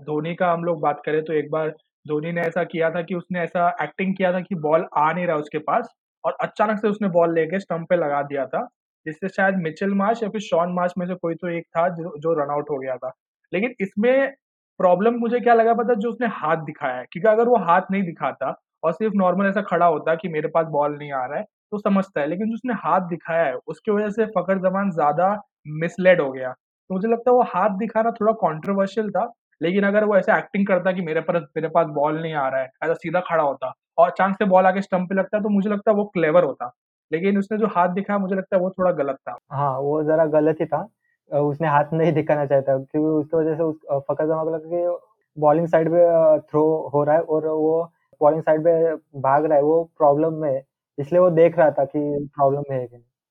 धोनी 0.04 0.34
का 0.34 0.52
हम 0.52 0.64
लोग 0.64 0.80
बात 0.80 1.02
करें 1.06 1.22
तो 1.24 1.32
एक 1.32 1.50
बार 1.50 1.68
धोनी 2.06 2.32
ने 2.32 2.40
ऐसा 2.40 2.64
किया 2.64 2.90
था 2.90 3.02
कि 3.02 3.14
उसने 3.14 3.40
ऐसा 3.40 3.68
एक्टिंग 3.82 4.14
किया 4.16 4.32
था 4.32 4.40
कि 4.40 4.54
बॉल 4.58 4.86
आ 4.96 5.10
नहीं 5.12 5.26
रहा 5.26 5.36
उसके 5.36 5.58
पास 5.60 5.88
और 6.24 6.36
अचानक 6.42 6.80
से 6.80 6.88
उसने 6.88 7.08
बॉल 7.08 7.34
लेके 7.34 7.58
स्टंप 7.60 7.88
पे 7.88 7.96
लगा 7.96 8.22
दिया 8.22 8.46
था, 8.46 8.66
जिससे 9.06 9.28
शायद 9.28 9.56
मिचेल 9.58 9.90
मार्च 9.94 10.22
या 10.22 10.28
फिर 10.28 10.40
शॉन 10.40 10.72
मार्च 10.72 10.94
में 10.98 11.06
से 11.06 11.14
कोई 11.14 11.34
तो 11.34 11.48
एक 11.48 11.64
था 11.76 11.88
जो 11.90 12.16
जो 12.18 12.32
रन 12.34 12.50
आउट 12.50 12.70
हो 12.70 12.78
गया 12.78 12.96
था। 12.96 13.12
लेकिन 13.52 13.74
इसमें 13.80 14.32
प्रॉब्लम 14.80 15.14
मुझे 15.18 15.40
क्या 15.40 15.54
लगा 15.54 15.74
पता 15.74 15.94
जो 15.96 16.08
उसने 16.10 16.26
हाथ 16.32 16.56
दिखाया 16.64 16.96
है, 16.96 17.04
क्योंकि 17.12 17.28
अगर 17.28 17.48
वो 17.48 17.56
हाथ 17.60 17.90
नहीं 17.90 18.02
दिखाता 18.02 18.54
और 18.82 18.92
सिर्फ़ 18.92 19.14
नॉर्मल 19.16 19.46
ऐसा 19.46 19.62
खड़ा 19.62 19.86
होता 19.86 20.14
कि 20.16 20.28
मेरे 20.28 20.48
पास 20.48 20.66
बॉल 20.70 20.96
नहीं 20.98 21.12
आ 21.12 21.24
रहा 21.26 21.38
है, 21.38 21.44
तो 21.72 21.78
समझता 21.78 22.20
है। 22.20 22.26
लेकिन 22.26 22.48
जो 22.48 22.54
उसने 22.54 22.74
हाथ 22.80 23.08
दिखाया 23.08 23.44
है, 23.44 23.54
उसकी 23.66 23.90
वजह 23.90 24.10
से 24.10 24.26
फकर 24.32 24.58
ज़मान 24.60 24.90
ज़्यादा 24.92 25.32
मिसलेड 25.80 26.20
हो 26.20 26.30
गया। 26.32 26.50
तो 26.52 26.94
मुझे 26.94 27.08
लगता 27.08 27.30
है 27.30 27.34
वो 27.36 27.42
हाथ 27.48 27.76
दिखाना 27.78 28.10
थोड़ा 28.12 28.32
कॉन्ट्रोवर्शियल 28.40 29.10
था, 29.10 29.32
लेकिन 29.60 29.84
अगर 29.84 30.04
वो 30.04 30.16
ऐसे 30.16 30.32
एक्टिंग 30.32 30.66
करता 30.66 30.92
कि 30.92 31.02
मेरे 31.02 31.20
पास 31.22 31.42
मेरे 31.56 31.68
पास 31.68 31.86
बॉल 31.92 32.20
नहीं 32.22 32.34
आ 32.34 32.48
रहा 32.48 32.60
है, 32.60 32.68
ऐसा 32.84 32.94
सीधा 32.96 33.20
खड़ा 33.22 33.42
होता 33.44 33.72
और 33.98 34.10
अचानक 34.10 34.36
से 34.38 34.44
बॉल 34.46 34.66
आके 34.66 34.82
स्टंप 34.82 35.08
पे 35.08 35.14
लगता, 35.14 35.40
तो 35.40 35.48
मुझे 35.48 35.70
लगता 35.70 35.90
है 35.90 35.96
वो 35.96 36.04
क्लेवर 36.08 36.44
होता। 36.44 36.70
लेकिन 37.12 37.38
उसने 37.38 37.58
जो 37.58 37.66
हाथ 37.68 37.88
दिखाया 37.90 38.18
मुझे 38.18 38.34
लगता 38.36 38.56
है 38.56 38.62
वो 38.62 38.70
थोड़ा 38.70 38.90
गलत 38.94 39.16
था। 39.28 39.36
हाँ, 39.50 39.78
वो 39.78 40.02
ज़रा 40.04 40.24
गलत 40.30 40.56
ही 40.60 40.66
था। 40.66 40.86
उसने 41.30 41.68
हाथ 41.68 41.92
नहीं 41.94 42.12
दिखाना 42.12 42.44
चाहिए 42.46 42.62
था 42.64 42.76
क्योंकि 42.80 43.08
उसकी 43.10 43.36
वजह 43.36 43.56
से 43.56 43.62
उस 43.62 43.76
अ, 43.86 43.98
जमा 44.22 44.44
को 44.44 44.50
लगा 44.50 44.58
कि 44.70 44.98
बॉलिंग 45.36 45.66
साइड 45.68 45.88
पे 45.90 46.38
थ्रो 46.42 46.62
हो 46.94 47.02
रहा 47.04 47.16
है 47.16 47.22
और 47.22 47.46
वो 47.48 47.82
बॉलिंग 48.20 48.42
साइड 48.42 48.64
पे 48.64 48.94
भाग 49.20 49.44
रहा 49.46 49.56
है, 49.58 49.62
वो 49.64 49.82
प्रॉब्लम 49.98 50.34
में 50.34 50.50
है। 50.52 50.62
इसलिए 50.98 51.20
वो 51.20 51.30
देख 51.32 51.58
रहा 51.58 51.70
था 51.72 51.84
कि 51.86 52.00
प्रॉब्लम 52.36 52.72
है 52.72 52.86
कि 52.86 52.96
नहीं। 52.96 53.30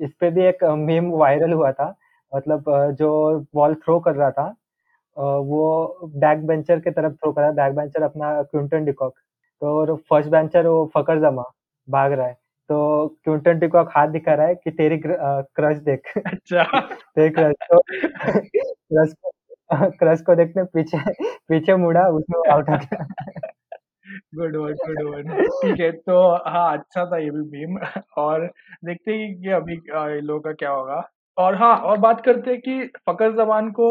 इस 0.00 0.12
पे 0.20 0.30
भी 0.30 0.44
एक 0.44 0.64
मीम 0.80 1.10
वायरल 1.14 1.52
हुआ 1.52 1.72
था, 1.72 1.94
मतलब 2.32 2.64
जो 2.94 3.10
बॉल 3.54 3.74
थ्रो 3.76 3.98
कर 4.00 4.14
रहा 4.16 4.30
था 4.32 4.48
वो 5.16 6.10
बैक 6.16 6.46
बेंचर 6.46 6.80
की 6.80 6.90
तरफ़ 6.90 7.14
थ्रो 7.14 7.32
कर 7.32 7.40
रहा 7.40 7.50
है, 7.50 7.56
बैक 7.56 7.74
बेंचर 7.76 8.02
अपना 8.04 8.42
क्विंटन 8.44 8.84
डिकॉक, 8.84 9.14
तो 9.62 9.96
फ़र्स्ट 10.10 10.30
बेंचर 10.30 10.66
वो 10.68 10.86
फ़खर 10.96 11.20
ज़मान 11.20 11.52
भाग 11.88 12.12
रहा 12.12 12.26
है। 12.26 12.36
तो 12.68 13.08
क्विंटन 13.24 13.58
डिकॉक 13.58 13.90
हाथ 13.96 14.08
दिखा 14.08 14.34
रहा 14.34 14.46
है 14.46 14.54
कि 14.54 14.70
तेरी 14.70 14.98
क्र 14.98 15.10
अ, 15.10 15.40
क्रश 15.56 15.76
देख 15.78 16.12
अच्छा। 16.26 16.62
तेरी 17.16 17.30
क्रश 17.30 17.54
तो 17.62 17.78
क्रश 17.78 19.12
को 19.12 19.30
क्रश 19.90 20.20
को 20.20 20.34
देखने 20.34 20.64
पीछे 20.64 20.98
पीछे 21.48 21.76
मुड़ा, 21.76 22.08
उसमें 22.08 22.52
आउट 22.52 22.70
हो 22.70 22.76
गया। 22.76 23.06
Good 24.34 24.56
one, 24.56 24.72
good 24.72 25.02
one. 25.02 25.44
ठीक 25.64 25.80
है, 25.80 25.90
तो 25.92 26.20
हाँ, 26.50 26.78
अच्छा 26.78 27.04
था 27.06 27.18
ये 27.18 27.30
भी 27.30 27.42
मीम 27.58 27.78
और 28.16 28.46
देखते 28.84 29.12
हैं 29.12 29.42
कि 29.42 29.50
अभी 29.50 29.74
इन 29.74 30.24
लोगों 30.24 30.40
का 30.40 30.52
क्या 30.52 30.70
होगा। 30.70 31.08
और 31.38 31.54
हाँ, 31.54 31.76
और 31.76 31.98
बात 31.98 32.24
करते 32.24 32.50
हैं 32.50 32.60
कि 32.60 32.86
फ़खर 33.08 33.32
ज़मान 33.36 33.70
को 33.70 33.88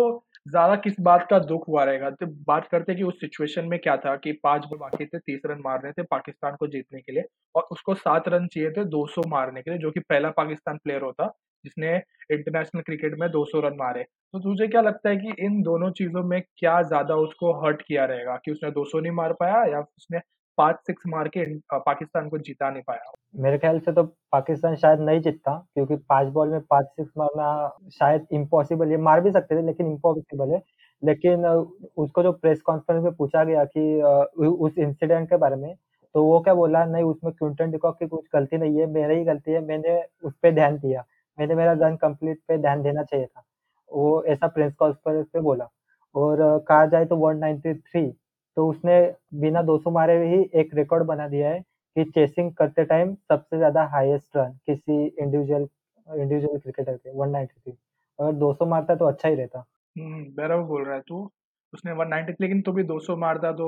ज़्यादा 0.47 0.75
किस 0.77 0.99
बात 1.01 1.25
का 1.29 1.37
दुख 1.41 1.67
हुआ 1.67 1.83
रहेगा? 1.83 2.09
तो 2.11 2.25
बात 2.47 2.67
करते 2.67 2.95
कि 2.95 3.03
उस 3.03 3.19
सिचुएशन 3.21 3.65
में 3.67 3.77
क्या 3.79 3.95
था 3.97 4.15
कि 4.17 4.31
पाँच 4.43 4.65
बॉल 4.65 4.79
बाकी 4.79 5.05
थे, 5.05 5.19
30 5.19 5.41
रन 5.45 5.61
मारने 5.61 5.91
थे 5.93 6.03
पाकिस्तान 6.05 6.55
को 6.55 6.67
जीतने 6.67 7.01
के 7.01 7.11
लिए 7.11 7.23
और 7.55 7.67
उसको 7.71 7.95
सात 7.95 8.27
रन 8.29 8.47
चाहिए 8.47 8.71
थे 8.71 8.83
200 8.87 9.21
मारने 9.27 9.61
के 9.61 9.71
लिए, 9.71 9.79
जो 9.79 9.91
कि 9.91 9.99
पहला 10.01 10.29
पाकिस्तान 10.33 10.77
प्लेयर 10.77 11.01
होता, 11.01 11.27
जिसने 11.65 11.95
इंटरनेशनल 12.31 12.81
क्रिकेट 12.81 13.15
में 13.19 13.29
200 13.31 13.59
रन 13.61 13.75
मारे। 13.77 14.03
तो 14.03 14.39
तुझे 14.39 14.67
क्या 14.67 14.81
लगता 14.81 15.09
है 15.09 15.15
कि 15.17 15.33
इन 15.45 15.61
दोनों 15.63 15.91
चीज़ों 15.93 16.23
में 16.25 16.41
क्या 16.57 16.81
ज़्यादा 16.83 17.15
उसको 17.17 17.53
हर्ट 17.61 17.81
किया 17.81 18.05
रहेगा 18.05 18.35
कि 18.45 18.51
उसने 18.51 18.71
200 18.71 18.99
नहीं 18.99 19.11
मार 19.13 19.33
पाया 19.33 19.63
या 19.67 19.79
उसने 19.79 20.19
5-6 20.57 21.01
मार 21.07 21.27
के 21.27 21.45
पाकिस्तान 21.75 22.29
को 22.29 22.37
जिता 22.39 22.69
नहीं 22.69 22.83
पाया? 22.83 23.11
मेरे 23.35 23.57
ख्याल 23.57 23.79
से 23.79 23.91
तो 23.93 24.03
पाकिस्तान 24.31 24.75
शायद 24.75 24.99
नहीं 25.01 25.19
जीतता 25.21 25.53
क्योंकि 25.73 25.95
5 26.09 26.27
बॉल 26.33 26.49
में 26.49 26.59
5 26.71 26.85
सिक्स 26.87 27.11
मारना 27.17 27.49
शायद 27.91 28.27
इम्पॉसिबल 28.33 28.91
है, 28.91 28.97
मार 28.99 29.21
भी 29.21 29.31
सकते 29.31 29.55
थे 29.55 29.65
लेकिन 29.65 29.87
इम्पॉसिबल 29.87 30.53
है। 30.53 30.61
लेकिन 31.03 31.45
उसको 31.45 32.23
जो 32.23 32.31
प्रेस 32.33 32.61
कॉन्फ्रेंस 32.61 33.03
में 33.03 33.13
पूछा 33.15 33.43
गया 33.43 33.63
कि 33.67 34.01
उस 34.47 34.77
इंसिडेंट 34.79 35.29
के 35.29 35.37
बारे 35.37 35.55
में, 35.55 35.73
तो 36.15 36.23
वो 36.23 36.39
क्या 36.41 36.53
बोला 36.53 36.83
नहीं 36.85 37.03
उसमें 37.05 37.33
क्विंटन 37.33 37.71
डिकॉक 37.71 37.97
की 37.99 38.07
कुछ 38.07 38.25
गलती 38.33 38.57
नहीं 38.57 38.79
है, 38.79 38.85
मेरी 38.87 39.15
ही 39.15 39.23
गलती 39.25 39.51
है, 39.51 39.59
मैंने 39.65 40.01
उस 40.23 40.33
पर 40.43 40.53
ध्यान 40.53 40.77
दिया। 40.79 41.03
मैंने 41.37 41.55
मेरा 41.55 41.71
रन 41.81 41.95
कंप्लीट 41.97 42.39
पे 42.47 42.57
ध्यान 42.57 42.81
देना 42.83 43.03
चाहिए 43.03 43.25
था। 43.25 43.43
वो 43.91 44.23
ऐसा 44.25 44.47
प्रेस 44.49 44.73
कॉन्फ्रेंस 44.75 45.25
पे 45.33 45.39
बोला 45.41 45.67
और 46.15 46.37
कहा 46.67 46.85
जाए 46.87 47.05
तो 47.05 47.15
193 47.17 48.11
तो 48.57 48.69
उसने 48.69 49.01
बिना 49.39 49.61
200 49.61 49.91
मारे 49.91 50.17
ही 50.27 50.41
एक 50.59 50.73
रिकॉर्ड 50.73 51.03
बना 51.03 51.27
दिया 51.27 51.49
है 51.49 51.59
कि 51.95 52.03
चेसिंग 52.03 52.51
करते 52.53 52.85
टाइम 52.85 53.13
सबसे 53.15 53.57
ज़्यादा 53.57 53.83
हाईएस्ट 53.85 54.37
रन 54.37 54.51
किसी 54.65 55.05
इंडिविजुअल 55.05 55.67
इंडिविजुअल 56.07 56.57
क्रिकेटर 56.59 56.97
के 56.97 57.09
193 57.09 57.71
अगर 58.19 58.33
200 58.33 58.65
मारता 58.65 58.95
तो 58.95 59.05
अच्छा 59.05 59.29
ही 59.29 59.35
रहता। 59.35 59.65
हुँ, 59.95 60.23
बोल 60.63 60.85
रहा 60.85 60.95
है 60.95 61.01
तू। 61.01 61.31
उसने 61.73 61.91
190 61.91 62.35
लेकिन 62.41 62.61
तो 62.61 62.71
भी 62.71 62.83
200 62.83 63.15
मारता 63.15 63.51
तो 63.51 63.67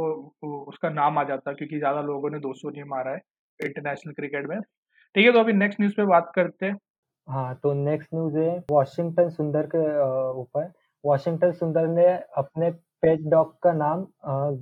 उसका 0.68 0.90
नाम 0.90 1.18
आ 1.18 1.24
जाता 1.24 1.54
क्योंकि 1.54 1.78
ज़्यादा 1.78 2.02
लोगों 2.02 2.30
ने 2.30 2.40
200 2.40 2.70
नहीं 2.70 2.84
मारा 2.84 3.12
है 3.12 3.22
इंटरनेशनल 3.60 4.14
क्रिकेट 4.14 4.48
में। 4.48 4.60
ठीक 4.60 5.26
है, 5.26 5.32
तो 5.32 5.40
अभी 5.40 5.54
नेक्स्ट 5.54 5.80
न्यूज़ 5.82 5.96
पे 5.96 6.06
बात 6.06 6.32
करते 6.36 6.66
हैं। 6.66 6.76
हाँ, 7.28 7.56
तो 7.64 7.74
नेक्स्ट 7.74 8.14
न्यूज़ 8.14 8.38
है 8.38 8.58
वॉशिंगटन 8.72 9.30
सुंदर 9.30 9.68
के 9.76 9.80
ऊपर। 10.40 10.72
वॉशिंगटन 11.04 11.52
सुंदर 11.52 11.88
ने 11.88 12.06
अपने 12.38 12.72
पेट 13.04 13.22
डॉग 13.30 13.54
का 13.64 13.74
नाम 13.74 14.06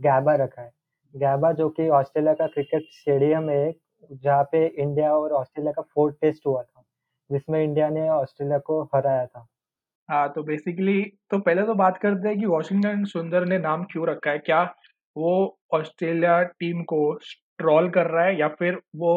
गैबा 0.02 0.36
रखा 0.36 0.62
है। 0.62 0.72
गैबा 1.14 1.52
जो 1.54 1.70
कि 1.70 1.88
ऑस्ट्रेलिया 1.92 2.34
का 2.34 2.48
क्रिकेट 2.48 2.88
स्टेडियम 2.92 3.50
है 3.50 3.74
जहाँ 4.14 4.44
पे 4.52 4.66
इंडिया 4.68 5.14
और 5.14 5.32
ऑस्ट्रेलिया 5.34 5.72
का 5.74 5.82
फोर्थ 5.94 6.16
टेस्ट 6.22 6.46
हुआ 6.48 6.62
था, 6.64 6.84
जिसमें 7.30 7.64
इंडिया 7.64 7.90
ने 7.90 8.10
ऑस्ट्रेलिया 8.12 8.58
को 8.62 8.82
हराया 8.96 9.26
था। 9.26 9.48
हाँ, 10.10 10.28
तो 10.34 10.44
बेसिकली 10.44 11.02
तो 11.32 11.40
पहले 11.40 11.64
तो 11.64 11.74
बात 11.76 11.98
करते 11.98 12.28
हैं 12.28 12.38
कि 12.40 12.46
वॉशिंगटन 12.46 13.04
सुंदर 13.06 13.46
ने 13.46 13.58
नाम 13.60 13.84
क्यों 13.84 14.08
रखा 14.08 14.32
है? 14.32 14.38
क्या 14.40 14.62
वो 15.16 15.58
ऑस्ट्रेलिया 15.74 16.42
टीम 16.44 16.84
को 16.84 17.14
ट्रोल 17.60 17.90
कर 17.90 18.08
रहा 18.08 18.26
है 18.26 18.40
या 18.40 18.48
फिर 18.50 18.80
वो 18.96 19.14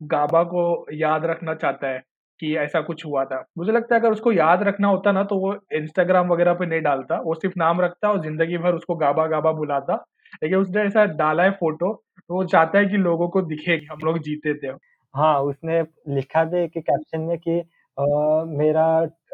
गाबा 0.00 0.42
को 0.44 0.64
याद 0.94 1.24
रखना 1.26 1.54
चाहता 1.54 1.88
है 1.88 2.02
कि 2.44 2.54
ऐसा 2.58 2.80
कुछ 2.82 3.04
हुआ 3.06 3.24
था। 3.24 3.44
मुझे 3.58 3.72
लगता 3.72 3.94
है 3.94 4.00
अगर 4.00 4.12
उसको 4.12 4.32
याद 4.32 4.62
रखना 4.62 4.88
होता 4.88 5.12
ना 5.12 5.22
तो 5.24 5.38
वो 5.38 5.54
इंस्टाग्राम 5.74 6.28
वगैरह 6.28 6.54
पे 6.54 6.66
नहीं 6.66 6.80
डालता, 6.82 7.20
वो 7.20 7.34
सिर्फ़ 7.34 7.54
नाम 7.58 7.80
रखता 7.80 8.10
और 8.10 8.22
ज़िंदगी 8.22 8.58
भर 8.58 8.74
उसको 8.74 8.96
गाबा-गाबा 8.96 9.52
बुलाता। 9.54 10.04
लेकिन 10.42 10.58
उसने 10.58 10.82
ऐसा 10.82 11.04
डाला 11.16 11.42
है 11.42 11.50
फ़ोटो, 11.52 11.92
तो 12.18 12.34
वो 12.34 12.44
चाहता 12.46 12.78
है 12.78 12.86
कि 12.86 12.96
लोगों 12.98 13.28
को 13.28 13.42
दिखे 13.44 13.78
कि 13.78 13.86
हम 13.86 14.00
लोग 14.04 14.18
जीते 14.20 14.54
थे। 14.56 14.72
हाँ, 15.14 15.40
उसने 15.42 15.80
लिखा 16.08 16.44
भी 16.44 16.66
कि 16.68 16.80
कैप्शन 16.82 17.20
में 17.20 17.38
कि 17.38 17.58
अ, 17.98 18.02
मेरा 18.48 18.84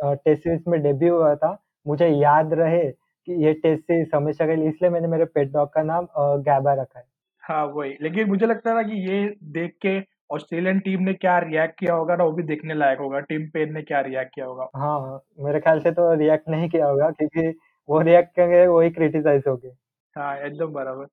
टेस्ट 0.05 0.43
सीरीज़ 0.43 0.63
में 0.69 0.81
डेब्यू 0.83 1.15
हुआ 1.17 1.35
था, 1.35 1.57
मुझे 1.87 2.09
याद 2.09 2.53
रहे 2.55 2.83
कि 2.91 3.45
ये 3.45 3.53
टेस्ट 3.55 3.83
सीरीज़ 3.85 4.17
हमेशा 4.17 4.47
के 4.47 4.57
लिए 4.57 4.69
इसलिए 4.69 4.91
मैंने 4.91 5.09
मेरे 5.09 5.25
पेट 5.27 5.53
डॉग 5.53 5.73
का 5.75 5.83
नाम 5.83 6.09
गैबा 6.19 6.75
रखा 6.75 6.99
है। 6.99 7.05
हाँ, 7.45 7.65
वही। 7.67 7.97
लेकिन 8.03 8.29
मुझे 8.29 8.47
लगता 8.47 8.75
था 8.75 8.83
कि 8.83 8.97
ये 9.09 9.25
देख 9.53 9.77
के 9.83 9.99
ऑस्ट्रेलियन 10.31 10.79
टीम 10.81 11.03
ने 11.03 11.15
क्या 11.17 11.39
रिएक्ट 11.41 11.79
किया 11.79 11.95
होगा 11.95 12.17
ना, 12.17 12.25
वो 12.25 12.33
भी 12.33 12.43
देखने 12.45 12.75
लायक 12.77 12.99
होगा। 12.99 13.21
टीम 13.23 13.49
पेन 13.51 13.73
ने 13.75 13.83
क्या 13.85 14.01
रिएक्ट 14.03 14.35
किया 14.35 14.47
होगा। 14.47 14.69
हाँ, 14.77 15.21
मेरे 15.39 15.61
ख्याल 15.61 15.81
से 15.81 15.91
तो 15.93 16.13
रिएक्ट 16.17 16.49
नहीं 16.49 16.69
किया 16.71 16.87
होगा 16.87 17.11
क्योंकि 17.13 17.49
वो 17.89 18.01
रिएक्ट 18.03 18.35
करेंगे 18.37 18.67
वही 18.69 18.91
क्रिटिसाइज़ 18.91 19.49
होंगे। 19.49 19.71
हाँ, 20.17 20.37
एकदम 20.39 20.73
बराबर। 20.73 21.07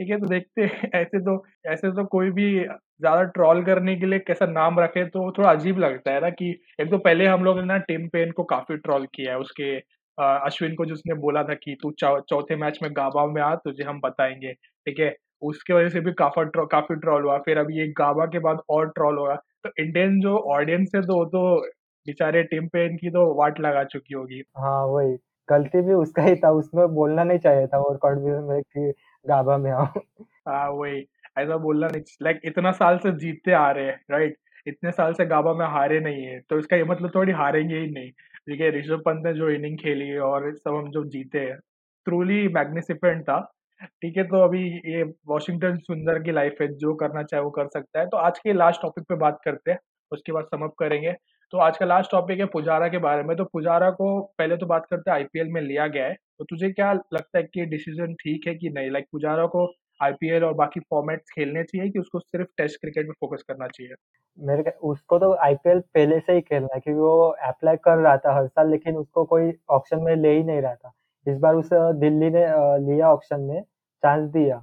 ठीक 0.00 0.08
है, 0.10 0.18
तो 0.20 0.26
देखते 0.26 0.62
हैं 0.64 0.90
ऐसे 0.96 1.18
तो 1.20 1.44
ऐसे 1.66 1.90
तो 1.92 2.04
कोई 2.06 2.30
भी 2.32 2.46
ज़्यादा 2.60 3.22
ट्रॉल 3.30 3.62
करने 3.64 3.94
के 3.96 4.06
लिए 4.06 4.18
कैसा 4.20 4.46
नाम 4.48 4.78
रखे 4.80 5.04
तो 5.08 5.30
थोड़ा 5.38 5.50
अजीब 5.50 5.78
लगता 5.78 6.12
है 6.12 6.20
ना 6.20 6.30
कि 6.32 6.50
एक 6.80 6.90
तो 6.90 6.98
पहले 6.98 7.26
हम 7.26 7.44
लोग 7.44 7.58
ने 7.58 7.64
ना 7.64 7.76
टिम 7.84 8.08
पेन 8.08 8.30
को 8.32 8.44
काफ़ी 8.46 8.76
ट्रॉल 8.78 9.06
किया 9.14 9.32
है 9.32 9.38
उसके 9.38 9.76
अश्विन 10.18 10.74
को 10.74 10.84
जिसने 10.84 11.14
बोला 11.20 11.42
था 11.44 11.54
कि 11.56 11.76
तू 11.82 11.90
चौथे 12.00 12.56
मैच 12.56 12.78
में 12.82 12.90
गाबा 12.96 13.26
में 13.28 13.40
आ 13.42 13.54
तुझे 13.56 13.84
हम 13.84 14.00
बताएँगे 14.00 14.52
ठीक 14.52 14.98
है? 15.00 15.14
उसकी 15.42 15.72
वजह 15.72 15.88
से 15.88 16.00
भी 16.00 16.12
काफ़ा 16.12 16.42
ट्रो 16.42 16.66
काफ़ी 16.66 16.96
ट्रोल 16.96 17.22
हुआ, 17.22 17.38
फिर 17.38 17.58
अभी 17.58 17.78
ये 17.78 17.86
गाबा 17.88 18.26
के 18.26 18.38
बाद 18.38 18.58
और 18.70 18.88
ट्रोल 18.88 19.18
हुआ। 19.18 19.34
तो 19.34 19.70
इंडियन 19.78 20.20
जो 20.20 20.36
ऑडियंस 20.36 20.92
है 20.96 21.02
तो 21.02 21.14
वो 21.14 21.24
तो 21.24 21.60
बेचारे 22.06 22.42
टिम 22.42 22.66
पेन 22.66 22.96
की 22.96 23.10
तो 23.10 23.34
वाट 23.34 23.60
लगा 23.60 23.84
चुकी 23.84 24.14
होगी। 24.14 24.42
हाँ, 24.56 24.86
वही। 24.86 25.16
गलती 25.48 25.80
भी 25.80 25.94
उसका 25.94 26.22
ही 26.22 26.34
था, 26.36 26.50
उसमें 26.50 26.86
बोलना 26.88 27.24
नहीं 27.24 27.38
चाहिए 27.38 27.66
था 27.66 27.78
और 27.78 27.96
कॉन्फिडेंस 27.96 28.44
में 28.48 28.62
कि 28.62 28.92
गाबा 29.28 29.56
में 29.58 29.70
आओ। 29.70 30.00
हाँ, 30.48 30.70
वही। 30.70 31.06
ऐसा 31.38 31.56
बोलना 31.56 31.86
नहीं 31.86 32.02
लाइक 32.22 32.40
इतना 32.44 32.70
साल 32.72 32.98
से 32.98 33.12
जीतते 33.12 33.52
आ 33.52 33.70
रहे 33.70 33.84
हैं, 33.84 34.00
राइट? 34.10 34.36
इतने 34.66 34.90
साल 34.90 35.12
से 35.12 35.26
गाबा 35.26 35.52
में 35.52 35.66
हारे 35.66 36.00
नहीं 36.00 36.24
है, 36.24 36.40
तो 36.40 36.58
इसका 36.58 36.76
ये 36.76 36.84
मतलब 36.84 37.10
थोड़ी 37.14 37.32
हारेंगे 37.32 37.76
ही 37.76 37.90
नहीं। 37.90 38.10
देखिए 38.48 38.70
ऋषभ 38.70 39.02
पंत 39.06 39.26
ने 39.26 39.32
जो 39.32 39.50
इनिंग 39.50 39.78
खेली 39.78 40.08
है 40.08 40.20
और 40.20 40.52
सब 40.54 40.74
हम 40.74 40.90
जो 40.90 41.04
जीते 41.04 41.38
हैं, 41.38 41.58
ट्रूली 42.06 42.48
मैग्निफिसेंट 42.48 43.22
था। 43.22 43.52
ठीक 43.84 44.16
है, 44.16 44.24
तो 44.24 44.42
अभी 44.44 44.62
ये 44.86 45.02
वॉशिंगटन 45.28 45.76
सुंदर 45.78 46.18
की 46.22 46.32
लाइफ 46.32 46.56
है, 46.60 46.68
जो 46.68 46.94
करना 46.94 47.22
चाहे 47.22 47.42
वो 47.42 47.50
कर 47.50 47.66
सकता 47.68 48.00
है। 48.00 48.06
तो 48.06 48.16
आज 48.18 48.38
के 48.38 48.52
लास्ट 48.52 48.82
टॉपिक 48.82 49.04
पे 49.08 49.16
बात 49.18 49.38
करते 49.44 49.70
हैं, 49.70 49.78
उसके 50.12 50.32
बाद 50.32 50.44
सम 50.44 50.64
अप 50.64 50.74
करेंगे। 50.78 51.12
तो 51.52 51.58
आज 51.58 51.76
का 51.78 51.86
लास्ट 51.86 52.10
टॉपिक 52.10 52.38
है 52.40 52.46
पुजारा 52.48 52.88
के 52.88 52.98
बारे 52.98 53.22
में, 53.22 53.36
तो 53.36 53.44
पुजारा 53.44 53.90
को 53.92 54.20
पहले 54.38 54.56
तो 54.56 54.66
बात 54.66 54.86
करते 54.90 55.10
हैं 55.10 55.16
आईपीएल 55.16 55.48
में 55.48 55.60
लिया 55.62 55.86
गया 55.88 56.06
है, 56.06 56.14
तो 56.38 56.44
तुझे 56.44 56.70
क्या 56.72 56.92
लगता 56.92 57.38
है 57.38 57.42
कि 57.44 57.66
डिसीज़न 57.66 58.14
ठीक 58.14 58.46
है 58.48 58.54
कि 58.54 58.70
नहीं? 58.70 58.90
लाइक 58.90 59.06
पुजारा 59.12 59.46
को 59.46 59.66
आईपीएल 60.00 60.44
और 60.44 60.54
बाकी 60.54 60.80
फॉर्मेट्स 60.80 61.30
खेलने 61.34 61.62
चाहिए 61.64 61.90
कि 61.90 61.98
उसको 61.98 62.18
सिर्फ़ 62.20 62.48
टेस्ट 62.58 62.80
क्रिकेट 62.80 63.06
में 63.06 63.12
फोकस 63.20 63.42
करना 63.48 63.66
चाहिए? 63.68 63.94
मेरे 64.38 64.70
उसको 64.84 65.18
तो 65.18 65.32
आईपीएल 65.44 65.80
पहले 65.94 66.18
से 66.20 66.32
ही 66.32 66.40
खेलना 66.40 66.74
है 66.74 66.80
क्योंकि 66.80 67.00
वो 67.00 67.28
अप्लाई 67.48 67.76
कर 67.84 67.98
रहा 67.98 68.16
था 68.16 68.34
हर 68.36 68.46
साल 68.46 68.70
लेकिन 68.70 68.96
उसको 68.96 69.24
कोई 69.24 69.52
ऑप्शन 69.70 70.02
में 70.02 70.14
ले 70.16 70.32
ही 70.36 70.42
नहीं 70.44 70.60
रहा 70.62 70.74
था। 70.74 70.92
इस 71.26 71.38
बार 71.38 71.54
उसे 71.54 71.76
दिल्ली 72.00 72.30
ने 72.30 72.44
लिया 72.86 73.12
ऑप्शन 73.12 73.40
में, 73.40 73.62
चांस 74.04 74.30
दिया, 74.30 74.58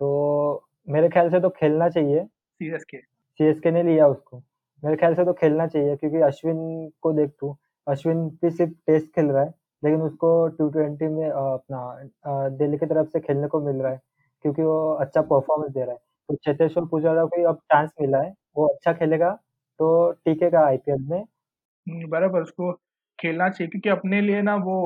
तो 0.00 0.66
मेरे 0.88 1.08
ख्याल 1.08 1.30
से 1.30 1.40
तो 1.40 1.50
खेलना 1.52 1.88
चाहिए। 1.90 2.24
सीएसके। 2.24 2.98
सीएसके 2.98 3.70
ने 3.70 3.82
लिया 3.82 4.06
उसको। 4.08 4.38
मेरे 4.82 4.96
ख्याल 4.96 5.14
से 5.14 5.24
तो 5.24 5.32
खेलना 5.34 5.66
चाहिए 5.66 5.96
क्योंकि 5.96 6.18
अश्विन 6.22 6.58
को 7.02 7.12
देख 7.12 7.30
तू, 7.40 7.56
अश्विन 7.86 8.28
भी 8.42 8.50
सिर्फ़ 8.52 8.72
टेस्ट 8.86 9.08
खेल 9.14 9.26
रहा 9.26 9.42
है, 9.44 9.54
लेकिन 9.82 10.02
उसको 10.02 10.48
टी-ट्वेंटी 10.50 11.08
में 11.08 11.28
अपना 11.30 12.48
दिल्ली 12.50 12.78
की 12.78 12.86
तरफ़ 12.86 13.08
से 13.08 13.20
खेलने 13.20 13.48
को 13.48 13.60
मिल 13.62 13.76
रहा 13.76 13.92
है, 13.92 14.00
क्योंकि 14.44 14.62
वो 14.62 14.78
अच्छा 14.96 15.22
परफ़ॉर्मेंस 15.22 15.72
दे 15.74 15.82
रहा 15.82 15.92
है। 15.92 15.98
तो 16.28 16.34
चेतेश्वर 16.36 16.84
पुजारा 16.86 17.24
को 17.26 17.44
अब 17.48 17.56
चांस 17.66 17.90
मिला 18.00 18.22
है, 18.22 18.34
वो 18.56 18.66
अच्छा 18.68 18.92
खेलेगा 18.94 19.30
तो 19.80 20.10
टिकेगा 20.26 20.66
आईपीएल 20.66 21.06
में। 21.10 21.24
बराबर 22.10 22.42
उसको 22.42 22.72
खेलना 23.22 23.48
चाहिए 23.48 23.68
क्योंकि 23.70 23.88
अपने 23.90 24.20
लिए 24.20 24.40
ना 24.42 24.54
वो 24.64 24.76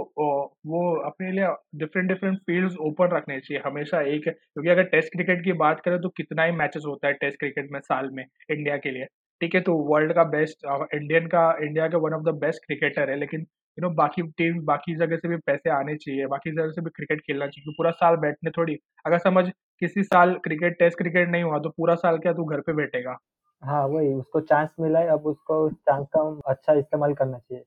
वो 0.67 0.81
अपने 1.07 1.31
लिए 1.33 1.47
डिफरेंट 1.77 2.09
डिफरेंट 2.09 2.39
फ़ील्ड्स 2.41 2.77
ओपन 2.83 3.09
रखने 3.13 3.39
चाहिए 3.41 3.63
हमेशा 3.67 4.01
एक 4.15 4.25
क्योंकि 4.25 4.69
अगर 4.71 4.85
टेस्ट 4.91 5.13
क्रिकेट 5.13 5.45
की 5.45 5.53
बात 5.59 5.81
करें 5.81 6.01
तो 6.01 6.09
कितना 6.17 6.45
ही 6.45 6.53
मैचेस 6.55 6.83
होता 6.87 7.09
है 7.09 7.13
टेस्ट 7.15 7.39
क्रिकेट 7.39 7.69
में 7.73 7.81
साल 7.83 8.11
में 8.13 8.25
इंडिया 8.25 8.77
के 8.79 8.91
लिए। 8.91 9.05
ठीक 9.41 9.55
है, 9.55 9.61
तो 9.61 9.75
वर्ल्ड 9.91 10.13
का 10.15 10.25
बेस्ट 10.27 10.67
इंडियन 10.95 11.27
का 11.29 11.51
इंडिया 11.63 11.89
का 11.89 11.99
one 11.99 12.15
of 12.15 12.23
the 12.25 12.35
best 12.41 12.65
cricketer 12.67 13.11
है 13.11 13.17
लेकिन 13.19 13.41
यू 13.41 13.83
नो 13.83 13.91
बाकी 13.95 14.23
टीम 14.39 14.61
बाकी 14.67 14.95
जगह 14.97 15.17
से 15.17 15.29
भी 15.29 15.37
पैसे 15.47 15.71
आने 15.71 15.97
चाहिए, 15.97 16.27
बाकी 16.27 16.53
जगह 16.53 16.71
से 16.71 16.83
भी 16.83 16.91
क्रिकेट 16.91 17.21
खेलना 17.21 17.47
चाहिए 17.49 17.75
पूरा 17.79 17.91
साल 17.93 18.17
बैठने 18.19 18.51
थोड़ी 18.51 18.77
अगर 19.07 19.19
समझ 19.21 19.45
किसी 19.83 20.03
साल 20.05 20.35
क्रिकेट 20.45 20.79
टेस्ट 20.79 20.99
क्रिकेट 20.99 21.29
नहीं 21.29 21.43
हुआ 21.43 21.59
तो 21.61 21.71
पूरा 21.71 21.95
साल 21.97 22.19
क्या 22.19 22.33
तू 22.33 22.45
घर 22.47 22.61
पे 22.61 22.73
बैठेगा? 22.75 23.17
हाँ, 23.63 23.87
वही 23.87 24.13
उसको 24.15 24.41
चांस 24.43 24.69
मिला 24.81 24.99
है, 25.01 25.09
अब 25.09 25.27
उसको 25.27 25.55
उस 25.67 25.73
चांस 25.81 26.07
का 26.17 26.21
अच्छा 26.47 26.73
इस्तेमाल 26.75 27.15
करना 27.15 27.39
चाहिए। 27.39 27.65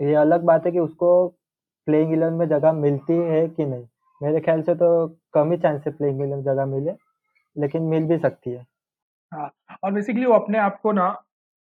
ये 0.00 0.14
अलग 0.14 0.42
बात 0.44 0.66
है 0.66 0.72
कि 0.72 0.78
उसको 0.78 1.10
प्लेइंग 1.86 2.12
11 2.12 2.36
में 2.36 2.46
जगह 2.48 2.72
मिलती 2.72 3.12
है 3.12 3.46
कि 3.48 3.64
नहीं? 3.64 3.84
मेरे 4.20 4.40
ख्याल 4.40 4.62
से 4.62 4.74
तो 4.74 5.06
कम 5.34 5.52
ही 5.52 5.58
चांस 5.58 5.82
है 5.86 5.92
प्लेइंग 5.92 6.18
11 6.20 6.36
में 6.36 6.42
जगह 6.44 6.66
मिले, 6.66 6.92
लेकिन 7.56 7.82
मिल 7.82 8.04
भी 8.04 8.18
सकती 8.18 8.50
है। 8.50 8.64
हाँ, 9.32 9.50
और 9.84 9.92
बेसिकली 9.92 10.26
वो 10.26 10.34
अपने 10.34 10.58
आप 10.58 10.80
को 10.82 10.92
ना 10.92 11.08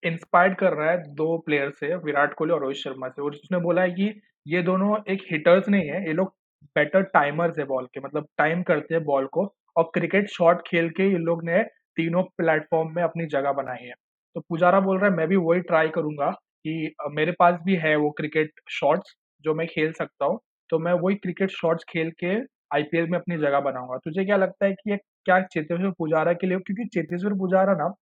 इंस्पायर्ड 0.03 0.55
कर 0.57 0.73
रहा 0.73 0.91
है 0.91 0.97
दो 1.15 1.37
प्लेयर 1.37 1.71
से, 1.71 1.95
विराट 1.95 2.33
कोहली 2.33 2.53
और 2.53 2.61
रोहित 2.61 2.77
शर्मा 2.77 3.09
से 3.09 3.21
और 3.21 3.31
उसने 3.31 3.59
बोला 3.59 3.81
है 3.81 3.91
कि 3.91 4.21
ये 4.47 4.61
दोनों 4.63 4.97
एक 5.09 5.25
हिटर्स 5.31 5.69
नहीं 5.69 5.89
है, 5.89 6.05
ये 6.07 6.13
लोग 6.13 6.33
बेटर 6.75 7.01
टाइमर्स 7.03 7.59
है 7.59 7.65
बॉल 7.65 7.85
के 7.85 7.99
मतलब 7.99 8.27
टाइम 8.37 8.63
करते 8.63 8.95
हैं 8.95 9.03
बॉल 9.05 9.25
को 9.27 9.45
और 9.77 9.91
क्रिकेट 9.93 10.29
शॉट 10.29 10.61
खेल 10.67 10.89
के 10.89 11.03
ये 11.03 11.17
लोग 11.19 11.43
ने 11.43 11.63
तीनों 11.97 12.23
प्लेटफ़ॉर्म 12.37 12.95
में 12.95 13.03
अपनी 13.03 13.25
जगह 13.27 13.51
बनाई 13.53 13.85
है। 13.85 13.93
तो 14.35 14.41
पुजारा 14.41 14.79
बोल 14.79 14.97
रहा 14.99 15.09
है 15.09 15.15
मैं 15.17 15.27
भी 15.27 15.35
वही 15.37 15.61
ट्राई 15.61 15.89
करूँगा 15.89 16.31
कि 16.65 16.93
मेरे 17.11 17.31
पास 17.39 17.59
भी 17.65 17.75
है 17.77 17.95
वो 17.97 18.09
क्रिकेट 18.17 18.51
शॉट्स 18.71 19.15
जो 19.45 19.53
मैं 19.55 19.67
खेल 19.67 19.91
सकता 19.93 20.25
हूँ, 20.25 20.39
तो 20.69 20.79
मैं 20.79 20.93
वही 20.95 21.15
क्रिकेट 21.17 21.49
शॉट्स 21.51 21.83
खेल 21.89 22.11
के 22.19 22.35
आईपीएल 22.73 23.07
में 23.07 23.17
अपनी 23.19 23.37
जगह 23.37 23.59
बनाऊँगा 23.61 23.97
तुझे 23.99 24.25
क्या 24.25 24.37
लगता 24.37 24.65
है 24.65 24.73
कि 24.73 24.91
ये 24.91 24.97
क्या 25.25 25.39
चेतेश्वर 25.45 25.91
पुजारा 25.97 26.33
के 26.35 26.47
लिए 26.47 26.57
क्योंकि 26.59 26.85
चेतेश्वर 26.89 27.33
पुजारा 27.37 27.73
ना 27.75 27.93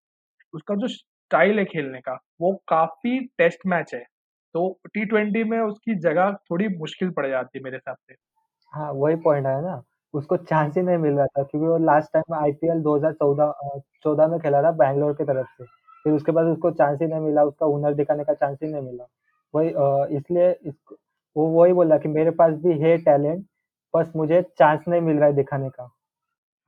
उसका 0.54 0.74
जो 0.76 0.88
स्टाइल 0.88 1.58
है 1.58 1.64
खेलने 1.66 2.00
का, 2.00 2.12
वो 2.40 2.52
काफ़ी 2.68 3.18
टेस्ट 3.38 3.60
मैच 3.66 3.94
है। 3.94 4.00
तो 4.54 4.68
टी-20 4.88 5.44
में 5.44 5.58
उसकी 5.60 5.94
जगह 6.00 6.32
थोड़ी 6.50 6.68
मुश्किल 6.78 7.10
पड़ 7.12 7.26
जाती 7.28 7.58
है 7.58 7.62
मेरे 7.64 7.76
हिसाब 7.76 7.96
से। 8.00 8.14
हाँ, 8.72 8.90
वही 8.94 9.16
पॉइंट 9.22 9.46
है 9.46 9.60
ना, 9.62 9.82
उसको 10.14 10.36
चांस 10.38 10.76
ही 10.76 10.82
नहीं 10.82 10.98
मिल 10.98 11.14
रहा 11.14 11.26
था 11.28 11.42
क्योंकि 11.44 11.66
वो 11.66 11.78
लास्ट 11.86 12.12
टाइम 12.14 12.34
आईपीएल 12.36 12.82
2014 12.82 13.44
अ, 13.46 13.78
14 14.02 14.28
में 14.28 14.38
खेला 14.40 14.62
था 14.62 14.72
बैंगलोर 14.78 15.14
की 15.14 15.24
तरफ़ 15.24 15.48
से। 15.54 15.66
फिर 16.04 16.12
उसके 16.12 16.32
बाद 16.32 16.46
उसको 16.46 16.70
चांस 16.72 16.98
ही 17.02 17.06
नहीं 17.06 17.20
मिला, 17.20 17.42
उसका 17.44 17.66
हुनर 17.66 17.94
दिखाने 17.94 18.24
का 18.24 18.34
चांस 18.34 18.58
ही 18.62 18.68
नहीं 18.68 18.82
मिला। 18.82 19.06
वही 19.54 19.68
इसलिए 20.16 20.50
वो 21.36 21.46
वही 21.50 21.72
बोला 21.72 21.96
कि 21.98 22.08
मेरे 22.08 22.30
पास 22.32 22.54
भी 22.56 22.78
है 22.80 22.96
टैलेंट, 23.00 23.44
बस 23.94 24.12
मुझे 24.16 24.42
चांस 24.58 24.84
नहीं 24.88 25.00
मिल 25.00 25.16
रहा 25.16 25.28
है 25.28 25.34
दिखाने 25.34 25.68
का। 25.70 25.90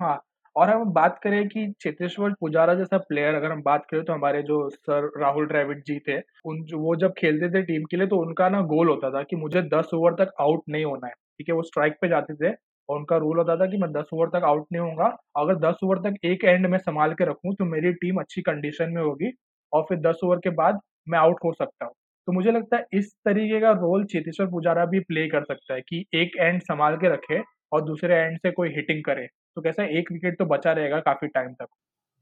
हाँ, 0.00 0.20
और 0.56 0.70
हम 0.70 0.84
बात 0.92 1.18
करें 1.22 1.48
कि 1.48 1.66
चेतेश्वर 1.82 2.32
पुजारा 2.40 2.74
जैसा 2.74 2.98
प्लेयर 3.00 3.34
अगर 3.34 3.52
हम 3.52 3.62
बात 3.62 3.86
करें 3.90 4.04
तो 4.04 4.12
हमारे 4.12 4.42
जो 4.42 4.68
सर 4.70 5.10
राहुल 5.20 5.46
द्रविड़ 5.48 5.78
जी 5.80 5.98
थे, 6.00 6.18
उन 6.46 6.62
जो 6.64 6.78
वो 6.78 6.96
जब 6.96 7.12
खेलते 7.18 7.48
थे 7.50 7.62
टीम 7.64 7.84
के 7.90 7.96
लिए 7.96 8.06
तो 8.06 8.16
उनका 8.18 8.48
ना 8.48 8.60
गोल 8.68 8.88
होता 8.88 9.10
था 9.10 9.22
कि 9.22 9.36
मुझे 9.36 9.62
10 9.70 9.90
ओवर 9.94 10.14
तक 10.14 10.32
आउट 10.40 10.62
नहीं 10.68 10.84
होना 10.84 11.06
है, 11.06 11.12
ठीक 11.12 11.48
है? 11.48 11.54
वो 11.54 11.62
स्ट्राइक 11.62 11.96
पे 12.00 12.08
जाते 12.08 12.34
थे 12.36 12.54
और 12.88 12.98
उनका 12.98 13.16
रूल 13.16 13.38
होता 13.38 13.56
था 13.56 13.66
कि 13.66 13.76
मैं 13.78 13.90
10 13.92 14.08
ओवर 14.14 14.28
तक 14.30 14.44
आउट 14.44 14.66
नहीं 14.72 14.82
होऊँगा, 14.82 15.06
अगर 15.36 15.56
10 15.60 15.80
ओवर 15.84 15.98
तक 16.00 16.24
एक 16.24 16.44
एंड 16.44 16.66
में 16.66 16.78
संभाल 16.78 17.14
के 17.14 17.24
रखूँ 17.24 17.54
तो 17.54 17.64
मेरी 17.66 17.92
टीम 17.94 18.20
अच्छी 18.20 18.42
कंडीशन 18.42 18.92
में 18.92 19.02
होगी 19.02 19.32
और 19.72 19.82
फिर 19.88 19.98
10 20.00 20.20
ओवर 20.24 20.38
के 20.38 20.50
बाद 20.54 20.80
मैं 21.08 21.18
आउट 21.18 21.38
हो 21.44 21.52
सकता 21.52 21.84
हूँ। 21.84 21.94
तो 22.28 22.32
मुझे 22.32 22.50
लगता 22.52 22.76
है 22.76 22.86
इस 22.92 23.12
तरीके 23.24 23.60
का 23.60 23.70
रोल 23.72 24.04
चेतेश्वर 24.06 24.46
पुजारा 24.46 24.84
भी 24.86 25.00
प्ले 25.02 25.26
कर 25.28 25.44
सकता 25.44 25.74
है 25.74 25.80
कि 25.80 26.04
एक 26.14 26.36
एंड 26.38 26.60
संभाल 26.62 26.96
के 26.96 27.12
रखे 27.14 27.42
और 27.72 27.84
दूसरे 27.84 28.16
एंड 28.16 28.38
से 28.38 28.50
कोई 28.52 28.68
हिटिंग 28.74 29.02
करे। 29.04 29.26
तो 29.26 29.62
कैसा 29.62 29.84
एक 29.98 30.12
विकेट 30.12 30.38
तो 30.38 30.44
बचा 30.46 30.72
रहेगा 30.72 31.00
काफ़ी 31.02 31.28
टाइम 31.28 31.52
तक। 31.54 31.66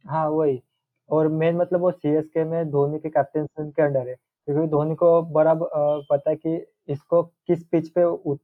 हाँ, 0.04 0.28
वही 0.28 0.60
और 1.10 1.28
मेन 1.30 1.56
मतलब 1.56 1.80
वो 1.80 1.90
सीएसके 1.92 2.44
में 2.44 2.70
धोनी 2.70 2.98
के 2.98 3.08
कैप्टेंसी 3.10 3.70
के 3.70 3.82
अंडर 3.82 4.08
है, 4.08 4.14
क्योंकि 4.14 4.66
धोनी 4.68 4.94
को 4.96 5.12
अ, 5.56 6.06
पता 6.10 6.30
है 6.30 6.36
कि 6.36 6.56
इसको 6.88 7.22
किस 7.48 7.64
पिच 7.66 7.88
पे 7.94 8.04
उत 8.04 8.40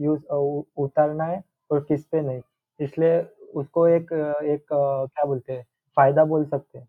यूज़ 0.00 0.24
उतारना 0.78 1.24
है 1.24 1.42
और 1.70 1.80
किस 1.84 2.04
पे 2.06 2.20
नहीं। 2.22 2.40
इसलिए 2.80 3.20
उसको 3.54 3.86
एक 3.88 4.12
एक 4.44 4.64
क्या 4.72 5.24
बोलते 5.24 5.52
हैं, 5.52 5.62
फ़ायदा 5.96 6.24
बोल 6.24 6.44
सकते 6.46 6.78
हैं 6.78 6.86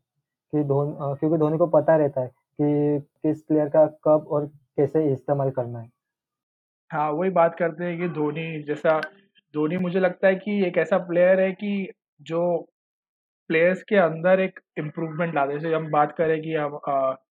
कि 0.54 0.64
धोन 0.66 0.93
क्योंकि 1.16 1.38
धोनी 1.38 1.58
को 1.58 1.68
पता 1.70 1.95
रहता 1.97 2.22
है 2.22 2.28
कि 2.28 3.00
किस 3.24 3.41
प्लेयर 3.43 3.70
का 3.70 3.86
कब 4.06 4.28
और 4.30 4.45
कैसे 4.78 5.12
इस्तेमाल 5.14 5.52
करना 5.52 5.80
है। 5.80 5.89
हाँ, 6.91 7.10
वही 7.12 7.30
बात 7.30 7.56
करते 7.60 7.84
हैं 7.84 7.97
कि 8.00 8.08
धोनी 8.10 8.62
जैसा 8.64 9.00
धोनी 9.54 9.78
मुझे 9.78 10.00
लगता 10.00 10.28
है 10.28 10.36
कि 10.36 10.64
एक 10.68 10.78
ऐसा 10.78 10.97
प्लेयर 11.06 11.39
है 11.39 11.52
कि 11.54 11.72
जो 12.22 12.41
प्लेयर्स 13.50 13.84
के 13.84 13.95
अंदर 13.95 14.39
एक 14.39 14.60
इम्प्रूवमेंट 14.78 15.36
ला 15.36 15.45
दे 15.45 15.54
जैसे 15.54 15.76
हम 15.76 15.89
बात 15.91 16.16
करें 16.18 16.41
कि 16.41 16.54
हम 16.54 16.80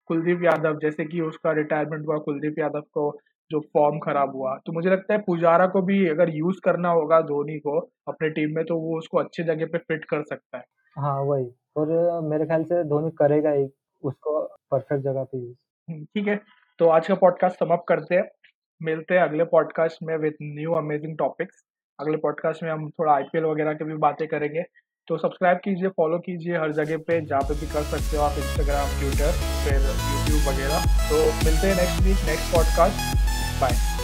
कुलदीप 0.08 0.44
यादव 0.44 0.78
जैसे 0.82 1.04
कि 1.04 1.20
उसका 1.20 1.52
रिटायरमेंट 1.52 2.06
हुआ 2.06 2.16
कुलदीप 2.18 2.58
यादव 2.58 2.80
को 2.94 3.10
जो 3.50 3.60
फॉर्म 3.74 3.98
खराब 3.98 4.34
हुआ 4.36 4.54
तो 4.66 4.72
मुझे 4.72 4.90
लगता 4.90 5.14
है 5.14 5.18
पुजारा 5.26 5.66
को 5.66 5.82
भी 5.82 5.98
अगर 6.08 6.30
यूज़ 6.30 6.60
करना 6.64 6.90
होगा 6.90 7.20
धोनी 7.20 7.58
को 7.58 7.78
अपने 8.08 8.30
टीम 8.30 8.54
में 8.56 8.64
तो 8.64 8.78
वो 8.78 8.98
उसको 8.98 9.18
अच्छी 9.18 9.44
जगह 9.44 9.66
पे 9.72 9.78
फिट 9.78 10.04
कर 10.04 10.22
सकता 10.22 10.58
है 10.58 10.64
हाँ, 10.96 11.20
वही 11.20 11.46
और 11.76 12.20
मेरे 12.28 12.46
ख्याल 12.46 12.64
से 12.64 12.82
धोनी 12.84 13.10
करेगा 13.18 13.50
ही 13.50 13.66
उसको 14.02 14.40
परफेक्ट 14.70 15.02
जगह 15.04 15.24
पे 15.24 15.38
यूज़। 15.38 16.04
ठीक 16.04 16.26
है। 16.28 16.36
तो 16.80 16.88
आज 16.88 17.08
का 17.08 17.14
पॉडकास्ट 17.14 17.58
समाप्त 17.58 17.84
करते 17.88 18.14
हैं। 18.14 18.24
मिलते 18.80 19.14
हैं 19.14 19.22
अगले 19.22 19.44
पॉडकास्ट 19.44 19.98
में 20.02 20.16
विद 20.16 20.34
न्यू 20.42 20.72
अमेजिंग 20.72 21.16
टॉपिक्स। 21.18 21.64
अगले 21.98 22.16
पॉडकास्ट 22.16 22.62
में 22.62 22.70
हम 22.70 22.88
थोड़ा 22.90 23.12
आईपीएल 23.12 23.44
वगैरह 23.44 23.74
की 23.74 23.84
भी 23.84 23.94
बातें 24.06 24.26
करेंगे। 24.28 24.62
तो 25.08 25.16
सब्सक्राइब 25.18 25.58
कीजिए, 25.58 25.88
फॉलो 25.88 26.18
कीजिए 26.18 26.56
हर 26.56 26.72
जगह 26.72 26.98
पे 26.98 27.20
जहाँ 27.20 27.42
पे 27.42 27.54
भी 27.54 27.66
कर 27.66 27.82
सकते 27.82 28.16
हो 28.16 28.22
आप 28.22 28.38
इंस्टाग्राम, 28.38 28.88
ट्विटर, 29.00 29.32
फिर 29.64 29.86
यूट्यूब 30.12 30.54
वगैरह। 30.54 30.84
तो 31.10 31.24
मिलते 31.44 31.66
हैं 31.66 31.76
next 31.76 32.02
week 32.02 32.26
next 32.26 32.52
podcast. 32.54 33.16
Bye. 33.60 33.97